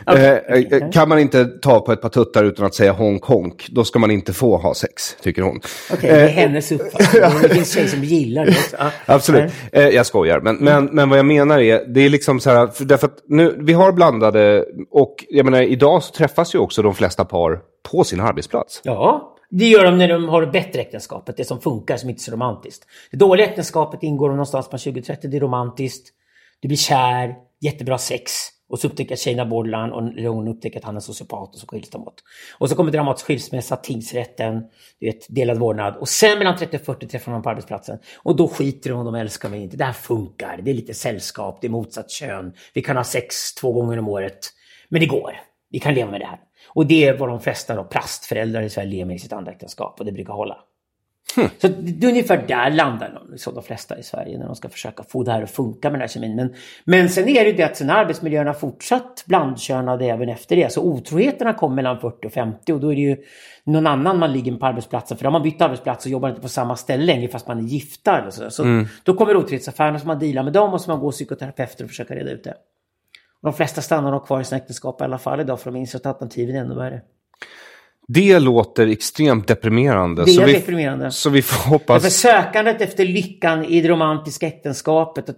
[0.05, 0.89] Okej, Eh, eh, okej.
[0.93, 3.99] Kan man inte ta på ett par tuttar utan att säga honk honk, då ska
[3.99, 5.59] man inte få ha sex, tycker hon.
[5.93, 7.21] Okej, det är Eh, hennes uppfattning.
[7.41, 8.77] Det finns tjejer som gillar det också.
[9.05, 9.51] Absolut.
[9.71, 10.39] Eh, jag skojar.
[10.39, 13.17] Men, men, men vad jag menar är, det är liksom så här, för, därför att
[13.27, 17.59] nu, vi har blandade, och jag menar idag så träffas ju också de flesta par
[17.91, 18.81] på sin arbetsplats.
[18.83, 22.19] Ja, det gör de när de har det bättre äktenskapet, det som funkar, som inte
[22.19, 22.85] är så romantiskt.
[23.11, 26.09] Det dåliga äktenskapet ingår någonstans på 2030, det är romantiskt,
[26.59, 28.31] du blir kär, jättebra sex.
[28.69, 31.67] Och så upptäcker tjejerna har borderline och hon upptäcker att han är sociopat och så
[31.67, 32.23] skiljs de åt.
[32.57, 34.63] Och så kommer dramatisk skilsmässa, tingsrätten,
[34.99, 35.95] du vet, delad vårdnad.
[35.97, 37.99] Och sen mellan 30 och 40 träffar man på arbetsplatsen.
[38.17, 39.77] Och då skiter de om de älskar mig inte.
[39.77, 42.53] Det här funkar, det är lite sällskap, det är motsatt kön.
[42.73, 44.39] Vi kan ha sex två gånger om året.
[44.89, 46.39] Men det går, vi kan leva med det här.
[46.77, 49.51] Och det är vad de flesta då, plastföräldrar i Sverige lever med i sitt andra
[49.51, 50.57] äktenskap och det brukar hålla.
[51.61, 54.69] Så det är ungefär där landar de, liksom, de flesta i Sverige när de ska
[54.69, 56.35] försöka få det här att funka med den här kemin.
[56.35, 56.53] Men,
[56.85, 60.73] men sen är det ju det att sen arbetsmiljön har fortsatt blandkönade även efter det.
[60.73, 63.17] Så otroheterna kom mellan 40 och 50 och då är det ju
[63.63, 65.17] någon annan man ligger med på arbetsplatsen.
[65.17, 67.57] För då har man bytt arbetsplats och jobbar inte på samma ställe längre fast man
[67.59, 68.19] är gifta.
[68.19, 71.11] Eller så så då kommer otrohetsaffärerna så man dealar med dem och så man går
[71.11, 72.53] psykoterapeuter och försöker reda ut det.
[73.43, 75.97] De flesta stannar nog kvar i sina äktenskap i alla fall idag för de inser
[75.97, 77.01] att alternativen är ännu värre.
[78.07, 80.25] Det låter extremt deprimerande.
[80.25, 81.11] Det är så vi, deprimerande.
[81.11, 82.13] Så vi får hoppas...
[82.13, 85.29] sökandet efter lyckan i det romantiska äktenskapet,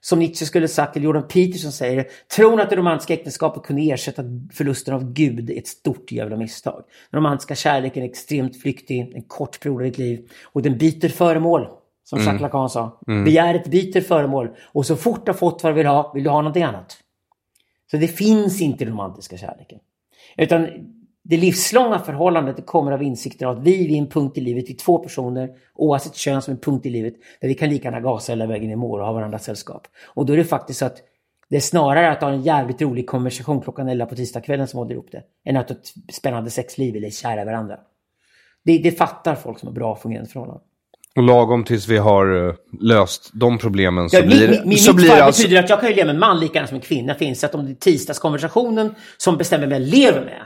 [0.00, 4.22] som Nietzsche skulle sagt, eller Jordan Peterson säger tron att det romantiska äktenskapet kunde ersätta
[4.52, 6.82] förlusten av Gud är ett stort jävla misstag.
[7.10, 11.08] Den romantiska kärleken är extremt flyktig, en kort period i ditt liv och den byter
[11.08, 11.68] föremål.
[12.06, 13.00] Som Jacques Lacan sa.
[13.06, 16.30] Begäret byter föremål och så fort du har fått vad du vill ha, vill du
[16.30, 16.96] ha någonting annat.
[17.90, 19.78] Så det finns inte den romantiska kärleken.
[20.36, 20.68] Utan
[21.22, 24.68] det livslånga förhållandet det kommer av insikten av att vi vid en punkt i livet,
[24.68, 27.84] vi är två personer, oavsett kön som en punkt i livet, där vi kan lika
[27.88, 29.86] gärna gasa hela vägen i mål och ha varandras sällskap.
[30.06, 30.96] Och då är det faktiskt så att
[31.48, 34.92] det är snarare att ha en jävligt rolig konversation klockan 11 på tisdagskvällen som håller
[34.92, 37.78] ihop det, än att ha ett spännande sexliv eller kära i varandra.
[38.64, 40.64] Det, det fattar folk som har bra fungerande förhållanden.
[41.16, 44.90] Och lagom tills vi har eh, löst de problemen så Ja, blir, min, min, så
[44.90, 45.42] mitt blir fall det alltså...
[45.42, 47.14] betyder att jag kan ju leva med en man lika gärna som en kvinna.
[47.14, 50.40] Finns att om det är tisdagskonversationen som bestämmer vem jag lever med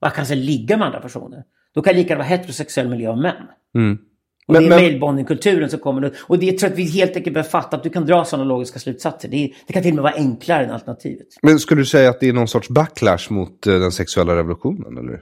[0.00, 1.42] och jag kan sen ligga med andra personer.
[1.74, 3.82] Då kan jag lika gärna vara heterosexuell leva med män.
[3.84, 3.98] Mm.
[4.46, 6.12] Och Men- det är men- mailbonding-kulturen som kommer nu.
[6.20, 8.44] Och det jag tror att vi helt enkelt behöver fatta att du kan dra sådana
[8.48, 9.28] logiska slutsatser.
[9.28, 11.26] Det, är, det kan till och med vara enklare än alternativet.
[11.42, 14.98] Men skulle du säga att det är någon sorts backlash mot eh, den sexuella revolutionen?
[14.98, 15.20] Eller?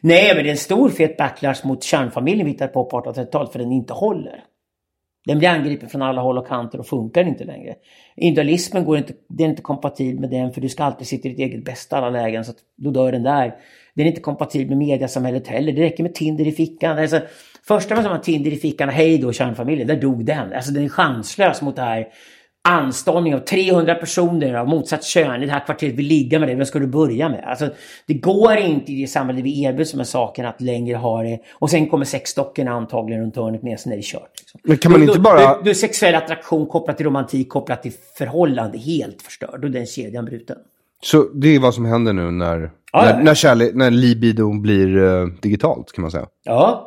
[0.00, 3.52] Nej, men det är en stor fet backlash mot kärnfamiljen vi hittade på på 1830-talet
[3.52, 4.44] för den inte håller.
[5.26, 7.74] Den blir angripen från alla håll och kanter och funkar inte längre.
[8.16, 11.30] Individualismen går inte, det är inte kompatibel med den för du ska alltid sitta i
[11.30, 13.54] ditt eget bästa alla lägen så att då dör den där.
[13.94, 15.72] Den är inte kompatibel med mediasamhället heller.
[15.72, 16.98] Det räcker med Tinder i fickan.
[16.98, 17.20] Alltså,
[17.68, 20.52] första man som har Tinder i fickan, hej då kärnfamiljen, där dog den.
[20.52, 22.08] Alltså den är chanslös mot det här
[22.68, 26.56] anstormning av 300 personer av motsatt kön i det här kvarteret vill ligga med dig.
[26.56, 27.44] Vem ska du börja med?
[27.46, 27.68] Alltså,
[28.06, 31.38] det går inte i det samhälle vi erbjuds med saken att längre ha det.
[31.54, 34.30] Och sen kommer sexdockorna antagligen runt hörnet med sig när det är kört.
[34.40, 34.60] Liksom.
[34.64, 37.82] Men kan man Då- inte bara- Då, då är sexuell attraktion kopplat till romantik, kopplat
[37.82, 39.64] till förhållande helt förstörd.
[39.64, 40.56] Är den kedjan bruten.
[41.02, 45.26] Så det är vad som händer nu när, Ja, när, när, när libido blir eh,
[45.42, 46.26] digitalt kan man säga.
[46.44, 46.86] Ja.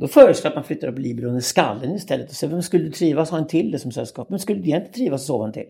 [0.00, 2.84] Då föreslår jag att man flyttar upp libron i skallen istället och säger vem skulle
[2.84, 4.30] du trivas ha en till det som sällskap?
[4.30, 5.66] Vem skulle du egentligen trivas att sova en till?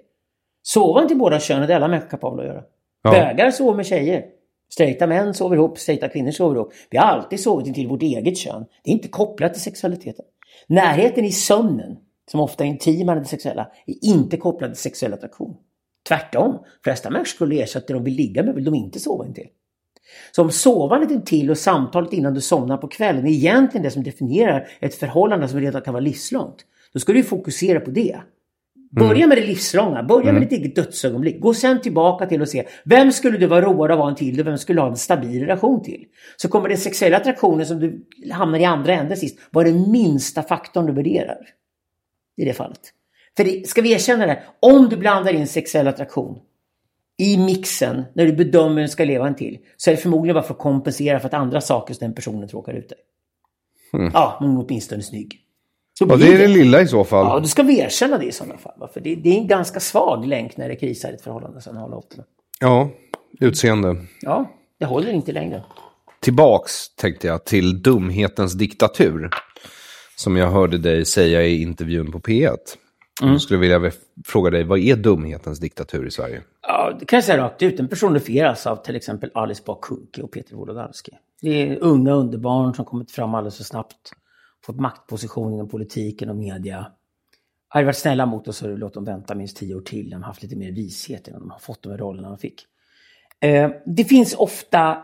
[0.63, 2.63] Sova en till båda könen, det är alla människor kapabla att göra.
[3.03, 3.11] Ja.
[3.11, 4.25] Bögar sover med tjejer.
[4.71, 6.73] Straighta män sover ihop, straighta kvinnor sover ihop.
[6.91, 8.65] Vi har alltid sovit in till vårt eget kön.
[8.85, 10.25] Det är inte kopplat till sexualiteten.
[10.67, 11.97] Närheten i sömnen,
[12.31, 15.57] som ofta är intimare än det sexuella, är inte kopplad till sexuell attraktion.
[16.09, 19.35] Tvärtom, flesta människor skulle ersätta det de vill ligga med vill de inte sova in
[19.35, 19.49] till.
[20.33, 23.91] Så om sovandet är till och samtalet innan du somnar på kvällen är egentligen det
[23.91, 26.65] som definierar ett förhållande som redan kan vara livslångt.
[26.93, 28.17] Då ska du fokusera på det.
[28.91, 31.41] Börja med det livslånga, börja med ditt eget dödsögonblick.
[31.41, 34.15] Gå sen tillbaka till och se, vem skulle du vara road av att ha en
[34.15, 36.05] till och vem skulle du ha en stabil relation till?
[36.37, 40.43] Så kommer den sexuella attraktionen som du hamnar i andra änden sist vara den minsta
[40.43, 41.39] faktorn du värderar.
[42.37, 42.81] I det fallet.
[43.37, 46.39] För det, ska vi erkänna det, om du blandar in sexuell attraktion
[47.19, 50.35] i mixen när du bedömer vem du ska leva en till så är det förmodligen
[50.35, 52.99] bara för att kompensera för att andra saker som den personen tråkar ut dig.
[54.13, 55.41] Ja, men åtminstone snygg.
[55.99, 57.27] Så Ja, det är det lilla i så fall.
[57.27, 58.89] Ja, då ska vi erkänna det i sådana fall.
[58.95, 61.77] För det, det är en ganska svag länk när det krisar i ett förhållande sen
[61.77, 62.15] hålla upp.
[62.61, 62.91] Ja,
[63.41, 63.97] utseende.
[64.21, 65.65] Ja, det håller inte längre.
[66.21, 69.31] Tillbaks, tänkte jag, till dumhetens diktatur.
[70.17, 72.57] Som jag hörde dig säga i intervjun på P1.
[73.23, 73.33] Mm.
[73.33, 73.91] Jag skulle vilja
[74.25, 76.43] fråga dig, vad är dumhetens diktatur i Sverige?
[76.63, 77.77] Ja, det kan jag säga rakt ut.
[77.77, 81.13] Den personifieras av till exempel Alice Bah Kuhnke och Peter Wolodarski.
[81.41, 84.13] Det är unga underbarn som kommit fram alldeles för snabbt,
[84.67, 86.87] fått maktposition inom politiken och media.
[87.69, 90.11] Hade varit snälla mot oss så låt dem vänta minst tio år till.
[90.11, 92.67] De har haft lite mer vishet innan de har fått de här rollerna de fick.
[93.41, 94.99] Eh, det finns ofta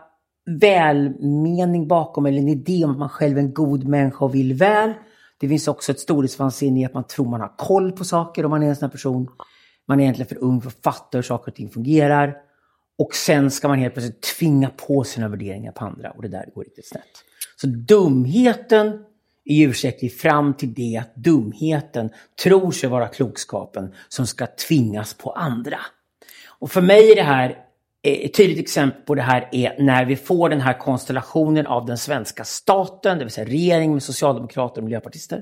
[0.45, 4.53] välmening bakom eller en idé om att man själv är en god människa och vill
[4.53, 4.93] väl.
[5.37, 8.51] Det finns också ett storhetsvansinne i att man tror man har koll på saker om
[8.51, 9.27] man är en sån här person.
[9.87, 12.35] Man är egentligen för ung för att fatta hur saker och ting fungerar.
[12.97, 16.49] Och sen ska man helt plötsligt tvinga på sina värderingar på andra och det där
[16.55, 17.23] går riktigt snett.
[17.55, 19.05] Så dumheten
[19.45, 22.09] är ursäktlig fram till det att dumheten
[22.43, 25.79] tror sig vara klokskapen som ska tvingas på andra.
[26.59, 27.64] Och för mig är det här
[28.05, 31.97] ett tydligt exempel på det här är när vi får den här konstellationen av den
[31.97, 35.41] svenska staten, det vill säga regering med socialdemokrater och miljöpartister,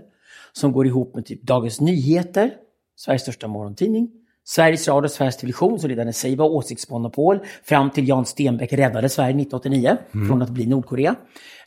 [0.51, 2.51] som går ihop med typ Dagens Nyheter,
[2.95, 4.11] Sveriges största morgontidning,
[4.45, 8.73] Sveriges Radio och Sveriges Television, som redan i sig var åsiktsmonopol, fram till Jan Stenbeck
[8.73, 10.27] räddade Sverige 1989 mm.
[10.27, 11.15] från att bli Nordkorea.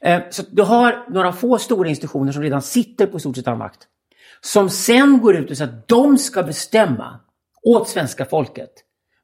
[0.01, 3.57] Eh, så du har några få stora institutioner som redan sitter på stort sett all
[3.57, 3.79] makt.
[4.41, 7.21] Som sen går ut och säger att de ska bestämma
[7.63, 8.71] åt svenska folket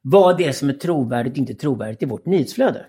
[0.03, 2.85] vad det är som är trovärdigt och inte trovärdigt i vårt nyhetsflöde.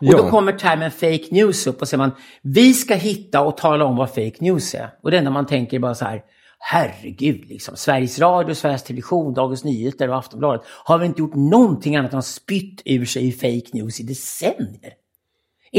[0.00, 0.16] Och ja.
[0.16, 2.10] då kommer termen fake news upp och säger man
[2.42, 4.90] vi ska hitta och tala om vad fake news är.
[5.02, 6.22] Och det enda man tänker är bara så här,
[6.58, 11.96] herregud, liksom, Sveriges Radio, Sveriges Television, Dagens Nyheter och Aftonbladet har väl inte gjort någonting
[11.96, 14.92] annat än spytt ur sig fake news i decennier.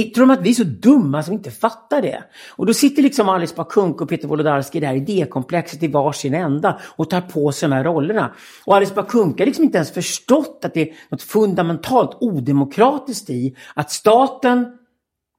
[0.04, 2.24] Tror de att vi är så dumma som inte fattar det?
[2.50, 5.88] Och då sitter liksom Alice Bah Kuhnke och Peter Wolodarski i det här idékomplexet i
[5.88, 8.36] varsin ända och tar på sig de här rollerna.
[8.66, 13.30] Och Alice Bah Kuhnke har liksom inte ens förstått att det är något fundamentalt odemokratiskt
[13.30, 14.66] i att staten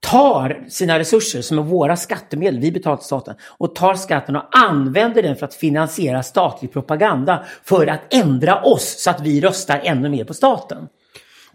[0.01, 4.59] tar sina resurser, som är våra skattemedel, vi betalar till staten, och tar skatten och
[4.59, 9.81] använder den för att finansiera statlig propaganda för att ändra oss så att vi röstar
[9.85, 10.89] ännu mer på staten.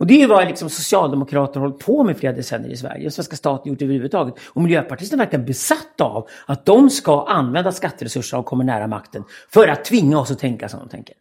[0.01, 3.13] Och det är vad liksom Socialdemokrater har hållit på med flera decennier i Sverige, och
[3.13, 4.35] svenska staten gjort överhuvudtaget.
[4.53, 9.67] Och miljöpartisterna verkar besatta av att de ska använda skatteresurser och kommer nära makten för
[9.67, 11.15] att tvinga oss att tänka som de tänker.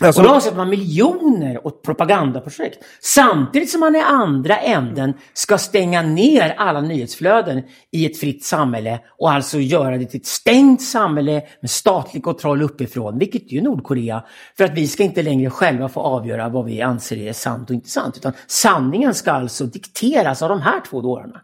[0.00, 2.84] Alltså, och då avsätter man miljoner åt propagandaprojekt.
[3.00, 9.00] Samtidigt som man i andra änden ska stänga ner alla nyhetsflöden i ett fritt samhälle
[9.18, 14.24] och alltså göra det till ett stängt samhälle med statlig kontroll uppifrån, vilket ju Nordkorea.
[14.56, 17.74] För att vi ska inte längre själva få avgöra vad vi anser är sant och
[17.74, 18.16] inte sant.
[18.16, 21.40] Utan sanningen ska alltså dikteras av de här två dårarna.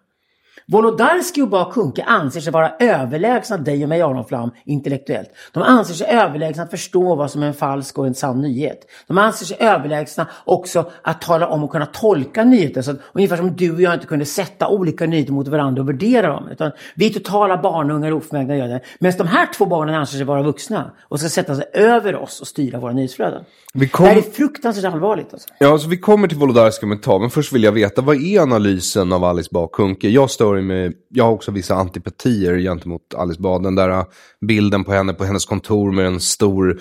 [0.68, 5.30] Wolodarski och Bah Kuhnke anser sig vara överlägsna dig och mig, Aron Flam, intellektuellt.
[5.52, 8.78] De anser sig överlägsna att förstå vad som är en falsk och en sann nyhet.
[9.06, 12.82] De anser sig överlägsna också att tala om och kunna tolka nyheter.
[12.82, 15.88] Så att, ungefär som du och jag inte kunde sätta olika nyheter mot varandra och
[15.88, 16.48] värdera dem.
[16.48, 18.80] Utan vi är totala barnungar och oförmögna att göra det.
[18.98, 22.40] Medan de här två barnen anser sig vara vuxna och ska sätta sig över oss
[22.40, 23.44] och styra våra nyhetsflöden.
[23.78, 24.04] Vi kom...
[24.04, 25.32] Det här är fruktansvärt allvarligt.
[25.32, 25.48] Alltså.
[25.58, 28.16] Ja, alltså vi kommer till Wolodarski om ett tag, men först vill jag veta, vad
[28.16, 30.08] är analysen av Alice Bah Kuhnke?
[30.08, 33.62] Jag står med, jag har också vissa antipatier gentemot Alice Bah.
[33.62, 34.04] Den där
[34.46, 36.80] bilden på henne på hennes kontor med en stor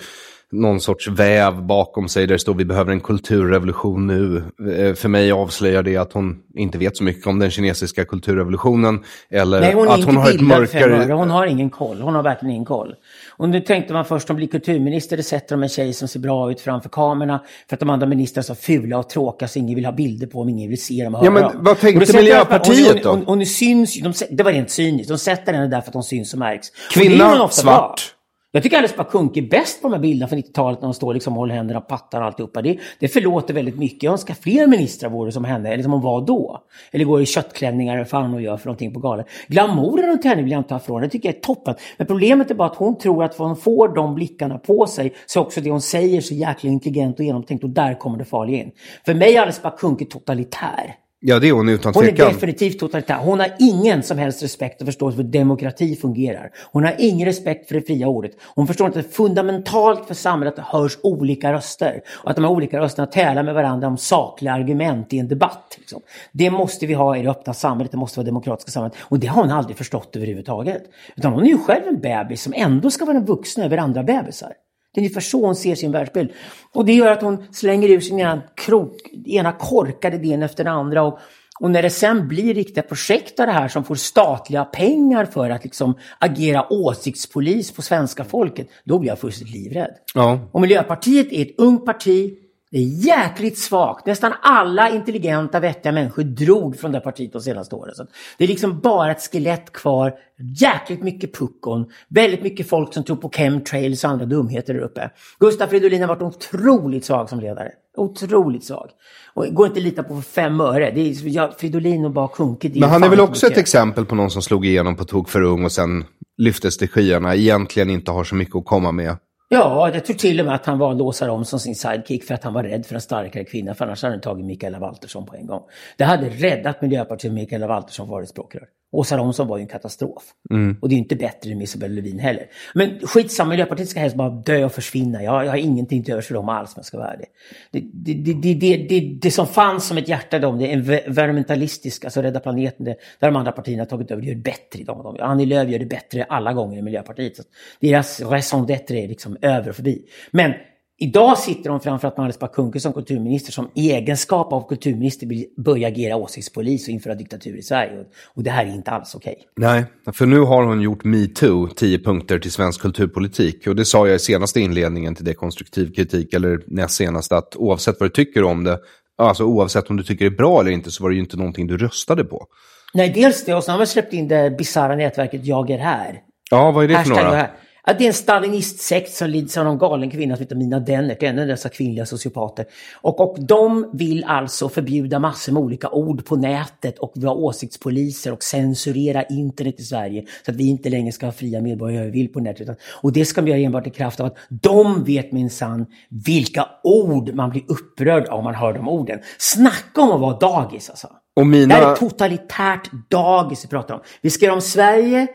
[0.52, 4.36] någon sorts väv bakom sig där det står vi behöver en kulturrevolution nu.
[4.76, 9.04] Eh, för mig avslöjar det att hon inte vet så mycket om den kinesiska kulturrevolutionen.
[9.30, 11.12] Eller Nej, hon att hon har ett mörkare...
[11.12, 12.00] Hon har ingen koll.
[12.00, 12.94] Hon har verkligen ingen koll.
[13.36, 16.20] Och nu tänkte man först, om blir kulturminister, det sätter de en tjej som ser
[16.20, 17.44] bra ut framför kamerorna.
[17.68, 20.26] För att de andra ministrarna är så fula och tråkiga så ingen vill ha bilder
[20.26, 23.10] på dem, ingen vill se dem och höra Ja, men vad tänkte Miljöpartiet då?
[23.10, 25.08] Hon, hon, hon, syns, de, det var rent cyniskt.
[25.08, 26.68] De sätter henne där för att hon syns och märks.
[26.92, 27.96] Kvinna, och svart.
[27.96, 28.15] Bra.
[28.52, 30.94] Jag tycker Alice Bah Kuhnke är bäst på de här bilderna från 90-talet när hon
[30.94, 32.62] står liksom och håller händerna och pattar och alltihopa.
[32.62, 34.02] Det, det förlåter väldigt mycket.
[34.02, 36.62] Jag önskar fler ministrar vore som henne, eller som hon var då.
[36.92, 39.24] Eller går i köttklänningar eller fan och gör för någonting på galan.
[39.46, 41.74] Glamouren runt henne vill jag inte ha från, det tycker jag är toppen.
[41.96, 45.40] Men problemet är bara att hon tror att hon får de blickarna på sig så
[45.40, 48.70] också det hon säger så jäkla intelligent och genomtänkt och där kommer det farliga in.
[49.06, 50.94] För mig är Alice Bah Kuhnke totalitär.
[51.20, 52.16] Ja, det är hon utan tvekan.
[52.18, 53.18] Hon är definitivt totalitär.
[53.22, 56.50] Hon har ingen som helst respekt och förståelse för hur demokrati fungerar.
[56.72, 58.32] Hon har ingen respekt för det fria ordet.
[58.54, 62.00] Hon förstår inte att det är fundamentalt för samhället att det hörs olika röster.
[62.08, 65.76] Och att de här olika rösterna tävlar med varandra om sakliga argument i en debatt.
[65.78, 66.00] Liksom.
[66.32, 68.96] Det måste vi ha i det öppna samhället, det måste vara det demokratiska samhället.
[69.00, 70.82] Och det har hon aldrig förstått överhuvudtaget.
[71.16, 74.02] Utan hon är ju själv en bebis som ändå ska vara en vuxen över andra
[74.02, 74.52] bebisar.
[74.96, 76.30] Det är ungefär så hon ser sin världsbild.
[76.72, 78.92] Och det gör att hon slänger ur sin ena, krok,
[79.26, 81.02] ena korkade idén efter den andra.
[81.02, 81.18] Och,
[81.60, 85.50] och när det sen blir riktiga projekt av det här som får statliga pengar för
[85.50, 89.94] att liksom agera åsiktspolis på svenska folket, då blir jag fullständigt livrädd.
[90.14, 90.40] Ja.
[90.52, 92.34] Och Miljöpartiet är ett ungt parti
[92.70, 94.06] Det är jäkligt svagt.
[94.06, 97.94] Nästan alla intelligenta, vettiga människor drog från det partiet de senaste åren.
[97.94, 98.06] Så
[98.38, 100.14] det är liksom bara ett skelett kvar.
[100.60, 101.86] Jäkligt mycket puckon.
[102.08, 105.10] Väldigt mycket folk som tror på chemtrails och andra dumheter där uppe.
[105.38, 107.70] Gustaf Fridolin har varit otroligt svag som ledare.
[107.96, 108.90] Otroligt svag.
[109.34, 110.90] Och går inte att lita på för fem öre.
[110.94, 112.70] Det är, ja, Fridolin och bara Kuhnke.
[112.74, 115.42] Men han är väl också ett exempel på någon som slog igenom på tok för
[115.42, 116.04] ung och sen
[116.36, 117.34] lyftes till skyarna.
[117.34, 119.16] Egentligen inte har så mycket att komma med.
[119.48, 122.34] Ja, jag tror till och med att han valde Åsa om som sin sidekick för
[122.34, 123.74] att han var rädd för en starkare kvinna.
[123.74, 125.62] För annars hade han tagit Mikaela Valtersson på en gång.
[125.96, 128.68] Det hade räddat Miljöpartiet om Mikaela Valtersson varit språkrör.
[128.96, 130.22] Åsa Romson var ju en katastrof.
[130.50, 130.76] Mm.
[130.80, 132.46] Och det är inte bättre än Isabella Lövin heller.
[132.74, 135.22] Men skitsamma, Miljöpartiet ska helst bara dö och försvinna.
[135.22, 137.26] Jag, jag har ingenting till övers för dem alls om jag ska vara ärlig.
[137.70, 140.72] Det, det, det, det, det, det, som fanns som ett hjärta i dem, det är
[140.72, 144.42] environmentalistisk, alltså Rädda planeten, det, där de andra partierna har tagit över, det gör det
[144.42, 145.16] bättre i dem.
[145.20, 147.36] Annie Lööf gör det bättre alla gånger än Miljöpartiet.
[147.36, 147.42] Så
[147.80, 150.02] deras raison d'être är liksom över och förbi.
[150.30, 150.52] Men
[150.98, 155.46] Idag sitter de framförallt med Alice Bah Kuhnke som kulturminister som egenskap av kulturminister vill
[155.56, 158.04] börja agera åsiktspolis och införa diktatur i Sverige.
[158.34, 159.36] Och det här är inte alls okej.
[159.56, 163.66] Nej, för nu har hon gjort metoo, tio punkter till svensk kulturpolitik.
[163.66, 168.00] Och det sa jag i senaste inledningen till dekonstruktiv kritik, eller näst senast, att oavsett
[168.00, 168.78] vad du tycker om det,
[169.18, 171.36] alltså oavsett om du tycker det är bra eller inte, så var det ju inte
[171.36, 172.46] någonting du röstade på.
[172.94, 176.20] Nej, dels det och sen har vi släppt in det bisarra nätverket Jag är här.
[176.50, 177.50] Ja, vad är det för några?
[177.88, 181.22] Ja, det är en stalinistsekt som lids av någon galen kvinna som heter Mina Dennert,
[181.22, 182.66] en av dessa kvinnliga sociopater.
[182.94, 188.32] Och, och de vill alltså förbjuda massor med olika ord på nätet och vara åsiktspoliser
[188.32, 192.10] och censurera internet i Sverige så att vi inte längre ska ha fria medborgare vi
[192.10, 192.78] vill på nätet.
[193.02, 197.34] Och det ska vi göra enbart i kraft av att de vet minsann vilka ord
[197.34, 199.18] man blir upprörd av om man hör de orden.
[199.38, 201.08] Snacka om att vara dagis alltså.
[201.36, 201.66] Och mina...
[201.66, 204.00] Det här är ett totalitärt dagis vi pratar om.
[204.20, 205.26] Vi ska göra om Sverige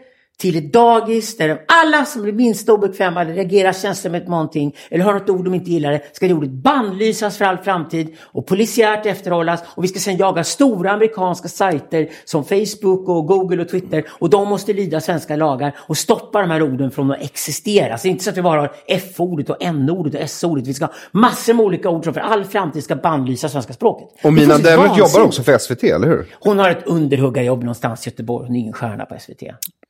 [0.42, 5.04] till ett dagis där alla som blir minsta obekväma eller reagerar känslomässigt med någonting eller
[5.04, 9.06] har något ord de inte gillar ska det ordet bannlysas för all framtid och polisiärt
[9.06, 14.06] efterhållas och vi ska sedan jaga stora amerikanska sajter som Facebook och Google och Twitter
[14.10, 17.98] och de måste lyda svenska lagar och stoppa de här orden från att existera.
[17.98, 20.68] Så det är inte så att vi bara har F-ordet och N-ordet och S-ordet.
[20.68, 24.08] Vi ska ha massor med olika ord som för all framtid ska bannlysa svenska språket.
[24.24, 26.26] Och Mina Demmert jobbar också för SVT, eller hur?
[26.40, 28.48] Hon har ett underhuggarjobb någonstans i Göteborg.
[28.48, 29.44] Hon är ingen stjärna på SVT.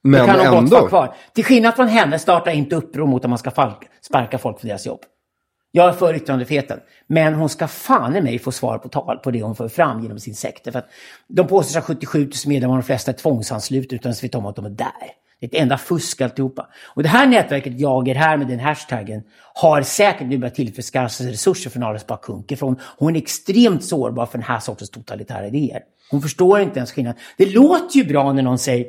[0.04, 0.80] Men det kan hon ändå.
[0.80, 1.16] gott kvar.
[1.34, 4.68] Till skillnad från henne startar inte uppror mot att man ska falk, sparka folk för
[4.68, 5.00] deras jobb.
[5.72, 6.80] Jag är för yttrandefriheten.
[7.08, 10.04] Men hon ska fan i mig få svar på tal på det hon för fram
[10.04, 10.72] genom sin sekt.
[10.72, 10.90] För att
[11.28, 14.46] de påstår sig ha 77 000 medlemmar de flesta är tvångsanslutna utan att veta om
[14.46, 14.92] att de är där.
[15.40, 16.68] Det är ett enda fusk alltihopa.
[16.96, 19.24] Och det här nätverket, jag är här med den hashtaggen,
[19.54, 22.56] har säkert nu börjat tillförskansa sig resurser från Alice Bah Kuhnke.
[22.56, 25.82] För hon, hon är extremt sårbar för den här sortens totalitära idéer.
[26.12, 27.22] Hon förstår inte ens skillnaden.
[27.38, 28.86] Det låter ju bra när någon säger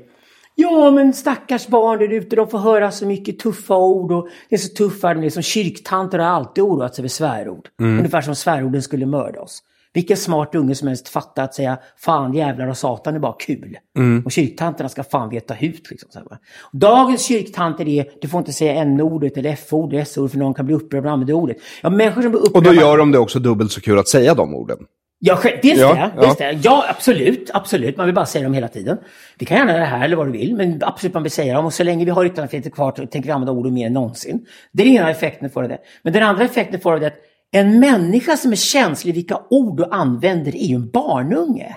[0.55, 4.55] Ja, men stackars barn där ute, de får höra så mycket tuffa ord och det
[4.55, 7.69] är så tuffa, det är som kyrktanter har alltid oroat sig över svärord.
[7.81, 7.99] Mm.
[7.99, 9.63] Ungefär som svärorden skulle mörda oss.
[9.95, 13.77] Vilken smart unge som helst fattar att säga fan, jävlar och satan är bara kul.
[13.97, 14.23] Mm.
[14.25, 15.91] Och kyrktanterna ska fan veta hut.
[15.91, 16.39] Liksom, så här, va.
[16.73, 20.75] Dagens kyrktanter är, du får inte säga n-ordet eller f-ordet, s-ordet, för någon kan bli
[20.75, 21.57] upprörd av det ordet.
[21.83, 22.71] Ja, människor som blir upprörda...
[22.71, 24.79] Och då gör de det också dubbelt så kul att säga de orden.
[25.25, 26.11] Ja, dels Ja, det.
[26.17, 26.23] ja.
[26.23, 26.59] Dels det.
[26.63, 27.51] Ja, absolut.
[27.55, 27.97] Absolut.
[27.97, 28.99] Man vill bara säga dem hela tiden.
[29.39, 31.55] Vi kan gärna göra det här eller vad du vill, men absolut man vill säga
[31.55, 31.65] dem.
[31.67, 34.47] Och så länge vi har yttrandefrihet kvar så tänker vi använda orden mer än någonsin.
[34.73, 35.79] Det är den ena effekten får av det.
[36.03, 37.19] Men den andra effekten får av det att
[37.53, 41.77] en människa som är känslig vilka ord du använder är ju en barnunge.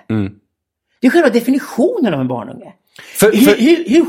[1.01, 2.73] Det är själva definitionen av en barnunge.
[3.19, 4.05] För- Hur, för- hur, hur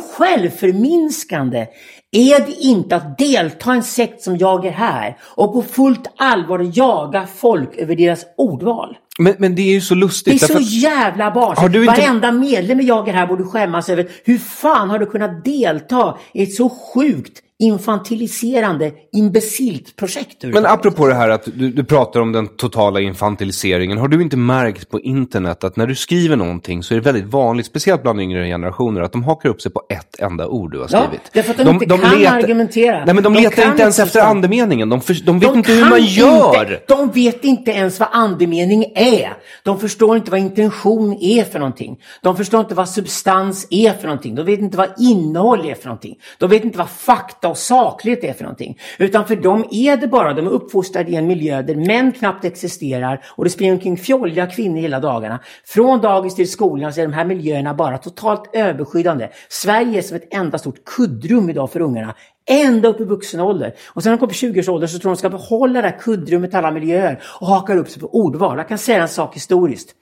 [0.71, 1.67] självförminskande
[2.13, 6.11] är det inte att delta i en sekt som jag är här och på fullt
[6.17, 8.97] allvar jaga folk över deras ordval?
[9.19, 10.41] Men, men det är ju så lustigt.
[10.41, 11.75] Det är så därför- jävla barnsligt.
[11.75, 15.45] inte- Varenda medlem i Jag är här borde skämmas över hur fan har du kunnat
[15.45, 20.45] delta i ett så sjukt infantiliserande, imbecilt projekt?
[20.45, 23.99] Men apropå det här att du, du pratar om den totala infantiliseringen.
[23.99, 27.25] Har du inte märkt på internet att när du skriver någonting så är det väldigt
[27.25, 30.79] vanligt, speciellt bland yngre generationer, att de hakar upp sig på ett enda ord du
[30.79, 31.21] har Ja, skrivit.
[31.33, 33.05] därför att de inte kan argumentera.
[33.05, 34.89] Nej, men de, De letar inte ens inte efter andemeningen.
[34.89, 36.61] De, för, de vet De inte hur man gör.
[36.63, 39.37] Inte, de vet inte ens vad andemening är.
[39.65, 41.97] De förstår inte vad intention är för någonting.
[42.23, 44.35] De förstår inte vad substans är för någonting.
[44.35, 46.15] De vet inte vad innehåll är för någonting.
[46.39, 48.79] De vet inte vad fakta och saklighet är för någonting.
[48.99, 52.45] Utan för dem är det bara, de är uppfostrade i en miljö där män knappt
[52.45, 55.41] existerar och det springer omkring fjolliga kvinnor hela dagarna.
[55.65, 59.29] Från dagis till skolan så är de här miljöerna bara totalt överskyddande.
[59.49, 62.15] Sverige är som ett enda stort kuddrum idag för ungarna.
[62.49, 63.75] Ända upp i vuxen ålder.
[63.95, 65.89] Och sen när de kommer på 20-årsåldern så tror de att de ska behålla det
[65.89, 68.59] här kuddrummet alla miljöer och hakar upp sig på ordval.
[68.59, 69.95] Jag kan säga en sak historiskt.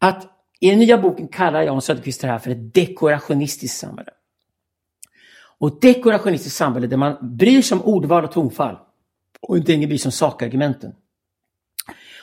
[0.00, 0.26] Att
[0.60, 4.10] i den nya boken kallar Jan Söderqvist det här för ett dekorationistiskt samhälle.
[5.60, 8.76] Och ett dekorationistiskt samhälle där man bryr sig om ordval och tonfall
[9.40, 10.92] och inte ingen bryr sig om sakargumenten.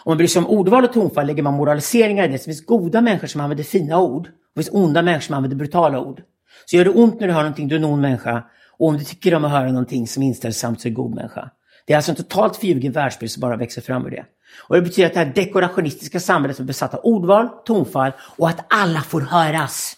[0.03, 2.37] Om man bryr sig om ordval och tonfall lägger man moraliseringar i det.
[2.37, 4.27] Så det finns goda människor som använder fina ord.
[4.27, 6.21] Och det finns onda människor som använder brutala ord.
[6.65, 8.43] Så gör det ont när du hör någonting, du är en ond människa.
[8.77, 10.95] Och om du tycker om att höra någonting som är inställsamt så är du en
[10.95, 11.49] god människa.
[11.85, 14.25] Det är alltså en totalt förljugen världsbild som bara växer fram ur det.
[14.67, 18.49] Och det betyder att det här dekorationistiska samhället som är besatt av ordval, tonfall och
[18.49, 19.97] att alla får höras.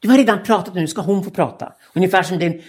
[0.00, 1.72] Du har redan pratat nu, ska hon få prata.
[1.94, 2.60] Ungefär som den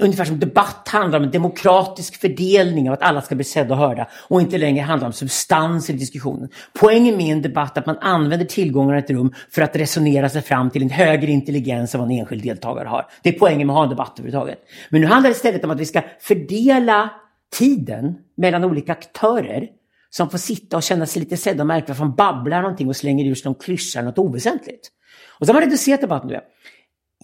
[0.00, 3.80] Ungefär som debatt handlar om en demokratisk fördelning av att alla ska bli sedda och
[3.80, 6.48] hörda och inte längre handlar om substans i diskussionen.
[6.72, 10.28] Poängen med en debatt är att man använder tillgångarna i ett rum för att resonera
[10.28, 13.06] sig fram till en högre intelligens än vad en enskild deltagare har.
[13.22, 14.58] Det är poängen med att ha en debatt överhuvudtaget.
[14.90, 17.10] Men nu handlar det istället om att vi ska fördela
[17.58, 19.68] tiden mellan olika aktörer
[20.10, 22.88] som får sitta och känna sig lite sedda och märka för att de babblar någonting
[22.88, 24.90] och slänger ur sig någon klyscha något oväsentligt.
[25.40, 26.44] Och så har man reducerat debatten till det.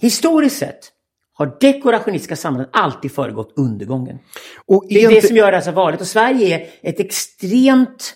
[0.00, 0.92] Historiskt sett
[1.32, 4.18] har dekorationistiska samhällen alltid föregått undergången.
[4.66, 6.00] Och det är det som gör det så farligt.
[6.00, 8.14] Och Sverige är ett extremt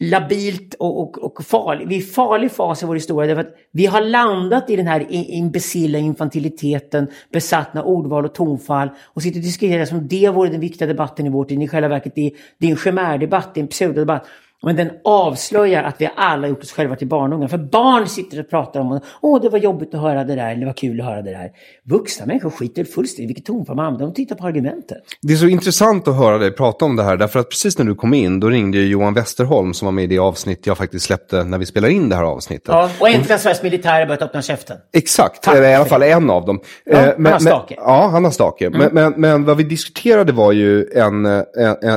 [0.00, 1.88] labilt och, och, och farligt.
[1.88, 4.86] Vi är i farlig fas i vår historia därför att vi har landat i den
[4.86, 10.60] här imbecilla infantiliteten, besattna ordval och tonfall och sitter och diskuterar som det vore den
[10.60, 11.62] viktiga debatten i vår tid.
[11.62, 14.26] I själva verket det, det är en chimärdebatt, det är en pseudodebatt.
[14.64, 17.48] Men den avslöjar att vi alla gjort oss själva till barnungar.
[17.48, 20.60] För barn sitter och pratar om åh det var jobbigt att höra det där, eller
[20.60, 21.50] det var kul att höra det där.
[21.84, 24.06] Vuxna människor skiter fullständigt i vilket tonfall man använder.
[24.06, 24.98] De tittar på argumentet.
[25.22, 27.16] Det är så intressant att höra dig prata om det här.
[27.16, 30.06] Därför att precis när du kom in, då ringde Johan Westerholm som var med i
[30.06, 32.68] det avsnitt jag faktiskt släppte när vi spelade in det här avsnittet.
[32.68, 34.76] Ja, och äntligen Sveriges militärer börjat öppna käften.
[34.92, 35.56] Exakt, Tack.
[35.56, 36.60] i alla fall en av dem.
[36.84, 37.74] Ja, eh, men, han har stake.
[37.76, 38.66] ja, han har stake.
[38.66, 38.78] Mm.
[38.78, 41.44] Men, men, men, vad vi diskuterade var ju en, en,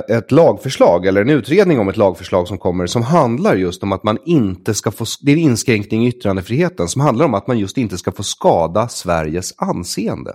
[0.10, 4.04] ett lagförslag, eller en utredning om ett lagförslag som kommer, som handlar just om att
[4.04, 7.60] man inte ska få, det är en inskränkning i yttrandefriheten som handlar om att man
[7.60, 10.34] just inte ska få skada Sveriges anseende.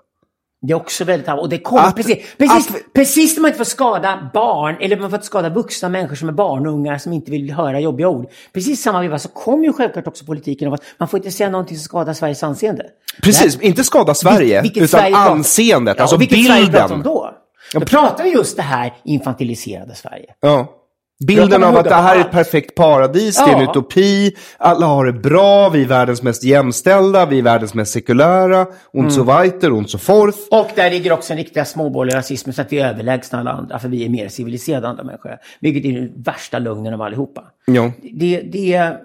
[0.66, 3.58] Det är också väldigt och det kommer att, precis, precis, att, precis när man inte
[3.58, 7.52] får skada barn eller man får skada vuxna människor som är barnungar som inte vill
[7.52, 8.26] höra jobbiga ord.
[8.52, 11.50] Precis samma veva så kommer ju självklart också politiken av att man får inte säga
[11.50, 12.84] någonting som skadar Sveriges anseende.
[13.22, 16.56] Precis, här, inte skada Sverige vilket, utan Sverige anseendet, ja, alltså vilket bilden.
[16.56, 17.30] Sverige pratar om då?
[17.72, 20.34] Då pratar vi just det här infantiliserade Sverige.
[20.40, 20.81] Ja.
[21.26, 23.46] Bilden av att det här är ett perfekt paradis, ja.
[23.46, 27.42] det är en utopi, alla har det bra, vi är världens mest jämställda, vi är
[27.42, 29.10] världens mest sekulära, und mm.
[29.10, 30.38] so weiter, und so forth.
[30.50, 33.78] Och där ligger också den riktiga småborgerliga rasismen, så att vi är överlägsna alla andra,
[33.78, 35.38] för vi är mer civiliserade andra människor.
[35.60, 37.44] Vilket är den värsta lögnen av allihopa.
[37.64, 37.92] Ja.
[38.02, 38.98] Det, det, är,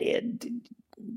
[0.00, 0.20] det,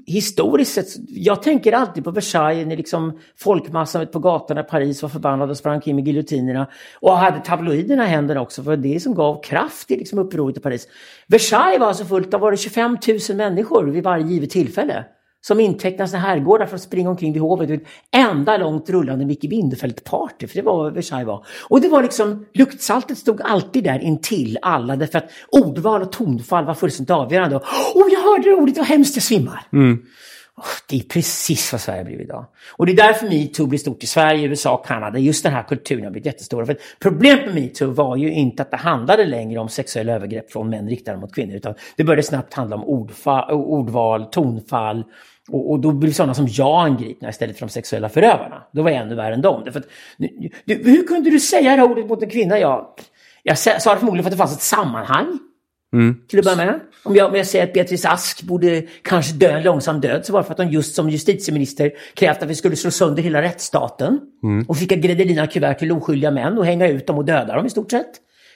[0.05, 5.09] historiskt sett, jag tänker alltid på Versailles när liksom folkmassan på gatorna i Paris var
[5.09, 6.67] förbannade och sprang in med giljotinerna.
[6.99, 10.59] Och hade tabloiderna i händerna också, för det som gav kraft i liksom upproret i
[10.59, 10.87] Paris.
[11.27, 12.97] Versailles var alltså fullt av var det 25
[13.29, 15.05] 000 människor vid varje givet tillfälle
[15.47, 17.69] som intecknade sina herrgårdar för att springa omkring vid hovet.
[17.69, 21.45] Ett enda långt rullande Micke Bindefeld-party, för det var vad Versailles var.
[21.67, 26.65] Och det var liksom, luktsaltet stod alltid där intill alla, därför att ordval och tonfall
[26.65, 27.55] var fullständigt avgörande.
[27.55, 27.63] Och,
[27.95, 29.61] oh, jag hörde det ordet, vad hemskt, jag svimmar.
[29.73, 30.05] Mm.
[30.89, 32.45] Det är precis vad Sverige blivit idag.
[32.71, 35.19] Och det är därför metoo blir stort i Sverige, USA, Kanada.
[35.19, 36.65] Just den här kulturen har blivit jättestor.
[36.65, 40.69] För problemet med metoo var ju inte att det handlade längre om sexuella övergrepp från
[40.69, 41.55] män riktade mot kvinnor.
[41.55, 42.83] Utan det började snabbt handla om
[43.49, 45.03] ordval, tonfall,
[45.49, 48.63] och, och, då blir sådana som jag angripna istället för de sexuella förövarna.
[48.71, 49.63] Då var jag ännu värre än dem.
[49.67, 49.85] Att,
[50.65, 52.59] du, hur kunde du säga det här ordet mot en kvinna?
[52.59, 52.87] Jag,
[53.43, 55.39] jag sa det förmodligen för att det fanns ett sammanhang.
[55.93, 56.15] Mm.
[56.27, 56.79] Till att börja med.
[57.03, 60.33] Om jag, om jag säger att Beatrice Ask borde kanske dö en långsam död så
[60.33, 63.41] var det för att hon just som justitieminister krävt att vi skulle slå sönder hela
[63.41, 64.19] rättsstaten.
[64.43, 64.65] Mm.
[64.67, 67.91] Och skicka Gredelina-kuvert till oskyldiga män och hänga ut dem och döda dem i stort
[67.91, 68.11] sett.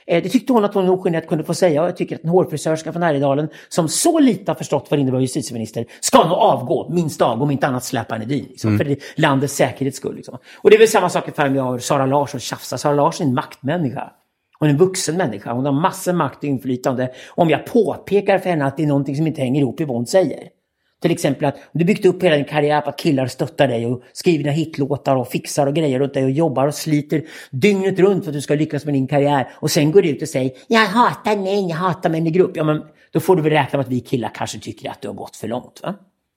[0.08, 2.30] Eh, det tyckte hon att hon ogenerat kunde få säga och jag tycker att en
[2.30, 6.90] hårfrisörska från Härjedalen som så lite har förstått vad det innebär justitieminister ska nog avgå,
[6.90, 8.50] minst av, om inte annat släpa henne dit.
[8.50, 8.78] Liksom, mm.
[8.78, 10.16] För det, landets säkerhets skull.
[10.16, 10.38] Liksom.
[10.58, 12.78] Och det är väl samma sak ifall jag har Sara Larsson tjafsar.
[12.78, 14.12] Sara Larsson är en maktmänniska.
[14.60, 15.54] Hon är en vuxen människa.
[15.54, 17.12] Hon har massor makt och inflytande.
[17.36, 19.98] Om jag påpekar för henne att det är någonting som inte hänger ihop i vad
[19.98, 20.57] hon säger.
[21.02, 24.04] Till exempel att du byggt upp hela din karriär på att killar stöttar dig och
[24.14, 28.24] skriver dina hitlåtar och fixar och grejer runt dig och jobbar och sliter dygnet runt
[28.24, 29.50] för att du ska lyckas med din karriär.
[29.54, 32.52] Och sen går du ut och säger jag hatar män, jag hatar män i grupp.
[32.58, 35.08] Ja, men då får du väl räkna med att vi killar kanske tycker att du
[35.08, 35.80] har gått för långt.
[35.84, 35.96] Va?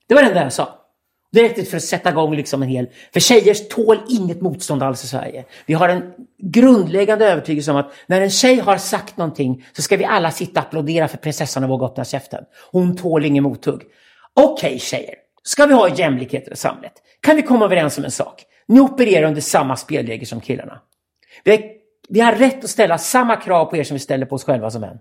[0.09, 0.77] Det var det enda jag sa.
[1.32, 2.87] Det räckte för att sätta igång liksom en hel...
[3.12, 5.45] För tjejer tål inget motstånd alls i Sverige.
[5.66, 6.12] Vi har en
[6.43, 10.61] grundläggande övertygelse om att när en tjej har sagt någonting så ska vi alla sitta
[10.61, 12.45] och applådera för prinsessan och våga öppna käften.
[12.73, 13.82] Hon tål ingen mothugg.
[14.43, 16.93] Okej okay, tjejer, ska vi ha jämlikhet i samhället?
[17.21, 18.45] Kan vi komma överens om en sak?
[18.69, 20.79] Ni opererar under samma spelregler som killarna.
[21.45, 21.61] Vi har,
[22.09, 24.71] vi har rätt att ställa samma krav på er som vi ställer på oss själva
[24.71, 24.97] som män.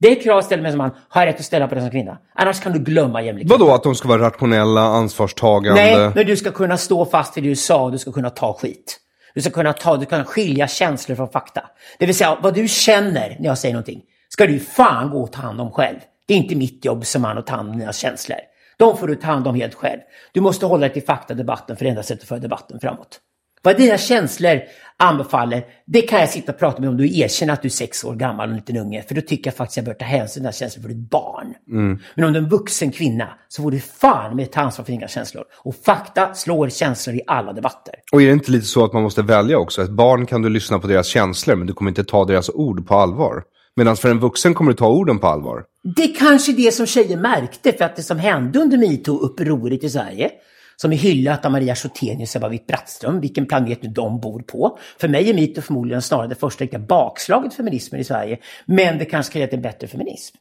[0.00, 2.18] Det krav ställer mig som man har jag rätt att ställa på dig som kvinna.
[2.34, 3.50] Annars kan du glömma jämlikhet.
[3.50, 5.82] Vadå att de ska vara rationella, ansvarstagande?
[5.82, 8.30] Nej, men du ska kunna stå fast vid det du sa och du ska kunna
[8.30, 9.00] ta skit.
[9.34, 11.62] Du ska kunna ta, du kan skilja känslor från fakta.
[11.98, 15.32] Det vill säga, vad du känner när jag säger någonting ska du fan gå och
[15.32, 15.98] ta hand om själv.
[16.26, 18.38] Det är inte mitt jobb som man att ta hand om dina känslor.
[18.78, 20.00] De får du ta hand om helt själv.
[20.32, 23.20] Du måste hålla dig till faktadebatten för det enda sättet att föra debatten framåt.
[23.62, 24.60] Vad dina känslor
[24.96, 28.04] anbefaller, det kan jag sitta och prata med om du erkänner att du är sex
[28.04, 29.02] år gammal och en liten unge.
[29.02, 31.10] För då tycker jag faktiskt att jag bör ta hänsyn till dina känslor för ditt
[31.10, 31.54] barn.
[31.70, 31.98] Mm.
[32.14, 34.92] Men om du är en vuxen kvinna så får du fan med ta ansvar för
[34.92, 35.44] dina känslor.
[35.62, 37.94] Och fakta slår känslor i alla debatter.
[38.12, 39.82] Och är det inte lite så att man måste välja också?
[39.82, 42.86] Ett barn kan du lyssna på deras känslor, men du kommer inte ta deras ord
[42.86, 43.42] på allvar.
[43.76, 45.64] Medan för en vuxen kommer du ta orden på allvar.
[45.94, 49.90] Det är kanske det som tjejer märkte, för att det som hände under metoo-upproret i
[49.90, 50.30] Sverige,
[50.76, 54.78] som är hyllat av Maria Schottenius, och Ebba Brattström, vilken planet nu de bor på.
[55.00, 58.98] För mig är metoo förmodligen snarare det första riktiga bakslaget för feminismen i Sverige, men
[58.98, 60.36] det kanske kan leda till en bättre feminism.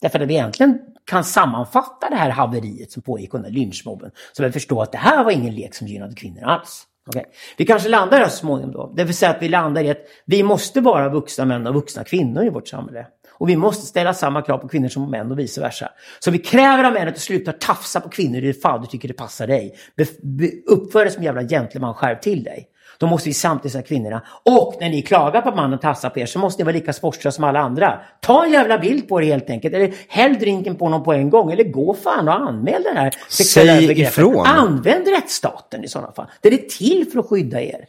[0.00, 4.52] Därför att vi egentligen kan sammanfatta det här haveriet som pågick under lynchmobben, så vi
[4.52, 6.86] förstår att det här var ingen lek som gynnade kvinnor alls.
[7.06, 7.24] Okay.
[7.56, 8.92] Vi kanske landar här så småningom då.
[8.96, 12.04] Det vill säga att vi landar i att vi måste vara vuxna män och vuxna
[12.04, 13.06] kvinnor i vårt samhälle.
[13.42, 15.88] Och vi måste ställa samma krav på kvinnor som på män och vice versa.
[16.18, 18.86] Så vi kräver av män att du slutar tafsa på kvinnor i det fall du
[18.86, 19.74] tycker det passar dig.
[19.96, 22.68] Be, be, uppför dig som jävla gentleman, skärp till dig.
[22.98, 24.22] Då måste vi samtidigt säga kvinnorna.
[24.44, 26.92] Och när ni klagar på att mannen tassar på er så måste ni vara lika
[26.92, 28.00] sportsliga som alla andra.
[28.20, 29.74] Ta en jävla bild på det helt enkelt.
[29.74, 31.52] Eller häll drinken på någon på en gång.
[31.52, 34.46] Eller gå fan och anmäl den här sexuella Säg ifrån.
[34.46, 36.26] Använd rättsstaten i sådana fall.
[36.40, 37.86] Det är till för att skydda er.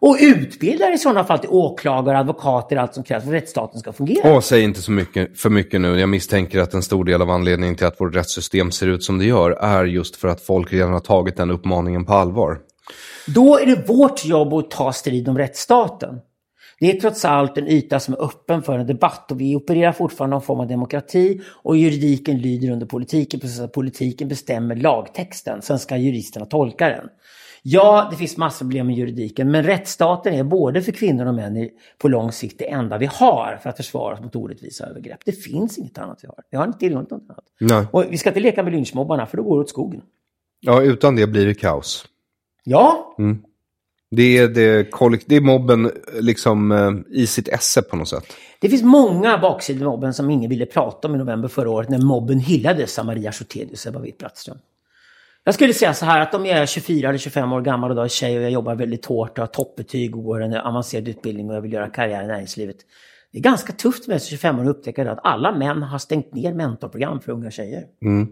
[0.00, 3.80] Och utbilda er i sådana fall till åklagare, advokater, allt som krävs för att rättsstaten
[3.80, 4.34] ska fungera.
[4.34, 6.00] Åh, säg inte så mycket, för mycket nu.
[6.00, 9.18] Jag misstänker att en stor del av anledningen till att vårt rättssystem ser ut som
[9.18, 12.58] det gör är just för att folk redan har tagit den uppmaningen på allvar.
[13.26, 16.20] Då är det vårt jobb att ta strid om rättsstaten.
[16.80, 19.92] Det är trots allt en yta som är öppen för en debatt och vi opererar
[19.92, 25.78] fortfarande någon form av demokrati och juridiken lyder under politiken, precis politiken bestämmer lagtexten, sen
[25.78, 27.08] ska juristerna tolka den.
[27.62, 31.68] Ja, det finns massor problem med juridiken, men rättsstaten är både för kvinnor och män
[31.98, 35.20] på lång sikt det enda vi har för att försvara oss mot orättvisa övergrepp.
[35.24, 36.36] Det finns inget annat vi har.
[36.50, 37.44] Vi har inte tillgång till något annat.
[37.60, 37.86] Nej.
[37.90, 40.02] Och vi ska inte leka med lynchmobbarna, för då går det åt skogen.
[40.60, 42.06] Ja, utan det blir det kaos.
[42.64, 43.42] Ja, Mm.
[44.10, 44.90] Det är, det,
[45.26, 48.24] det är mobben liksom eh, i sitt esse på något sätt.
[48.60, 51.88] Det finns många baksidor med mobben som ingen ville prata om i november förra året
[51.88, 54.58] när mobben hyllades av Maria Schotelius och Ebba Witt-Brattström.
[55.44, 57.96] Jag skulle säga så här att om jag är 24 eller 25 år gammal och
[57.96, 61.08] då är tjej och jag jobbar väldigt hårt och har toppbetyg och går en avancerad
[61.08, 62.76] utbildning och jag vill göra karriär i näringslivet.
[63.32, 66.54] Det är ganska tufft med 25 år att upptäcka att alla män har stängt ner
[66.54, 67.84] mentorprogram för unga tjejer.
[68.02, 68.28] Mm.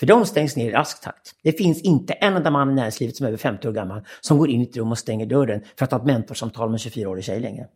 [0.00, 1.34] För de stängs ner i rask takt.
[1.42, 4.38] Det finns inte en enda man i näringslivet som är över 50 år gammal som
[4.38, 6.90] går in i ett rum och stänger dörren för att ha ett mentorsamtal med en
[6.90, 7.66] 24-årig tjej längre.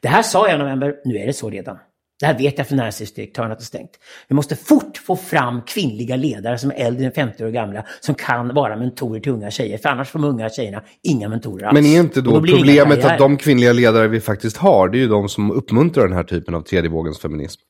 [0.00, 1.78] Det här sa jag i november, nu är det så redan.
[2.20, 3.90] Det här vet jag för näringslivsdirektören att det är stängt.
[4.28, 8.14] Vi måste fort få fram kvinnliga ledare som är äldre än 50 år gamla som
[8.14, 9.78] kan vara mentorer till unga tjejer.
[9.78, 11.74] För annars får de unga tjejerna inga mentorer alls.
[11.74, 15.00] Men är inte då, inga problemet att de kvinnliga ledare vi faktiskt har, det är
[15.00, 17.60] ju de som uppmuntrar den här typen av tredje vågens feminism.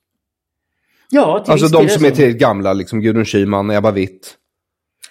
[1.10, 4.34] Ja, till Alltså de som är tillräckligt gamla, liksom Gudrun Schyman, Ebba Witt.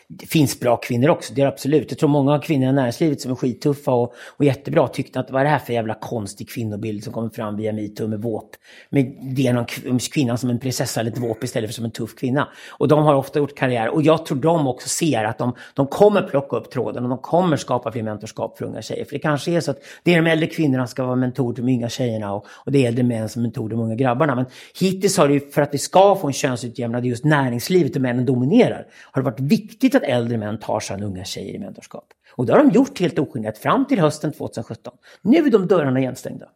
[0.09, 1.91] Det finns bra kvinnor också, det är absolut.
[1.91, 5.31] Jag tror många av kvinnorna i näringslivet som är skittuffa och, och jättebra tyckte att
[5.31, 8.55] vad är det här för jävla konstig kvinnobild som kommer fram via metoo med våp.
[8.89, 12.15] Med idén om kvinnan som en prinsessa eller ett våp istället för som en tuff
[12.15, 12.47] kvinna.
[12.69, 15.87] Och de har ofta gjort karriär och jag tror de också ser att de, de
[15.87, 19.05] kommer plocka upp tråden och de kommer skapa fler mentorskap för unga tjejer.
[19.05, 21.53] För det kanske är så att det är de äldre kvinnorna som ska vara mentor
[21.53, 23.83] till de unga tjejerna och, och det är äldre män som är mentor till de
[23.83, 24.35] unga grabbarna.
[24.35, 24.45] Men
[24.79, 28.25] hittills har det ju, för att vi ska få en könsutjämnad just näringslivet och männen
[28.25, 32.05] dominerar, har det varit viktigt att äldre män tar sig an unga tjejer i mentorskap.
[32.31, 34.93] Och det har de gjort helt ogenerat fram till hösten 2017.
[35.21, 36.49] Nu är de dörrarna igenstängda.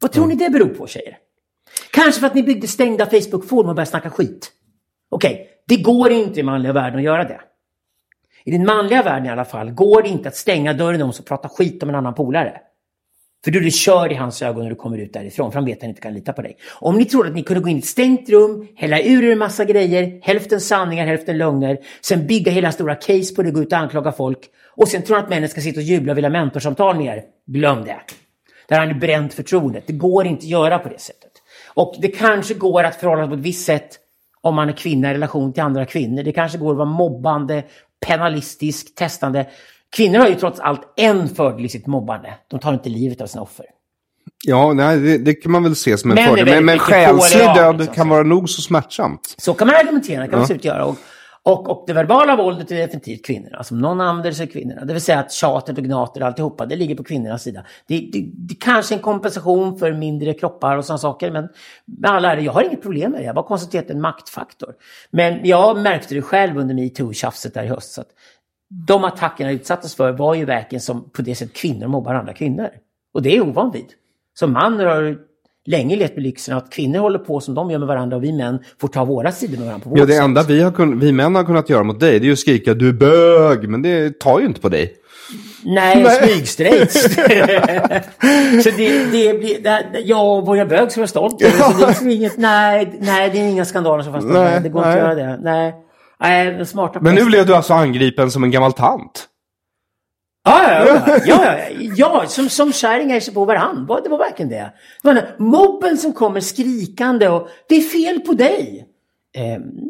[0.00, 1.18] Vad tror ni det beror på tjejer?
[1.92, 4.52] Kanske för att ni byggde stängda Facebook-forum och började snacka skit.
[5.08, 7.40] Okej, det går inte i manliga världen att göra det.
[8.44, 11.26] I den manliga världen i alla fall går det inte att stänga dörren om och
[11.26, 12.60] prata skit om en annan polare.
[13.44, 15.64] För då är det kör i hans ögon när du kommer ut därifrån, för han
[15.64, 16.56] vet att han inte kan lita på dig.
[16.70, 19.32] Om ni trodde att ni kunde gå in i ett stängt rum, hälla ur er
[19.32, 23.62] en massa grejer, hälften sanningar, hälften lögner, sen bygga hela stora case på det, gå
[23.62, 24.38] ut och anklaga folk,
[24.76, 27.22] och sen tror ni att männen ska sitta och jubla och vilja mentorsamtal med er,
[27.46, 27.96] glöm det.
[28.68, 29.86] Där har ni bränt förtroendet.
[29.86, 31.32] Det går inte att göra på det sättet.
[31.74, 33.98] Och det kanske går att förhålla sig på ett visst sätt
[34.40, 36.22] om man är kvinna i relation till andra kvinnor.
[36.22, 37.62] Det kanske går att vara mobbande,
[38.06, 39.46] penalistisk, testande.
[39.96, 42.34] Kvinnor har ju trots allt en fördel i sitt mobbande.
[42.50, 43.66] De tar inte livet av sina offer.
[44.46, 46.46] Ja, nej, det, det kan man väl se som en är fördel.
[46.46, 49.34] Men, men själslig död liksom, kan vara nog så smärtsamt.
[49.38, 50.42] Så kan man argumentera, kan man Ja.
[50.42, 50.84] absolut göra.
[50.84, 50.96] Och,
[51.42, 53.56] och, och det verbala våldet är definitivt kvinnorna.
[53.56, 54.84] Alltså om någon använder sig av kvinnorna.
[54.84, 57.64] Det vill säga att tjatet och gnatet och alltihopa, det ligger på kvinnornas sida.
[57.86, 61.30] Det, det, det kanske är en kompensation för mindre kroppar och sådana saker.
[61.30, 61.48] Men
[61.84, 63.24] med alla är jag har inget problem med det.
[63.24, 64.74] Jag har bara konstaterat en maktfaktor.
[65.10, 67.92] Men jag märkte det själv under metoo-tjafset där i höst.
[67.92, 68.02] Så
[68.70, 72.32] de attackerna jag utsattes för var ju verkligen som på det sätt kvinnor mobbar andra
[72.32, 72.68] kvinnor.
[73.14, 73.86] Och det är ovan vid.
[74.38, 75.16] Som man har
[75.66, 78.32] länge levt med lyxen att kvinnor håller på som de gör med varandra och vi
[78.32, 80.22] män får ta våra sidor med varandra på vårt Ja, det sätt.
[80.24, 82.38] enda vi, har kun, vi män har kunnat göra mot dig det är ju att
[82.38, 84.94] skrika du är bög, men det tar ju inte på dig.
[85.64, 86.90] Nej, smygstrejt.
[88.62, 91.58] så det, det blir, det, jag och jag bög som jag är stolt över.
[91.58, 94.68] Så det är liksom inget, nej, nej, det är inga skandaler som fast Nej, Det
[94.68, 94.92] går nej.
[94.92, 95.38] inte att göra det.
[95.42, 95.74] Nej.
[96.20, 99.28] Nej, den smarta Men nu blev du alltså angripen som en gammal tant.
[100.44, 101.18] Ja, ja, ja.
[101.26, 101.58] ja,
[101.96, 104.00] ja, som, som kärringar sig på varandra.
[104.00, 104.72] Det var verkligen det.
[105.02, 108.86] Det var den här mobben som kommer skrikande och det är fel på dig.
[109.36, 109.42] Eh,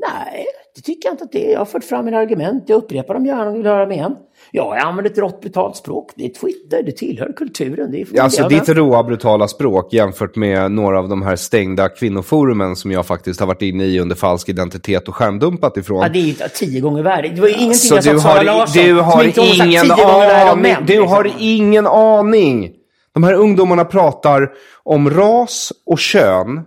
[0.08, 1.52] nej, det tycker jag inte att det är.
[1.52, 2.64] Jag har fört fram mina argument.
[2.66, 4.16] Jag upprepar dem gärna om du vill höra med igen.
[4.50, 6.10] Ja, jag använder ett rått brutalt språk.
[6.16, 7.90] Det är Twitter, det tillhör kulturen.
[7.90, 12.76] Det är Alltså ditt råa brutala språk jämfört med några av de här stängda kvinnoforumen
[12.76, 16.02] som jag faktiskt har varit inne i under falsk identitet och skärmdumpat ifrån.
[16.02, 17.28] Ja, det är ju tio gånger värre.
[17.28, 18.82] Det var ju ingenting Så jag sa du till Sara Larsson.
[18.84, 19.24] du har
[19.64, 20.62] ingen aning.
[20.62, 21.08] män, Du liksom.
[21.08, 22.70] har ingen aning.
[23.14, 24.50] De här ungdomarna pratar
[24.82, 26.60] om ras och kön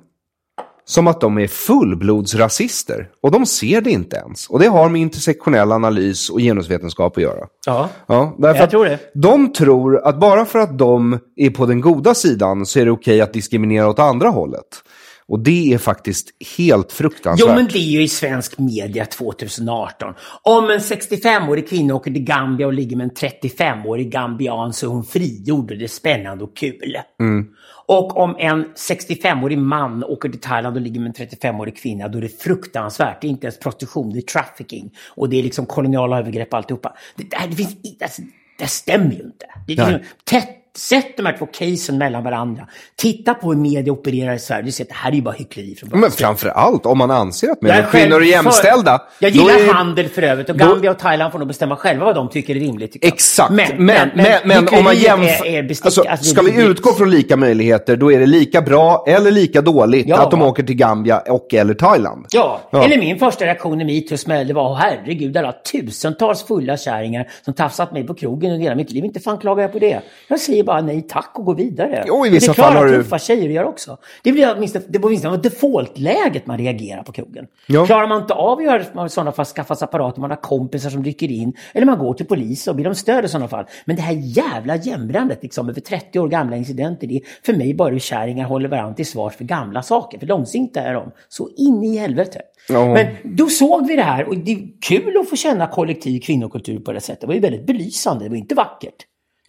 [0.86, 3.10] som att de är fullblodsrasister.
[3.22, 4.48] Och de ser det inte ens.
[4.50, 7.48] Och det har med intersektionell analys och genusvetenskap att göra.
[7.66, 7.90] Ja.
[8.08, 9.00] Ja, Jag tror det.
[9.14, 12.92] De tror att bara för att de är på den goda sidan så är det
[12.92, 14.84] okej att diskriminera åt andra hållet.
[15.32, 17.50] Och det är faktiskt helt fruktansvärt.
[17.50, 20.14] Jo, men det är ju i svensk media 2018.
[20.42, 24.90] Om en 65-årig kvinna åker till Gambia och ligger med en 35-årig gambian så är
[24.90, 26.98] hon frigjord och det är spännande och kul.
[27.20, 27.48] Mm.
[27.86, 32.18] Och om en 65-årig man åker till Thailand och ligger med en 35-årig kvinna, då
[32.18, 33.22] är det fruktansvärt.
[33.22, 34.92] Det är inte ens prostitution, det är trafficking.
[35.10, 36.94] Och det är liksom koloniala övergrepp alltihopa.
[37.16, 38.22] Det, det, finns alltså,
[38.60, 39.46] det stämmer ju inte.
[39.68, 42.68] Det är liksom, tätt, sätt de här två casen mellan varandra.
[42.96, 44.64] Titta på hur media opererar i Sverige.
[44.64, 46.02] Du ser att det här är ju bara hyckleri från början.
[46.02, 49.02] Men framför allt om man anser att män och kvinnor är jämställda.
[49.20, 52.06] För, jag gillar är- handel för övrigt och Gambia och Thailand får nog bestämma själva
[52.06, 52.92] vad de tycker är rimligt.
[52.92, 53.08] Tycker.
[53.08, 54.10] Exakt, men, men,
[54.46, 55.46] men, om man jämför...
[55.46, 58.62] är- är bestick- alltså, alltså, ska vi utgå från lika möjligheter, då är det lika
[58.62, 60.18] bra eller lika dåligt Ja.
[60.24, 62.26] att de åker till Gambia och eller Thailand.
[62.32, 62.84] Ja, Ja.
[62.86, 67.54] eller min första reaktion i metoo smällde var, "Åh, herregud, alla tusentals fulla kärringar som
[67.54, 69.06] tafsat mig på krogen under hela mitt liv.
[69.06, 70.02] Inte fan klagar jag på det.
[70.28, 72.04] Jag säger bara nej tack och går vidare.
[72.08, 73.98] Jo, i vissa fall har du- tuffa tjejer att göra också.
[74.24, 77.46] Det blir åtminstone, det blir åtminstone default-läget man reagerar på krogen.
[77.68, 77.86] Ja.
[77.86, 80.38] Klarar man inte av att göra det, i sådana fall skaffa sig apparater, man har
[80.38, 83.48] kompisar som rycker in, eller man går till polis och ber om stöd i sådana
[83.48, 83.66] fall.
[83.86, 87.74] Men det här jävla jämrandet liksom, över 30 år gamla incidenter, det är för mig
[87.74, 90.20] bara hur kärringar håller varandra till svars för gamla saker.
[90.20, 92.42] För långsiktigt är de så in i helvete.
[92.70, 92.94] Ja.
[92.94, 96.80] Men då såg vi det här och det är kul att få känna kollektiv kvinnokultur
[96.80, 97.22] på det sättet.
[97.22, 98.96] Det var ju väldigt belysande, det var inte vackert.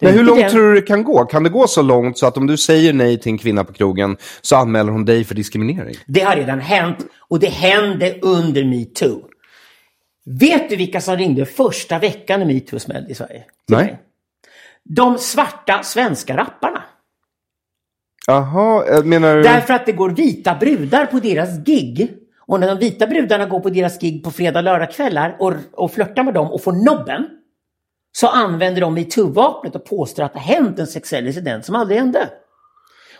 [0.03, 1.25] Men hur långt tror du det kan gå?
[1.25, 3.73] Kan det gå så långt så att om du säger nej till en kvinna på
[3.73, 5.95] krogen så anmäler hon dig för diskriminering?
[6.05, 9.21] Det har redan hänt och det hände under metoo.
[10.25, 13.43] Vet du vilka som ringde första veckan när metoo smällde i Sverige?
[13.67, 13.99] Nej.
[14.83, 16.83] De svarta svenska rapparna.
[18.27, 19.43] Jaha, jag menar du...
[19.43, 22.13] Därför att det går vita brudar på deras gig.
[22.45, 26.23] Och när de vita brudarna går på deras gig på fredag lördagskvällar och, och flörtar
[26.23, 27.25] med dem och får nobben.
[28.15, 31.99] Så använder de metoo-vapnet och påstår att det har hänt en sexuell incident som aldrig
[31.99, 32.29] hände.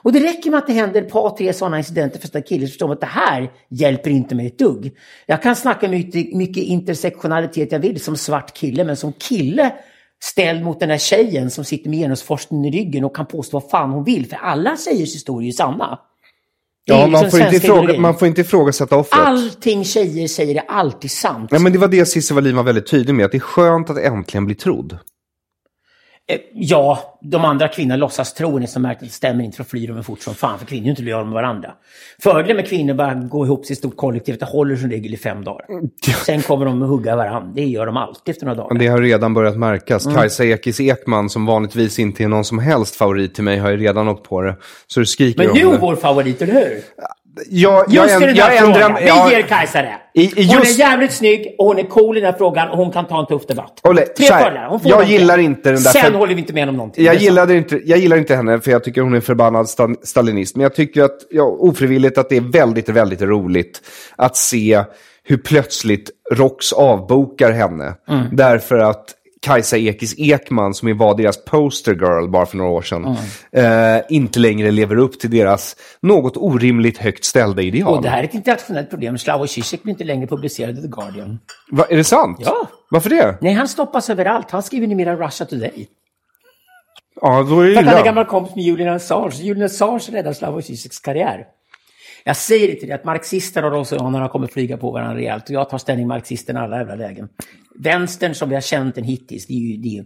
[0.03, 2.67] Och det räcker med att det händer ett par, tre sådana incidenter för att killen
[2.67, 4.97] förstår att det här hjälper inte mig ett dugg.
[5.25, 9.73] Jag kan snacka mycket, mycket intersektionalitet jag vill som svart kille, men som kille
[10.23, 13.69] ställd mot den här tjejen som sitter med genusforskningen i ryggen och kan påstå vad
[13.69, 14.29] fan hon vill.
[14.29, 15.99] För alla tjejers historier är sanna.
[16.85, 19.21] Ja, liksom man får, inte ifråga, man får inte ifrågasätta offret.
[19.21, 21.51] Allting tjejer säger är alltid sant.
[21.51, 23.89] Nej, men det var det Cissi Wallin var väldigt tydlig med, att det är skönt
[23.89, 24.97] att äntligen bli trodd.
[26.33, 29.63] Eh, Ja, de andra kvinnorna låtsas tro det som märkt att det stämmer inte för
[29.63, 31.71] flyr de fort som fan för kvinnor är inte lojala med varandra.
[32.23, 35.17] Fördelen med kvinnor bara gå ihop sig i stort kollektiv, det håller som regel i
[35.17, 35.65] fem dagar.
[36.25, 37.51] Sen kommer de att hugga varandra.
[37.55, 38.69] Det gör de alltid efter några dagar.
[38.69, 40.05] Men det har redan börjat märkas.
[40.05, 40.17] Mm.
[40.17, 43.77] Kajsa Ekis Ekman, som vanligtvis inte är någon som helst favorit till mig, har ju
[43.77, 44.55] redan åkt på det.
[44.87, 45.77] Så det skriker Men om nu är det.
[45.77, 46.81] vår favorit, eller hur?
[47.49, 48.73] Jag, Just jag, i den jag frågan.
[48.81, 49.01] ändrar...
[49.01, 49.95] Vi jag- ger Kajsa det.
[50.13, 52.69] I- i Hon just- är jävligt snygg och hon är cool i den här frågan
[52.69, 53.79] och hon kan ta en tuff debatt.
[53.83, 54.67] Olle, Tre fördelar.
[54.69, 57.05] Hon får jag gillar inte den där Sen för- håller vi inte med om någonting.
[57.05, 59.95] Jag Det gillade inte, jag gillar inte henne för jag tycker hon är förbannad sta-
[60.03, 60.55] stalinist.
[60.55, 63.81] Men jag tycker att, ja, ofrivilligt att det är väldigt, väldigt roligt
[64.15, 64.83] att se
[65.23, 67.93] hur plötsligt Rox avbokar henne.
[68.09, 68.25] Mm.
[68.31, 69.05] Därför att
[69.43, 73.17] Kajsa Ekis Ekman, som var deras poster girl bara för några år sedan,
[73.51, 73.97] Mm.
[73.97, 77.93] eh, inte längre lever upp till deras något orimligt högt ställda ideal.
[77.97, 79.17] Och det här är ett internationellt problem.
[79.17, 81.39] Slavoj Zizek blir inte längre publicerad i The Guardian.
[81.71, 82.37] Va, är det sant?
[82.41, 82.67] Ja.
[82.89, 83.37] Varför det?
[83.41, 84.51] Nej, han stoppas överallt.
[84.51, 85.87] Han skriver numera Russia Today.
[87.21, 89.35] Ja, då är det För att han är gammal kompis med Julian Assange.
[89.35, 91.45] Julian Assange räddar Slavoj Zizeks karriär.
[92.23, 95.43] Jag säger det till dig att marxister och rossarianerna kommer flyga på varandra rejält.
[95.43, 97.29] Och jag tar ställning marxisten i alla jävla lägen.
[97.75, 99.77] Vänstern som vi har känt den hittills, det är ju...
[99.77, 100.05] Det är ju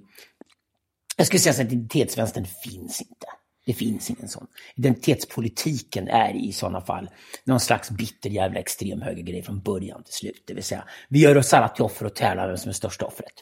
[1.17, 3.27] jag skulle säga att identitetsvänstern finns inte.
[3.65, 4.47] Det finns ingen sån.
[4.75, 7.09] Identitetspolitiken är i sådana fall
[7.43, 10.43] någon slags bitter jävla extrem högergrej från början till slut.
[10.47, 13.05] Det vill säga, vi gör oss alla till offer och tävlar vem som är största
[13.05, 13.33] offret.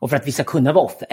[0.00, 1.06] Och för att vi ska kunna vara offer,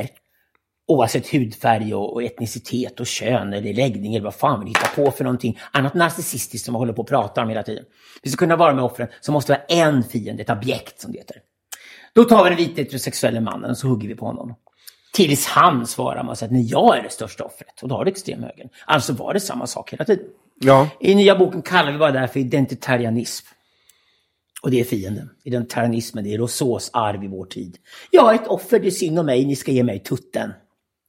[0.87, 5.11] oavsett hudfärg och, och etnicitet och kön eller läggning eller vad fan vi hittar på
[5.11, 7.85] för någonting annat narcissistiskt som man håller på att prata om hela tiden.
[8.23, 11.11] Vi ska kunna vara med offren så måste vi ha en fiende, ett objekt som
[11.11, 11.37] det heter.
[12.15, 14.55] Då tar vi den vita heterosexuella mannen och så hugger vi på honom.
[15.13, 17.81] Tills han svarar med att nej, jag är det största offret.
[17.81, 18.69] Och då har du extremhögern.
[18.85, 20.25] Alltså var det samma sak hela tiden.
[20.59, 20.89] Ja.
[20.99, 23.45] I nya boken kallar vi bara det här för identitarianism.
[24.61, 25.29] Och det är fienden.
[25.43, 27.77] Identitarianismen, det är Rousseaus arv i vår tid.
[28.11, 30.53] Jag är ett offer, det är synd om mig, ni ska ge mig tutten.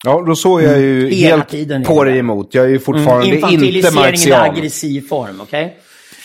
[0.05, 1.11] Ja, då såg jag ju Mm.
[1.13, 2.55] Helt tiden på dig emot.
[2.55, 4.51] Jag är ju fortfarande inte Infantiliseringen i marxian.
[4.51, 5.77] aggressiv form, okej?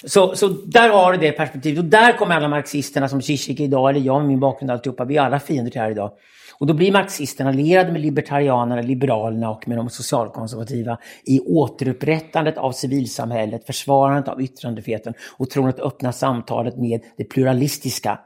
[0.03, 1.79] Så, så där har du det perspektivet.
[1.79, 5.17] Och där kommer alla marxisterna som Zizek idag, eller jag med min bakgrund alltihopa, vi
[5.17, 6.11] är alla fiender till det här idag.
[6.59, 12.71] Och då blir marxisterna allierade med libertarianerna, liberalerna och med de socialkonservativa i återupprättandet av
[12.71, 18.19] civilsamhället, försvarandet av yttrandefriheten och tror att öppna samtalet med det pluralistiska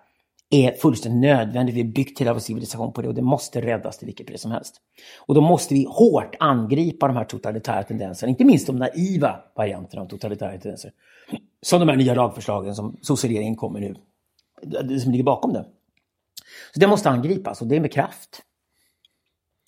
[0.53, 1.75] är fullständigt nödvändigt.
[1.75, 4.41] Vi har byggt hela vår civilisation på det och det måste räddas till vilket pris
[4.41, 4.75] som helst.
[5.19, 10.01] Och då måste vi hårt angripa de här totalitära tendenserna, inte minst de naiva varianterna
[10.01, 10.91] av totalitära tendenser.
[11.61, 13.95] Som de här nya lagförslagen som sosseregeringen kommer nu,
[14.61, 15.65] det som ligger bakom det.
[16.73, 18.41] Så det måste angripas och det är med kraft.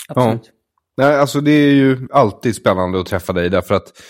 [0.08, 0.52] Absolut.
[0.98, 4.02] Nej, alltså det är ju alltid spännande att träffa dig därför att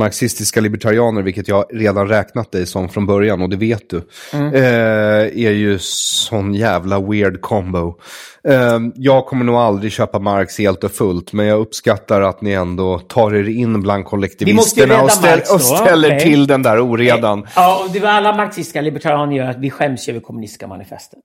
[0.00, 4.02] marxistiska libertarianer, vilket jag redan räknat dig som från början, och det vet du,
[4.32, 4.54] Mm.
[4.54, 7.94] eh, är ju sån jävla weird combo.
[8.48, 12.52] Eh, jag kommer nog aldrig köpa Marx helt och fullt, men jag uppskattar att ni
[12.52, 16.20] ändå tar er in bland kollektivisterna och, ställ, och ställer okej.
[16.20, 17.46] till den där oredan.
[17.56, 21.18] Ja, och det var alla marxistiska libertarianer gör att vi skäms över kommunistiska manifestet.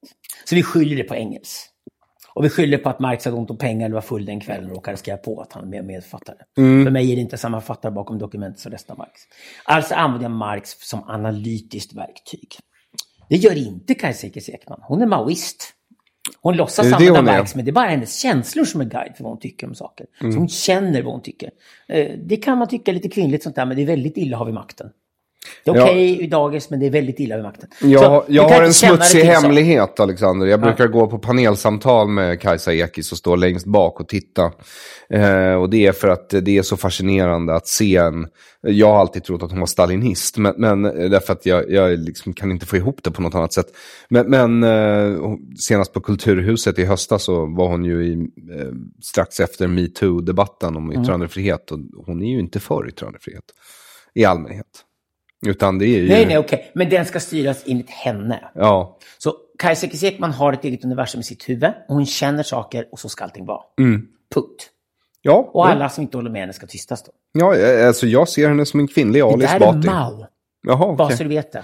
[0.49, 1.65] Så vi skyller det på Engels.
[2.35, 4.69] Och vi skyller på att Marx hade ont om pengar eller var full den kvällen
[4.69, 6.35] och råkade skriva på att han är med- medförfattare.
[6.85, 9.11] För mig är det inte samma författare bakom dokumentet som resten av Marx.
[9.65, 12.47] Alltså använder jag Marx som analytiskt verktyg.
[13.29, 14.79] Det gör inte Kajsa Ekman.
[14.83, 15.71] Hon är maoist.
[16.41, 17.31] Hon låtsas använda?
[17.39, 19.75] Marx, men det är bara hennes känslor som är guide för vad hon tycker om
[19.75, 20.05] saker.
[20.19, 21.49] Så hon känner vad hon tycker.
[21.87, 24.35] Eh, Det kan man tycka är lite kvinnligt sånt där, men det är väldigt illa
[24.35, 24.89] att ha vid makten.
[25.63, 25.83] Det är Ja.
[25.83, 27.69] okej i dagis, men det är väldigt illa vid makten.
[27.81, 30.47] Jag, Så jag har en smutsig hemlighet, Alexander.
[30.47, 34.51] Jag brukar gå på panelsamtal med Kajsa Ekis och stå längst bak och titta.
[35.09, 38.27] Eh, och det är för att det är så fascinerande att se en...
[38.67, 42.33] Jag har alltid trott att hon var stalinist, men, men därför att jag, jag liksom
[42.33, 43.65] kan inte få ihop det på något annat sätt.
[44.09, 45.19] Men, men eh,
[45.59, 50.91] senast på Kulturhuset i höstas så var hon ju i, eh, strax efter metoo-debatten om
[50.91, 51.71] yttrandefrihet.
[51.71, 53.43] Och hon är ju inte för yttrandefrihet
[54.13, 54.84] i allmänhet.
[55.45, 56.07] Utan det är ju...
[56.09, 56.71] Nej, nej, okej.
[56.75, 58.39] Men den ska styras enligt henne.
[58.55, 61.69] Ja, Så Kajsa Ekman har ett eget universum i sitt huvud.
[61.87, 63.61] Och hon känner saker och så ska allting vara.
[64.33, 64.69] Punkt.
[65.21, 65.49] ja.
[65.53, 67.11] Och alla som inte håller med henne ska tystas då.
[67.33, 69.87] Ja, eh, alltså jag ser henne som en kvinnlig Det Ali där är Esbati.
[69.87, 70.25] Mao.
[70.67, 71.17] Jaha, Bara okej.
[71.17, 71.63] så du vet det.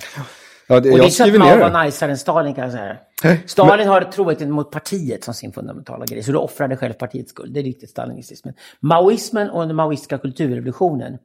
[0.68, 1.70] Ja, det, Och det är så att Mao var det.
[1.70, 2.98] najsare än Stalin kan jag säga.
[3.46, 6.24] Stalin har trovärdigheten mot partiet som sin fundamentala grej.
[6.24, 7.54] Så du offrade själv partiets skull.
[7.54, 8.46] Det är riktigt stalinistiskt.
[8.46, 11.18] Men maoismen och den maoistiska kulturrevolutionen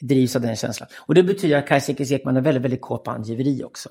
[0.00, 0.88] drivs av den känslan.
[0.96, 3.88] Och det betyder att Kajsa Ekis Ekman är väldigt, väldigt kåt på angiveri också.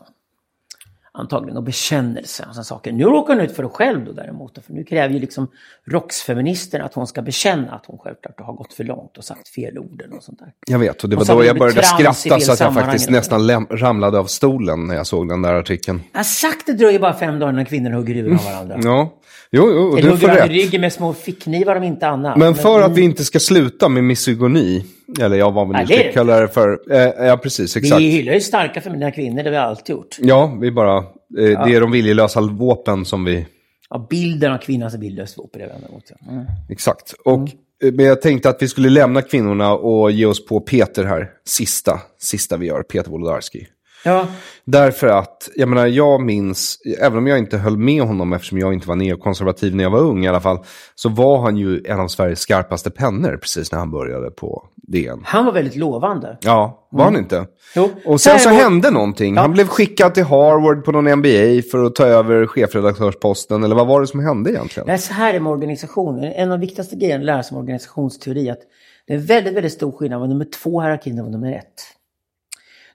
[1.18, 2.91] Antagligen, och bekännelse och sådana saker.
[2.91, 4.65] Nu råkar hon ut för det själv då däremot.
[4.65, 5.48] För nu kräver ju liksom
[5.86, 9.77] roxfeminister att hon ska bekänna att hon självklart har gått för långt och sagt fel
[9.77, 10.53] orden och sånt där.
[10.68, 14.19] Jag vet, och det var då jag började skratta så att jag faktiskt nästan ramlade
[14.19, 16.02] av stolen när jag såg den där artikeln.
[16.11, 18.80] Jag har sagt det dröjer bara fem dagar när kvinnor hugger huvudet av varandra.
[18.84, 19.14] Ja,
[19.56, 20.49] jo, jo, Eller du får rätt.
[20.49, 22.38] ryggen med små fickknivar om inte annat.
[22.38, 24.86] Men för att vi inte ska sluta med misogoni,
[25.19, 26.80] eller jag vad vi nu ska kalla det för.
[26.91, 28.02] Eh, ja, precis, exakt.
[28.02, 30.18] Vi hyllar ju starka feminina kvinnor, det har vi alltid gjort.
[30.19, 31.03] Ja, vi bara, eh,
[31.38, 33.45] det är de viljelösa våpen som vi
[33.90, 36.03] Ja, bilden av kvinnan som bildlöst våpen är det vänder mot.
[36.10, 36.32] Ja.
[36.32, 36.45] Mm.
[36.69, 37.14] Exakt.
[37.26, 37.40] Och,
[37.84, 41.30] eh, Men jag tänkte att vi skulle lämna kvinnorna och ge oss på Peter här.
[41.48, 43.68] Sista, sista vi gör, Peter Wolodarski.
[44.06, 44.27] Ja,
[44.68, 48.73] Därför att, jag menar, jag minns, även om jag inte höll med honom eftersom jag
[48.73, 50.60] inte var neokonservativ när jag var ung i alla fall,
[50.95, 55.22] så var han ju en av Sveriges skarpaste pennor precis när han började på DN.
[55.26, 56.38] han var väldigt lovande.
[56.41, 57.45] Ja, var han inte?
[57.76, 57.90] Jo.
[58.06, 59.36] Och sen så hände någonting.
[59.36, 59.41] Ja.
[59.41, 63.64] Han blev skickad till Harvard på någon MBA för att ta över chefredaktörsposten.
[63.64, 64.88] Eller vad var det som hände egentligen?
[64.88, 66.23] Nej, så här är med organisationen.
[66.23, 68.61] En av de viktigaste grejerna att lära sig om organisationsteori är att
[69.07, 71.95] det är väldigt, väldigt stor skillnad vad nummer två hierarkin och nummer ett.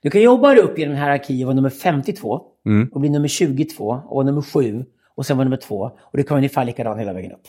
[0.02, 2.88] Du kan jobba dig upp genom en hierarki och vara nummer 52 Mm.
[2.92, 6.34] och bli nummer 22 och nummer 7 och sen vara nummer 2 och det kan
[6.34, 7.48] vara ungefär likadant hela vägen upp.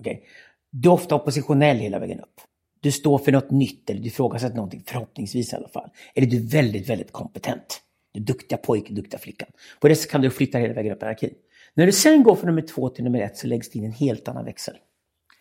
[0.00, 0.24] Okej?
[0.70, 2.40] Du är ofta oppositionell hela vägen upp.
[2.80, 5.88] Du står för något nytt eller du ifrågasätter någonting, förhoppningsvis i alla fall.
[6.14, 7.80] Eller du är väldigt, väldigt kompetent.
[8.12, 9.48] Du är duktiga pojke, duktiga flickan.
[9.80, 11.30] På det sättet kan du flytta hela vägen upp i hierarkin.
[11.74, 13.92] När du sen går från nummer två till nummer ett så läggs det in en
[13.92, 14.74] helt annan växel.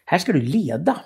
[0.05, 0.99] Här ska du leda.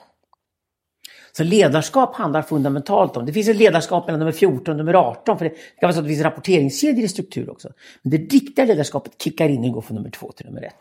[1.38, 5.38] Så ledarskap handlar fundamentalt om, det finns ett ledarskap mellan nummer 14 och nummer 18,
[5.38, 7.70] för det kan vara så att det finns rapporteringskedjor i struktur också.
[8.02, 10.74] Men det riktiga ledarskapet kickar in och går från nummer 2 till nummer 1.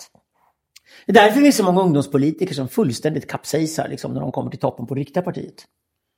[1.06, 4.50] Det är därför det finns så många ungdomspolitiker som fullständigt kapsejsar liksom, när de kommer
[4.50, 5.64] till toppen på det riktiga partiet.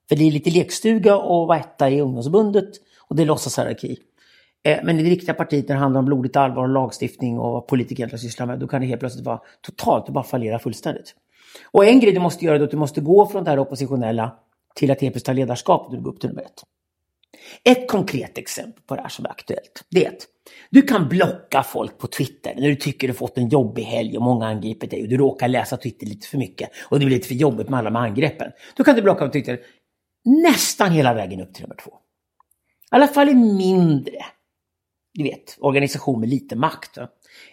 [0.08, 2.70] För det är lite lekstuga och vara etta i ungdomsbundet
[3.08, 3.98] och det är låtsashierarki.
[4.64, 7.52] Eh, men i det riktiga partiet när det handlar om blodigt allvar och lagstiftning och
[7.52, 10.58] vad politiker egentligen sysslar med, då kan det helt plötsligt vara totalt och bara fallera
[10.58, 11.14] fullständigt.
[11.64, 13.58] Och en grej du måste göra då är att du måste gå från det här
[13.58, 14.34] oppositionella
[14.74, 16.62] till att helt ta ledarskap när du går upp till nummer ett.
[17.64, 20.26] Ett konkret exempel på det här som är aktuellt, det är att
[20.70, 24.22] du kan blocka folk på Twitter när du tycker du fått en jobbig helg och
[24.22, 27.28] många angriper dig och du råkar läsa Twitter lite för mycket och det blir lite
[27.28, 28.52] för jobbigt med alla de angreppen.
[28.76, 29.60] Då kan du blocka på Twitter
[30.24, 31.90] nästan hela vägen upp till nummer två.
[31.90, 31.94] I
[32.90, 34.24] alla fall i mindre,
[35.14, 36.96] du vet, organisation med lite makt.
[36.96, 37.08] Va?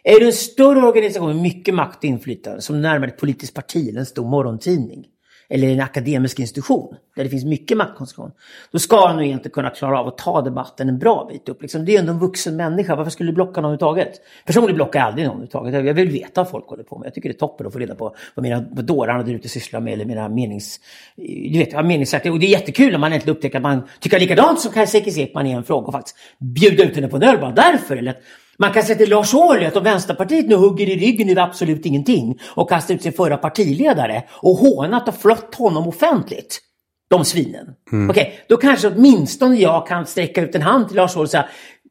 [0.08, 3.90] Är du en större organisation med mycket makt och inflytande, som närmare ett politiskt parti
[3.90, 5.06] eller en stor morgontidning,
[5.50, 8.32] eller en akademisk institution där det finns mycket maktkoncentration,
[8.72, 11.62] då ska han nog inte kunna klara av att ta debatten en bra bit upp.
[11.62, 14.22] Liksom, det är ändå en vuxen människa, varför skulle du blocka någon överhuvudtaget?
[14.46, 15.86] Personligen blockar jag aldrig någon överhuvudtaget.
[15.86, 17.08] Jag vill veta vad folk håller på med.
[17.08, 19.50] Jag tycker det är toppen att få reda på vad mina vad dårarna där ute
[19.50, 20.80] sysslar med, eller mina menings...
[21.16, 22.34] Du vet, vad.
[22.34, 25.48] Och det är jättekul när man äntligen upptäcker att man tycker likadant som Kajsa Ekis-Ekman
[25.48, 27.98] i en fråga och faktiskt bjuda ut henne på en öl bara därför.
[27.98, 28.16] Eller
[28.58, 31.44] man kan säga till Lars Ohly att om Vänsterpartiet nu hugger i ryggen är det
[31.44, 36.62] absolut ingenting och kastar ut sin förra partiledare och hånat och flott honom offentligt.
[37.08, 37.68] De svinen.
[37.92, 38.10] Mm.
[38.10, 41.30] Okej, okay, då kanske åtminstone jag kan sträcka ut en hand till Lars Ohly och
[41.30, 41.46] säga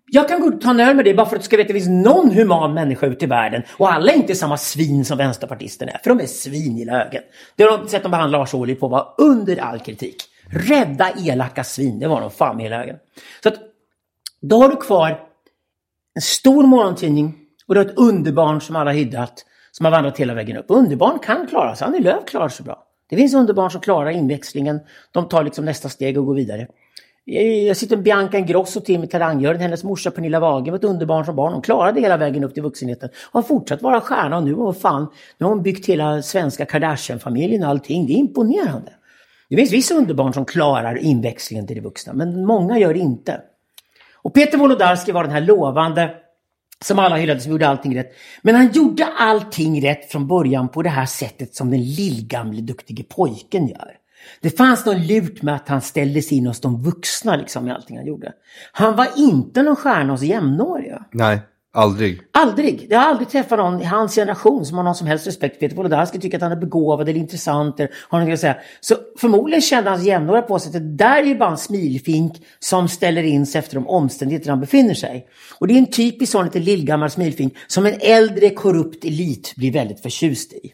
[0.07, 1.65] jag kan gå och ta en öl med dig bara för att du ska veta
[1.65, 3.63] att det finns någon human människa ute i världen.
[3.71, 7.23] Och alla är inte samma svin som vänsterpartisterna är, för de är svin i högen.
[7.57, 10.17] Det har de sätt de behandlar Lars Ohly på var under all kritik.
[10.51, 12.97] Rädda elaka svin, det var de fan i hela högen.
[13.43, 13.55] Så att,
[14.41, 15.21] då har du kvar
[16.15, 17.35] en stor morgontidning
[17.67, 20.67] och du har ett underbarn som alla hyddat, som har vandrat hela vägen upp.
[20.69, 22.85] Underbarn kan klara sig, Annie Lööf klarar sig bra.
[23.11, 24.81] Det finns underbarn som klarar inväxlingen,
[25.13, 26.67] de tar liksom nästa steg och går vidare.
[27.67, 29.61] Jag sitter med Bianca Ingrosso till med talanggören.
[29.61, 31.53] hennes morsa Pernilla Wagen var ett underbarn som barn.
[31.53, 34.73] Hon klarade hela vägen upp till vuxenheten och har fortsatt vara stjärna och nu har
[34.73, 35.07] fan,
[35.39, 38.07] nu har hon byggt hela svenska Kardashian-familjen och allting.
[38.07, 38.93] Det är imponerande.
[39.49, 43.41] Det finns vissa underbarn som klarar inväxlingen till det vuxna, men många gör det inte.
[44.25, 46.15] Och Peter Wolodarski var den här lovande
[46.85, 48.13] som alla hyllade som gjorde allting rätt.
[48.43, 53.03] Men han gjorde allting rätt från början på det här sättet som den lillgamle duktige
[53.03, 53.97] pojken gör.
[54.41, 57.71] Det fanns något lurt med att han ställde sig in hos de vuxna liksom i
[57.71, 58.33] allting han gjorde.
[58.73, 61.05] Han var inte någon stjärna hos jämnåriga.
[61.11, 61.41] Nej.
[61.77, 62.21] Aldrig?
[62.33, 62.87] Aldrig.
[62.91, 65.61] Jag har aldrig träffat någon i hans generation som har någon som helst respekt för
[65.61, 68.57] Peter Wolodarski, tycker att han är begåvad eller intressant eller har något att säga.
[68.81, 72.43] Så förmodligen kände hans jämnåriga på sig att det där är ju bara en smilfink
[72.59, 75.27] som ställer in sig efter de omständigheter han befinner sig.
[75.59, 79.73] Och det är en typisk sån lite lillgammal smilfink som en äldre korrupt elit blir
[79.73, 80.73] väldigt förtjust i.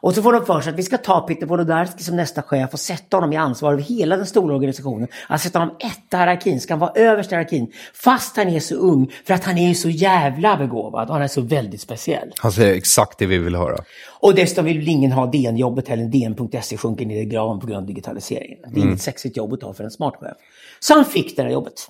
[0.00, 2.72] Och så får de för sig att vi ska ta Peter Wolodarski som nästa chef
[2.72, 5.08] och sätta honom i ansvar över hela den stora organisationen.
[5.28, 7.72] Att sätta honom etta hierarkin, ska han vara överst i hierarkin.
[7.94, 11.22] Fast han är så ung, för att han är ju så jävla begåvad och han
[11.22, 12.32] är så väldigt speciell.
[12.38, 13.76] Han säger exakt det vi vill höra.
[14.20, 16.04] Och dessutom vill ingen ha DN-jobbet heller.
[16.04, 18.58] DN.se sjunker ner i graven på grund av digitaliseringen.
[18.62, 18.88] Det är mm.
[18.88, 20.36] inget sexigt jobb att ha för en smart chef.
[20.80, 21.88] Så han fick det där jobbet.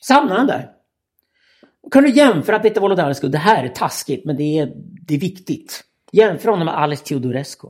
[0.00, 0.70] Så hamnade han där.
[1.92, 3.28] Kan du jämföra Peter Wolodarski?
[3.28, 4.72] Det här är taskigt, men det är,
[5.06, 5.82] det är viktigt.
[6.16, 7.68] Jämför honom med Alice Teodorescu.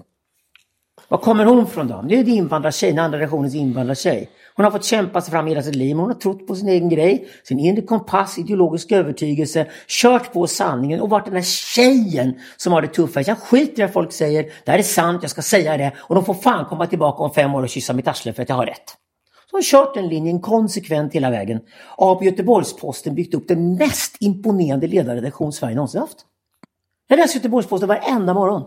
[1.08, 2.04] Var kommer hon från då?
[2.06, 4.30] Nu är det invandrartjej, den andra generationens invandrartjej.
[4.54, 6.68] Hon har fått kämpa sig fram hela sitt liv, men hon har trott på sin
[6.68, 12.34] egen grej, sin inre kompass, ideologisk övertygelse, kört på sanningen och varit den där tjejen
[12.56, 13.20] som har det tuffa.
[13.20, 16.14] Jag skiter i vad folk säger, det här är sant, jag ska säga det och
[16.14, 18.56] de får fan komma tillbaka om fem år och kyssa mitt arsle för att jag
[18.56, 18.88] har rätt.
[19.50, 21.60] Så hon har kört den linjen konsekvent hela vägen.
[21.96, 26.26] Har på Göteborgs-Posten byggt upp den mest imponerande ledarredaktion Sverige någonsin haft.
[27.08, 28.64] Jag läser Göteborgs-Posten varenda morgon.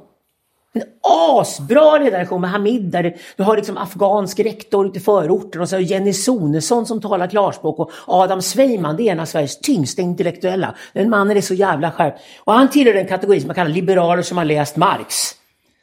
[0.74, 5.70] En asbra redaktion med Hamid där du har liksom afghansk rektor ute i förorten och
[5.70, 9.60] så har Jenny Sonesson som talar klarspråk och Adam Sveiman, det är en av Sveriges
[9.60, 10.76] tyngsta intellektuella.
[10.94, 12.22] Den mannen är så jävla skärpt.
[12.40, 15.34] Och han tillhör den kategori som man kallar liberaler som har läst Marx.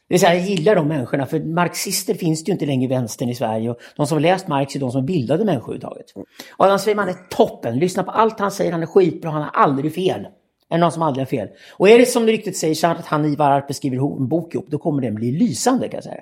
[0.07, 2.87] Det vill säga, jag gillar de människorna, för marxister finns det ju inte längre i
[2.87, 3.69] vänstern i Sverige.
[3.69, 6.05] Och de som har läst Marx är de som bildade människor överhuvudtaget.
[6.57, 9.95] Adam Sveiman är toppen, lyssna på allt han säger, han är skitbra, han har aldrig
[9.95, 10.27] fel
[10.69, 11.47] än någon som aldrig har fel.
[11.71, 14.53] Och är det som det riktigt säger så att han Ivar Arpe skriver en bok
[14.53, 16.21] ihop, då kommer den bli lysande kan jag säga.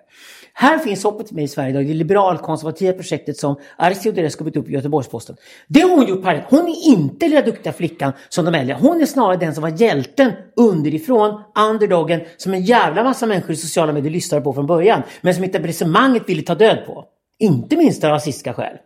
[0.54, 4.58] Här finns hoppet för mig i Sverige idag, det liberalkonservativa projektet som Aristio Deresco bytt
[4.58, 5.36] upp i Göteborgs-Posten.
[5.68, 6.48] Det har hon gjort parallellt.
[6.50, 8.78] Hon är inte den duktiga flickan som de äldre.
[8.82, 13.56] Hon är snarare den som var hjälten underifrån, underdogen, som en jävla massa människor i
[13.56, 15.02] sociala medier lyssnade på från början.
[15.22, 17.06] Men som etablissemanget ville ta död på.
[17.40, 18.78] Inte minst av rasistiska skäl.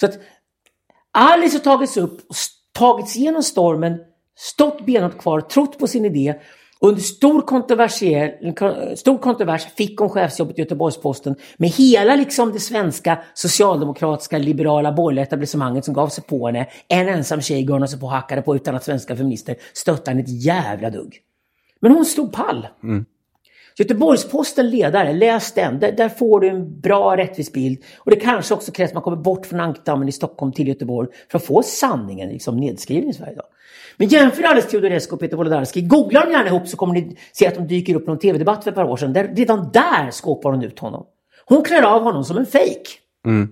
[0.00, 0.18] Så att
[1.12, 2.36] Alice har tagits upp och
[2.72, 3.98] tagits igenom stormen
[4.38, 6.34] stått benhårt kvar, trott på sin idé
[6.80, 14.38] Under stor, stor kontrovers fick hon chefsjobbet i Göteborgs-Posten med hela liksom det svenska socialdemokratiska
[14.38, 16.66] liberala borgerliga etablissemanget som gav sig på henne.
[16.88, 20.10] En ensam tjej gav alltså sig på och hackade på utan att svenska feminister stöttade
[20.10, 21.16] henne ett jävla dugg.
[21.80, 22.66] Men hon stod pall.
[22.82, 23.04] Mm.
[23.78, 25.78] Göteborgs-Posten ledare, läs den.
[25.78, 27.84] Där, där, får du en bra rättvis bild.
[27.98, 31.08] Och det kanske också krävs att man kommer bort från ankdammen i Stockholm till Göteborg
[31.30, 33.46] för att få sanningen liksom nedskriven i Sverige idag.
[33.96, 35.82] Men jämför Alice Teodorescu och Peter Wolodarski.
[35.82, 38.64] Googla dem gärna ihop så kommer ni se att de dyker upp i någon tv-debatt
[38.64, 39.12] för ett par år sedan.
[39.12, 41.06] Där, redan där skåpar hon ut honom.
[41.44, 43.00] Hon klär av honom som en fejk.
[43.26, 43.48] Mm.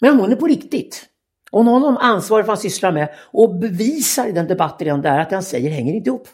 [0.00, 1.04] Men hon är på riktigt.
[1.50, 5.02] Hon har honom ansvarig för vad han sysslar med och bevisar i den debatten redan
[5.02, 6.28] där att det han säger hänger inte ihop.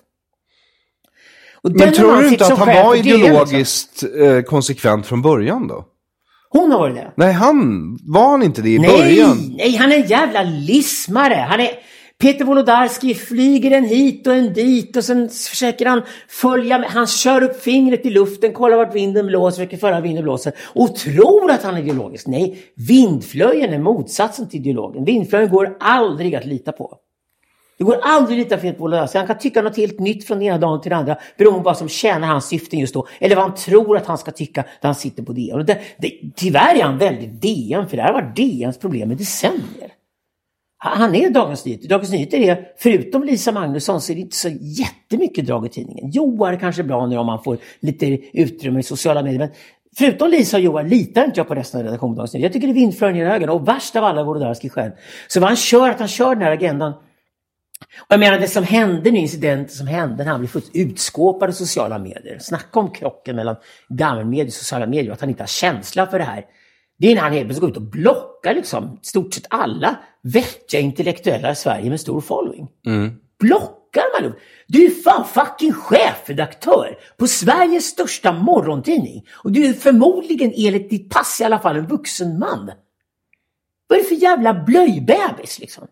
[1.64, 4.42] Men tror du inte att han var ideologiskt liksom.
[4.46, 5.84] konsekvent från början då?
[6.50, 7.12] Hon har varit det.
[7.16, 7.58] Nej, han
[8.02, 9.54] var han inte det i nej, början?
[9.58, 11.46] Nej, han är en jävla lismare.
[11.48, 11.70] Han är...
[12.18, 16.90] Peter Wolodarski flyger en hit och en dit och sen försöker han följa med.
[16.90, 20.96] Han kör upp fingret i luften, kollar vart vinden blåser, försöker föra vinden blåser och
[20.96, 22.26] tror att han är ideologisk.
[22.26, 25.04] Nej, vindflöjen är motsatsen till ideologen.
[25.04, 26.98] Vindflöjen går aldrig att lita på.
[27.78, 29.18] Det går aldrig att lita fel på Ola Wolodarski.
[29.18, 31.64] Han kan tycka något helt nytt från den ena dagen till den andra beroende på
[31.64, 33.06] vad som tjänar hans syften just då.
[33.20, 35.66] Eller vad han tror att han ska tycka när han sitter på DN.
[35.66, 39.14] Det, det, tyvärr är han väldigt DN, för det här har varit DNs problem i
[39.14, 39.90] decennier.
[40.78, 41.88] Han är Dagens Nyheter.
[41.88, 46.10] Dagens Nyheter är, förutom Lisa Magnusson, så är det inte så jättemycket drag i tidningen.
[46.10, 49.38] Joar kanske är bra nu om man får lite utrymme i sociala medier.
[49.38, 49.50] Men
[49.96, 52.46] förutom Lisa och Joar litar inte jag på resten av redaktionen Dagens Nyheter.
[52.46, 53.48] Jag tycker det är vindflöjning i högen.
[53.48, 54.92] Och värst av alla är Wolodarski själv.
[55.28, 56.92] Så vad han kör, att han kör den här agendan.
[58.00, 61.50] Och jag menar det som hände nu, incidenten som hände när han blev fullt utskåpad
[61.50, 62.38] i sociala medier.
[62.38, 63.56] Snacka om krocken mellan
[63.88, 66.44] gammelmedia och sociala medier och att han inte har känsla för det här.
[66.98, 70.80] Det är när han helt plötsligt går ut och blockar liksom stort sett alla vettiga
[70.80, 72.68] intellektuella i Sverige med stor following.
[72.86, 73.12] Mm.
[73.38, 74.38] Blockar man upp?
[74.66, 79.26] Du är fan fucking chefredaktör på Sveriges största morgontidning.
[79.32, 82.70] Och du är förmodligen enligt ditt pass i alla fall en vuxen man.
[83.86, 85.86] Vad är det för jävla blöjbebis liksom?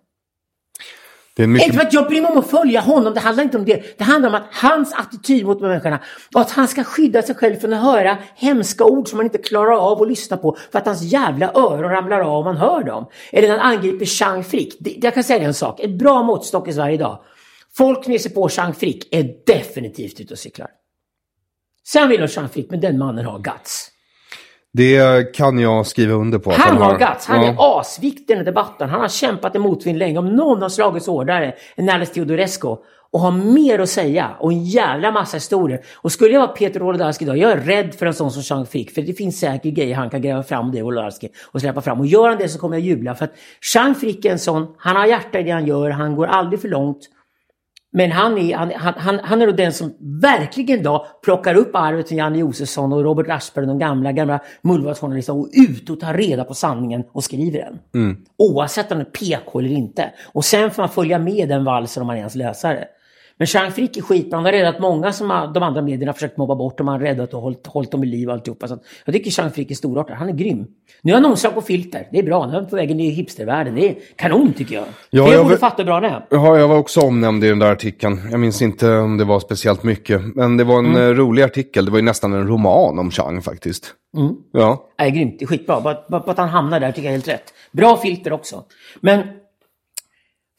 [1.36, 1.66] Det är mycket...
[1.66, 3.98] Inte för att jag bryr mig om att följa honom, det handlar inte om det.
[3.98, 6.00] Det handlar om att hans attityd mot människorna
[6.34, 9.38] och att han ska skydda sig själv från att höra hemska ord som han inte
[9.38, 12.84] klarar av att lyssna på för att hans jävla öron ramlar av om man hör
[12.84, 13.06] dem.
[13.32, 14.76] Eller när han angriper Chang Frick.
[15.02, 17.22] Jag kan säga en sak, ett bra måttstock i Sverige idag.
[17.76, 20.68] Folk som ger sig på Chang Frick är definitivt ute och cyklar.
[21.86, 23.91] Sen vill jag Chang Frick, men den mannen har guts.
[24.72, 26.50] Det kan jag skriva under på.
[26.50, 27.26] Han, han har guts.
[27.26, 27.48] Han ja.
[27.48, 28.88] är asviktig i debatten.
[28.88, 30.18] Han har kämpat emot vind länge.
[30.18, 32.76] Om någon har slagits hårdare än Alice Teodorescu
[33.12, 35.80] och har mer att säga och en jävla massa historier.
[35.96, 38.66] Och skulle jag vara Peter Wolodarski idag, jag är rädd för en sån som Jean
[38.66, 38.94] Frick.
[38.94, 42.00] För det finns säkert grejer han kan gräva fram det Wolodarski och släppa fram.
[42.00, 43.14] Och gör han det så kommer jag jubla.
[43.14, 43.34] För att
[43.74, 46.60] Jean Frick är en sån, han har hjärta i det han gör, han går aldrig
[46.60, 47.08] för långt.
[47.92, 52.08] Men han är, han, han, han är då den som verkligen då plockar upp arvet
[52.08, 56.44] från Janne Josefsson och Robert Aschberg, de gamla, gamla mullvadsjournalisterna och ut och tar reda
[56.44, 57.78] på sanningen och skriver den.
[58.02, 58.16] Mm.
[58.38, 60.10] Oavsett om den är PK eller inte.
[60.32, 62.84] Och sen får man följa med den valsen om man är ens läsare.
[63.36, 64.36] Men Jean Frick är skitbra.
[64.36, 66.78] Han har räddat många som de andra medierna försökt mobba bort.
[66.78, 68.68] Han har räddat och hållit, hållit dem i liv och alltihopa.
[68.68, 70.16] Så jag tycker Jean Frick är storartad.
[70.16, 70.66] Han är grym.
[71.02, 72.08] Nu har han omslag på filter.
[72.12, 72.46] Det är bra.
[72.46, 73.74] Nu är han på vägen i hipstervärlden.
[73.74, 74.84] Det är kanon tycker jag.
[75.10, 76.22] Ja, det jag borde fatta bra det.
[76.30, 78.20] Ja, jag var också omnämnd i den där artikeln.
[78.30, 80.36] Jag minns inte om det var speciellt mycket.
[80.36, 81.14] Men det var en mm.
[81.14, 81.84] rolig artikel.
[81.84, 83.94] Det var ju nästan en roman om Chang faktiskt.
[84.16, 84.34] Mm.
[84.52, 84.88] Ja.
[84.98, 85.36] Är grymt.
[85.38, 85.80] Det är skitbra.
[85.80, 87.52] Bara, bara att han hamnar där tycker jag är helt rätt.
[87.72, 88.64] Bra filter också.
[89.00, 89.22] Men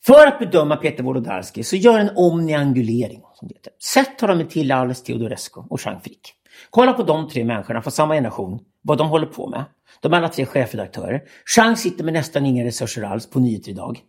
[0.05, 3.21] för att bedöma Peter Wolodarski så gör en omniangulering.
[3.33, 3.73] Som det heter.
[3.83, 6.33] Sätt honom till Alice Teodorescu och Jean Frick.
[6.69, 9.65] Kolla på de tre människorna från samma generation, vad de håller på med.
[10.01, 11.21] De är alla tre chefredaktörer.
[11.55, 13.99] Jean sitter med nästan inga resurser alls på Nyheter idag.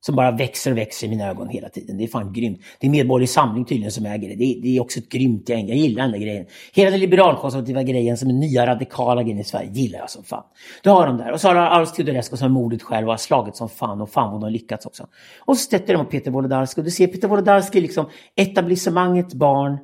[0.00, 1.98] Som bara växer och växer i mina ögon hela tiden.
[1.98, 2.60] Det är fan grymt.
[2.80, 4.34] Det är Medborgerlig Samling tydligen som äger det.
[4.34, 5.68] Det är, det är också ett grymt gäng.
[5.68, 6.46] Jag gillar den där grejen.
[6.72, 10.44] Hela den liberalkonservativa grejen som är nya radikala grejen i Sverige gillar jag som fan.
[10.82, 11.32] Du har de där.
[11.32, 14.00] Och så har du Teodorescu som är mordet själv och har slagit som fan.
[14.00, 15.06] Och fan vad de har lyckats också.
[15.40, 16.80] Och så stöter de mot Peter Wolodarski.
[16.80, 19.78] Och du ser Peter Wolodarski liksom etablissemangets barn.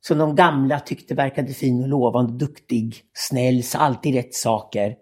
[0.00, 4.94] Som de gamla tyckte verkade fin och lovande, duktig, snäll, sa alltid rätt saker.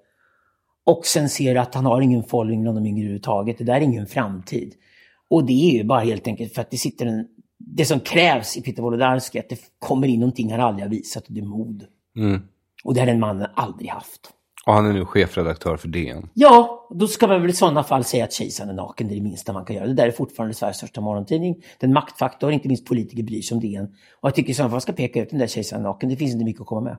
[0.86, 3.58] Och sen ser att han har ingen following bland de yngre överhuvudtaget.
[3.58, 4.74] Det där är ingen framtid.
[5.30, 7.26] Och det är ju bara helt enkelt för att det sitter en...
[7.58, 10.90] Det som krävs i Peter Wolodarski är att det kommer in någonting han aldrig har
[10.90, 11.84] visat och det är mod.
[12.16, 12.40] Mm.
[12.84, 14.30] Och det har den mannen aldrig haft.
[14.66, 16.28] Och han är nu chefredaktör för DN.
[16.34, 19.08] Ja, då ska man väl i sådana fall säga att kejsaren är naken.
[19.08, 19.86] Det är det minsta man kan göra.
[19.86, 21.62] Det där är fortfarande Sveriges största morgontidning.
[21.78, 23.84] Den maktfaktor, inte minst politiker bryr sig om DN.
[24.20, 26.08] Och jag tycker i sådana fall ska peka ut den där kejsaren naken.
[26.08, 26.96] Det finns inte mycket att komma med.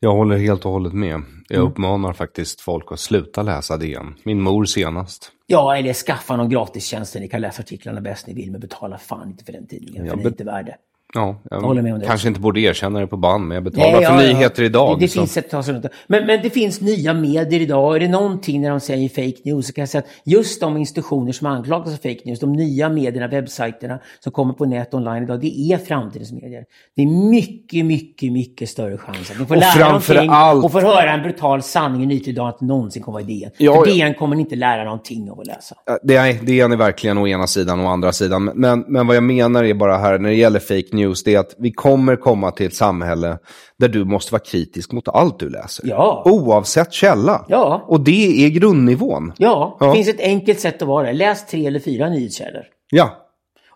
[0.00, 1.22] Jag håller helt och hållet med.
[1.48, 1.70] Jag mm.
[1.70, 4.14] uppmanar faktiskt folk att sluta läsa DN.
[4.22, 5.32] Min mor senast.
[5.46, 8.98] Ja, eller skaffa någon gratistjänst där ni kan läsa artiklarna bäst ni vill, men betala
[8.98, 10.76] fan inte för den tidningen, jag för den är inte värd det.
[11.14, 12.06] Ja, jag håller med om det.
[12.06, 14.32] kanske inte borde erkänna det på band, men jag betalar Nej, för ja, ja.
[14.32, 14.98] nyheter idag.
[14.98, 15.20] Det, det så.
[15.20, 15.34] finns
[15.66, 15.88] det.
[16.06, 17.96] Men, men det finns nya medier idag.
[17.96, 20.76] Är det någonting när de säger fake news så kan jag säga att just de
[20.76, 25.22] institutioner som anklagas för fake news, de nya medierna, webbsajterna som kommer på nät online
[25.22, 26.64] idag, det är framtidens medier.
[26.96, 30.72] Det är mycket, mycket, mycket större chans att ni får Och lära någonting allt- och
[30.72, 33.50] får höra en brutal sanning i Nytt idag att någonsin kommer vara DN.
[33.58, 34.06] Ja, för ja.
[34.06, 35.74] DN kommer inte lära någonting av att läsa.
[35.86, 38.44] Är, det är verkligen å ena sidan och å andra sidan.
[38.54, 41.38] Men, men vad jag menar är bara här när det gäller fake news, det är
[41.38, 43.38] att vi kommer komma till ett samhälle
[43.78, 45.88] där du måste vara kritisk mot allt du läser.
[45.88, 46.22] Ja.
[46.26, 47.44] Oavsett källa.
[47.48, 47.84] Ja.
[47.88, 49.32] Och det är grundnivån.
[49.38, 49.94] Ja, det Ja.
[49.94, 51.12] finns ett enkelt sätt att vara det.
[51.12, 52.62] Läs tre eller fyra nyhetskällor.
[52.90, 53.10] Ja.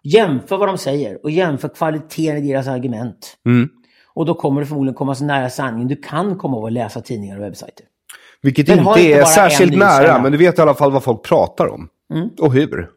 [0.04, 3.36] Jämför vad de säger och jämför kvaliteten i deras argument.
[3.46, 3.68] Mm.
[4.14, 7.00] Och då kommer du förmodligen komma så nära sanningen du kan komma av att läsa
[7.00, 7.86] tidningar och webbsajter.
[8.42, 11.66] Vilket inte inte är särskilt nära, men du vet i alla fall vad folk pratar
[11.68, 11.88] om.
[12.40, 12.88] Och hur.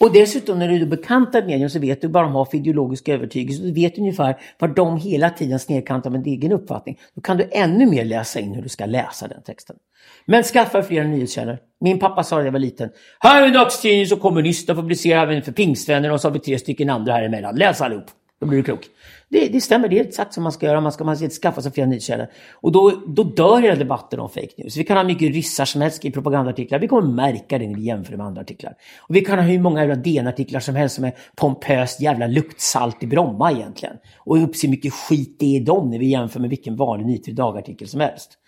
[0.00, 2.56] Och dessutom när du är bekantad med dem så vet du vad de har för
[2.56, 3.62] ideologisk övertygelse.
[3.62, 6.98] Du vet ungefär vad de hela tiden snedkantar med din egen uppfattning.
[7.14, 9.76] Då kan du ännu mer läsa in hur du ska läsa den texten.
[10.26, 11.58] Men skaffa fler nyhetskällor.
[11.80, 12.90] Min pappa sa när jag var liten.
[13.20, 16.58] Här är en dagstidning som kommunisterna publicerar även för pingstvänner och så har vi tre
[16.58, 17.56] stycken andra här emellan.
[17.56, 18.06] Läs allihop.
[18.40, 18.80] Då blir du klok.
[19.28, 20.80] Det, det stämmer, det är exakt som man ska göra.
[20.80, 22.26] Man ska, man ska skaffa sig flera nyhetskällor.
[22.54, 24.76] Och då, då dör hela debatten om fake news.
[24.76, 26.78] Vi kan ha mycket ryssar som helst i propagandaartiklar.
[26.78, 28.74] Vi kommer märka det när vi jämför med andra artiklar.
[29.08, 33.02] Och vi kan ha hur många jävla DN-artiklar som helst som är pompöst jävla luktsalt
[33.02, 33.96] i Bromma egentligen.
[34.18, 37.06] Och upp så mycket skit det är i dem när vi jämför med vilken vanlig
[37.06, 38.38] Nyheter idag-artikel som helst.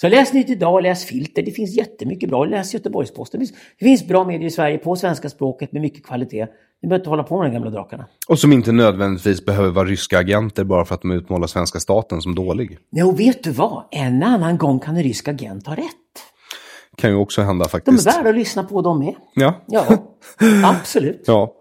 [0.00, 1.42] Så läs Nytt idag, läs Filter.
[1.42, 2.44] Det finns jättemycket bra.
[2.44, 3.40] Läs Göteborgs-Posten.
[3.40, 3.46] Det
[3.78, 6.46] det finns bra medier i Sverige på svenska språket med mycket kvalitet.
[6.82, 8.06] Ni behöver inte hålla på med de gamla drakarna.
[8.28, 12.22] Och som inte nödvändigtvis behöver vara ryska agenter bara för att de utmålar svenska staten
[12.22, 12.78] som dålig.
[12.90, 13.84] Nej, och vet du vad?
[13.90, 15.84] En annan gång kan en rysk agent ha rätt.
[16.96, 18.06] Kan ju också hända De är faktiskt.
[18.06, 19.14] värda att lyssna på de med.
[19.34, 19.54] Ja.
[19.66, 19.84] Ja,
[20.64, 21.22] absolut.
[21.26, 21.52] ja.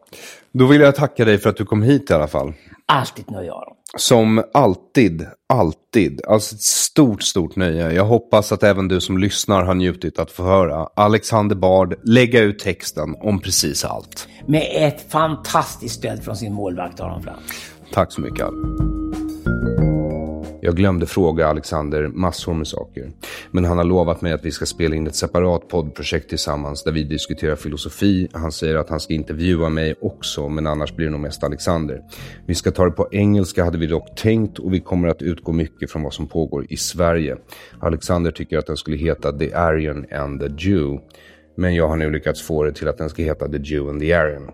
[0.52, 2.54] Då vill jag tacka dig för att du kom hit i alla fall.
[2.92, 3.76] Alltid nöje, Aron.
[3.98, 6.22] Som alltid, alltid.
[6.28, 7.92] Alltså ett stort, stort nöje.
[7.92, 12.42] Jag hoppas att även du som lyssnar har njutit att få höra Alexander Bard lägga
[12.42, 14.28] ut texten om precis allt.
[14.46, 17.40] Med ett fantastiskt stöd från sin målvakt Aron Flam.
[17.94, 18.48] Tack så mycket.
[20.68, 23.12] Jag glömde fråga Alexander massor med saker.
[23.52, 26.92] Men han har lovat mig att vi ska spela in ett separat poddprojekt tillsammans där
[26.92, 28.28] vi diskuterar filosofi.
[28.34, 32.02] Han säger att han ska intervjua mig också, men annars blir det nog mest Alexander.
[32.46, 35.52] Vi ska ta det på engelska hade vi dock tänkt och vi kommer att utgå
[35.52, 37.38] mycket från vad som pågår i Sverige.
[37.80, 41.00] Alexander tycker att den skulle heta The Aryan and the Jew.
[41.58, 44.02] Men jag har nu lyckats få det till att den ska heta The Jew and
[44.02, 44.52] the Aryan.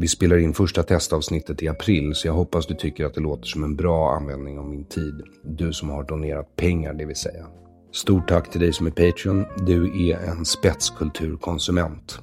[0.00, 3.46] Vi spelar in första testavsnittet i april så jag hoppas du tycker att det låter
[3.46, 5.22] som en bra användning av min tid.
[5.42, 7.46] Du som har donerat pengar det vill säga.
[7.92, 9.44] Stort tack till dig som är Patreon.
[9.66, 12.18] Du är en spetskulturkonsument.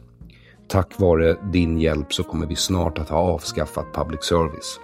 [0.67, 4.79] Tack vare din hjälp så kommer vi snart att ha avskaffat public service.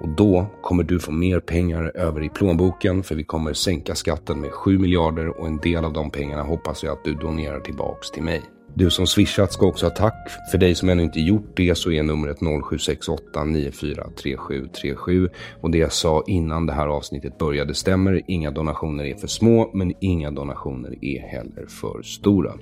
[0.00, 4.40] Och då kommer du få mer pengar över i plånboken för vi kommer sänka skatten
[4.40, 8.10] med 7 miljarder och en del av de pengarna hoppas jag att du donerar tillbaks
[8.10, 8.42] till mig.
[8.78, 10.30] Du som swishat ska också ha tack.
[10.50, 15.28] För dig som ännu inte gjort det så är numret 0768 943737
[15.60, 18.22] och det jag sa innan det här avsnittet började stämmer.
[18.26, 22.52] Inga donationer är för små men inga donationer är heller för stora.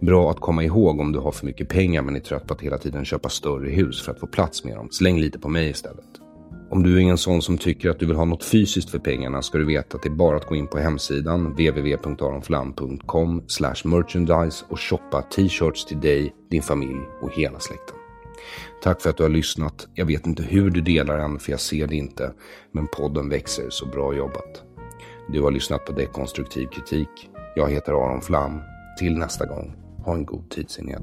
[0.00, 2.60] Bra att komma ihåg om du har för mycket pengar men är trött på att
[2.60, 4.88] hela tiden köpa större hus för att få plats med dem.
[4.90, 6.25] Släng lite på mig istället.
[6.70, 9.42] Om du är en sån som tycker att du vill ha något fysiskt för pengarna
[9.42, 13.42] ska du veta att det är bara att gå in på hemsidan www.aronflam.com
[13.84, 17.96] merchandise och shoppa t-shirts till dig, din familj och hela släkten.
[18.82, 19.88] Tack för att du har lyssnat.
[19.94, 22.32] Jag vet inte hur du delar den för jag ser det inte.
[22.72, 24.62] Men podden växer så bra jobbat.
[25.28, 27.30] Du har lyssnat på Dekonstruktiv kritik.
[27.56, 28.60] Jag heter Aron Flam.
[28.98, 29.74] Till nästa gång,
[30.04, 31.02] ha en god tidsenhet.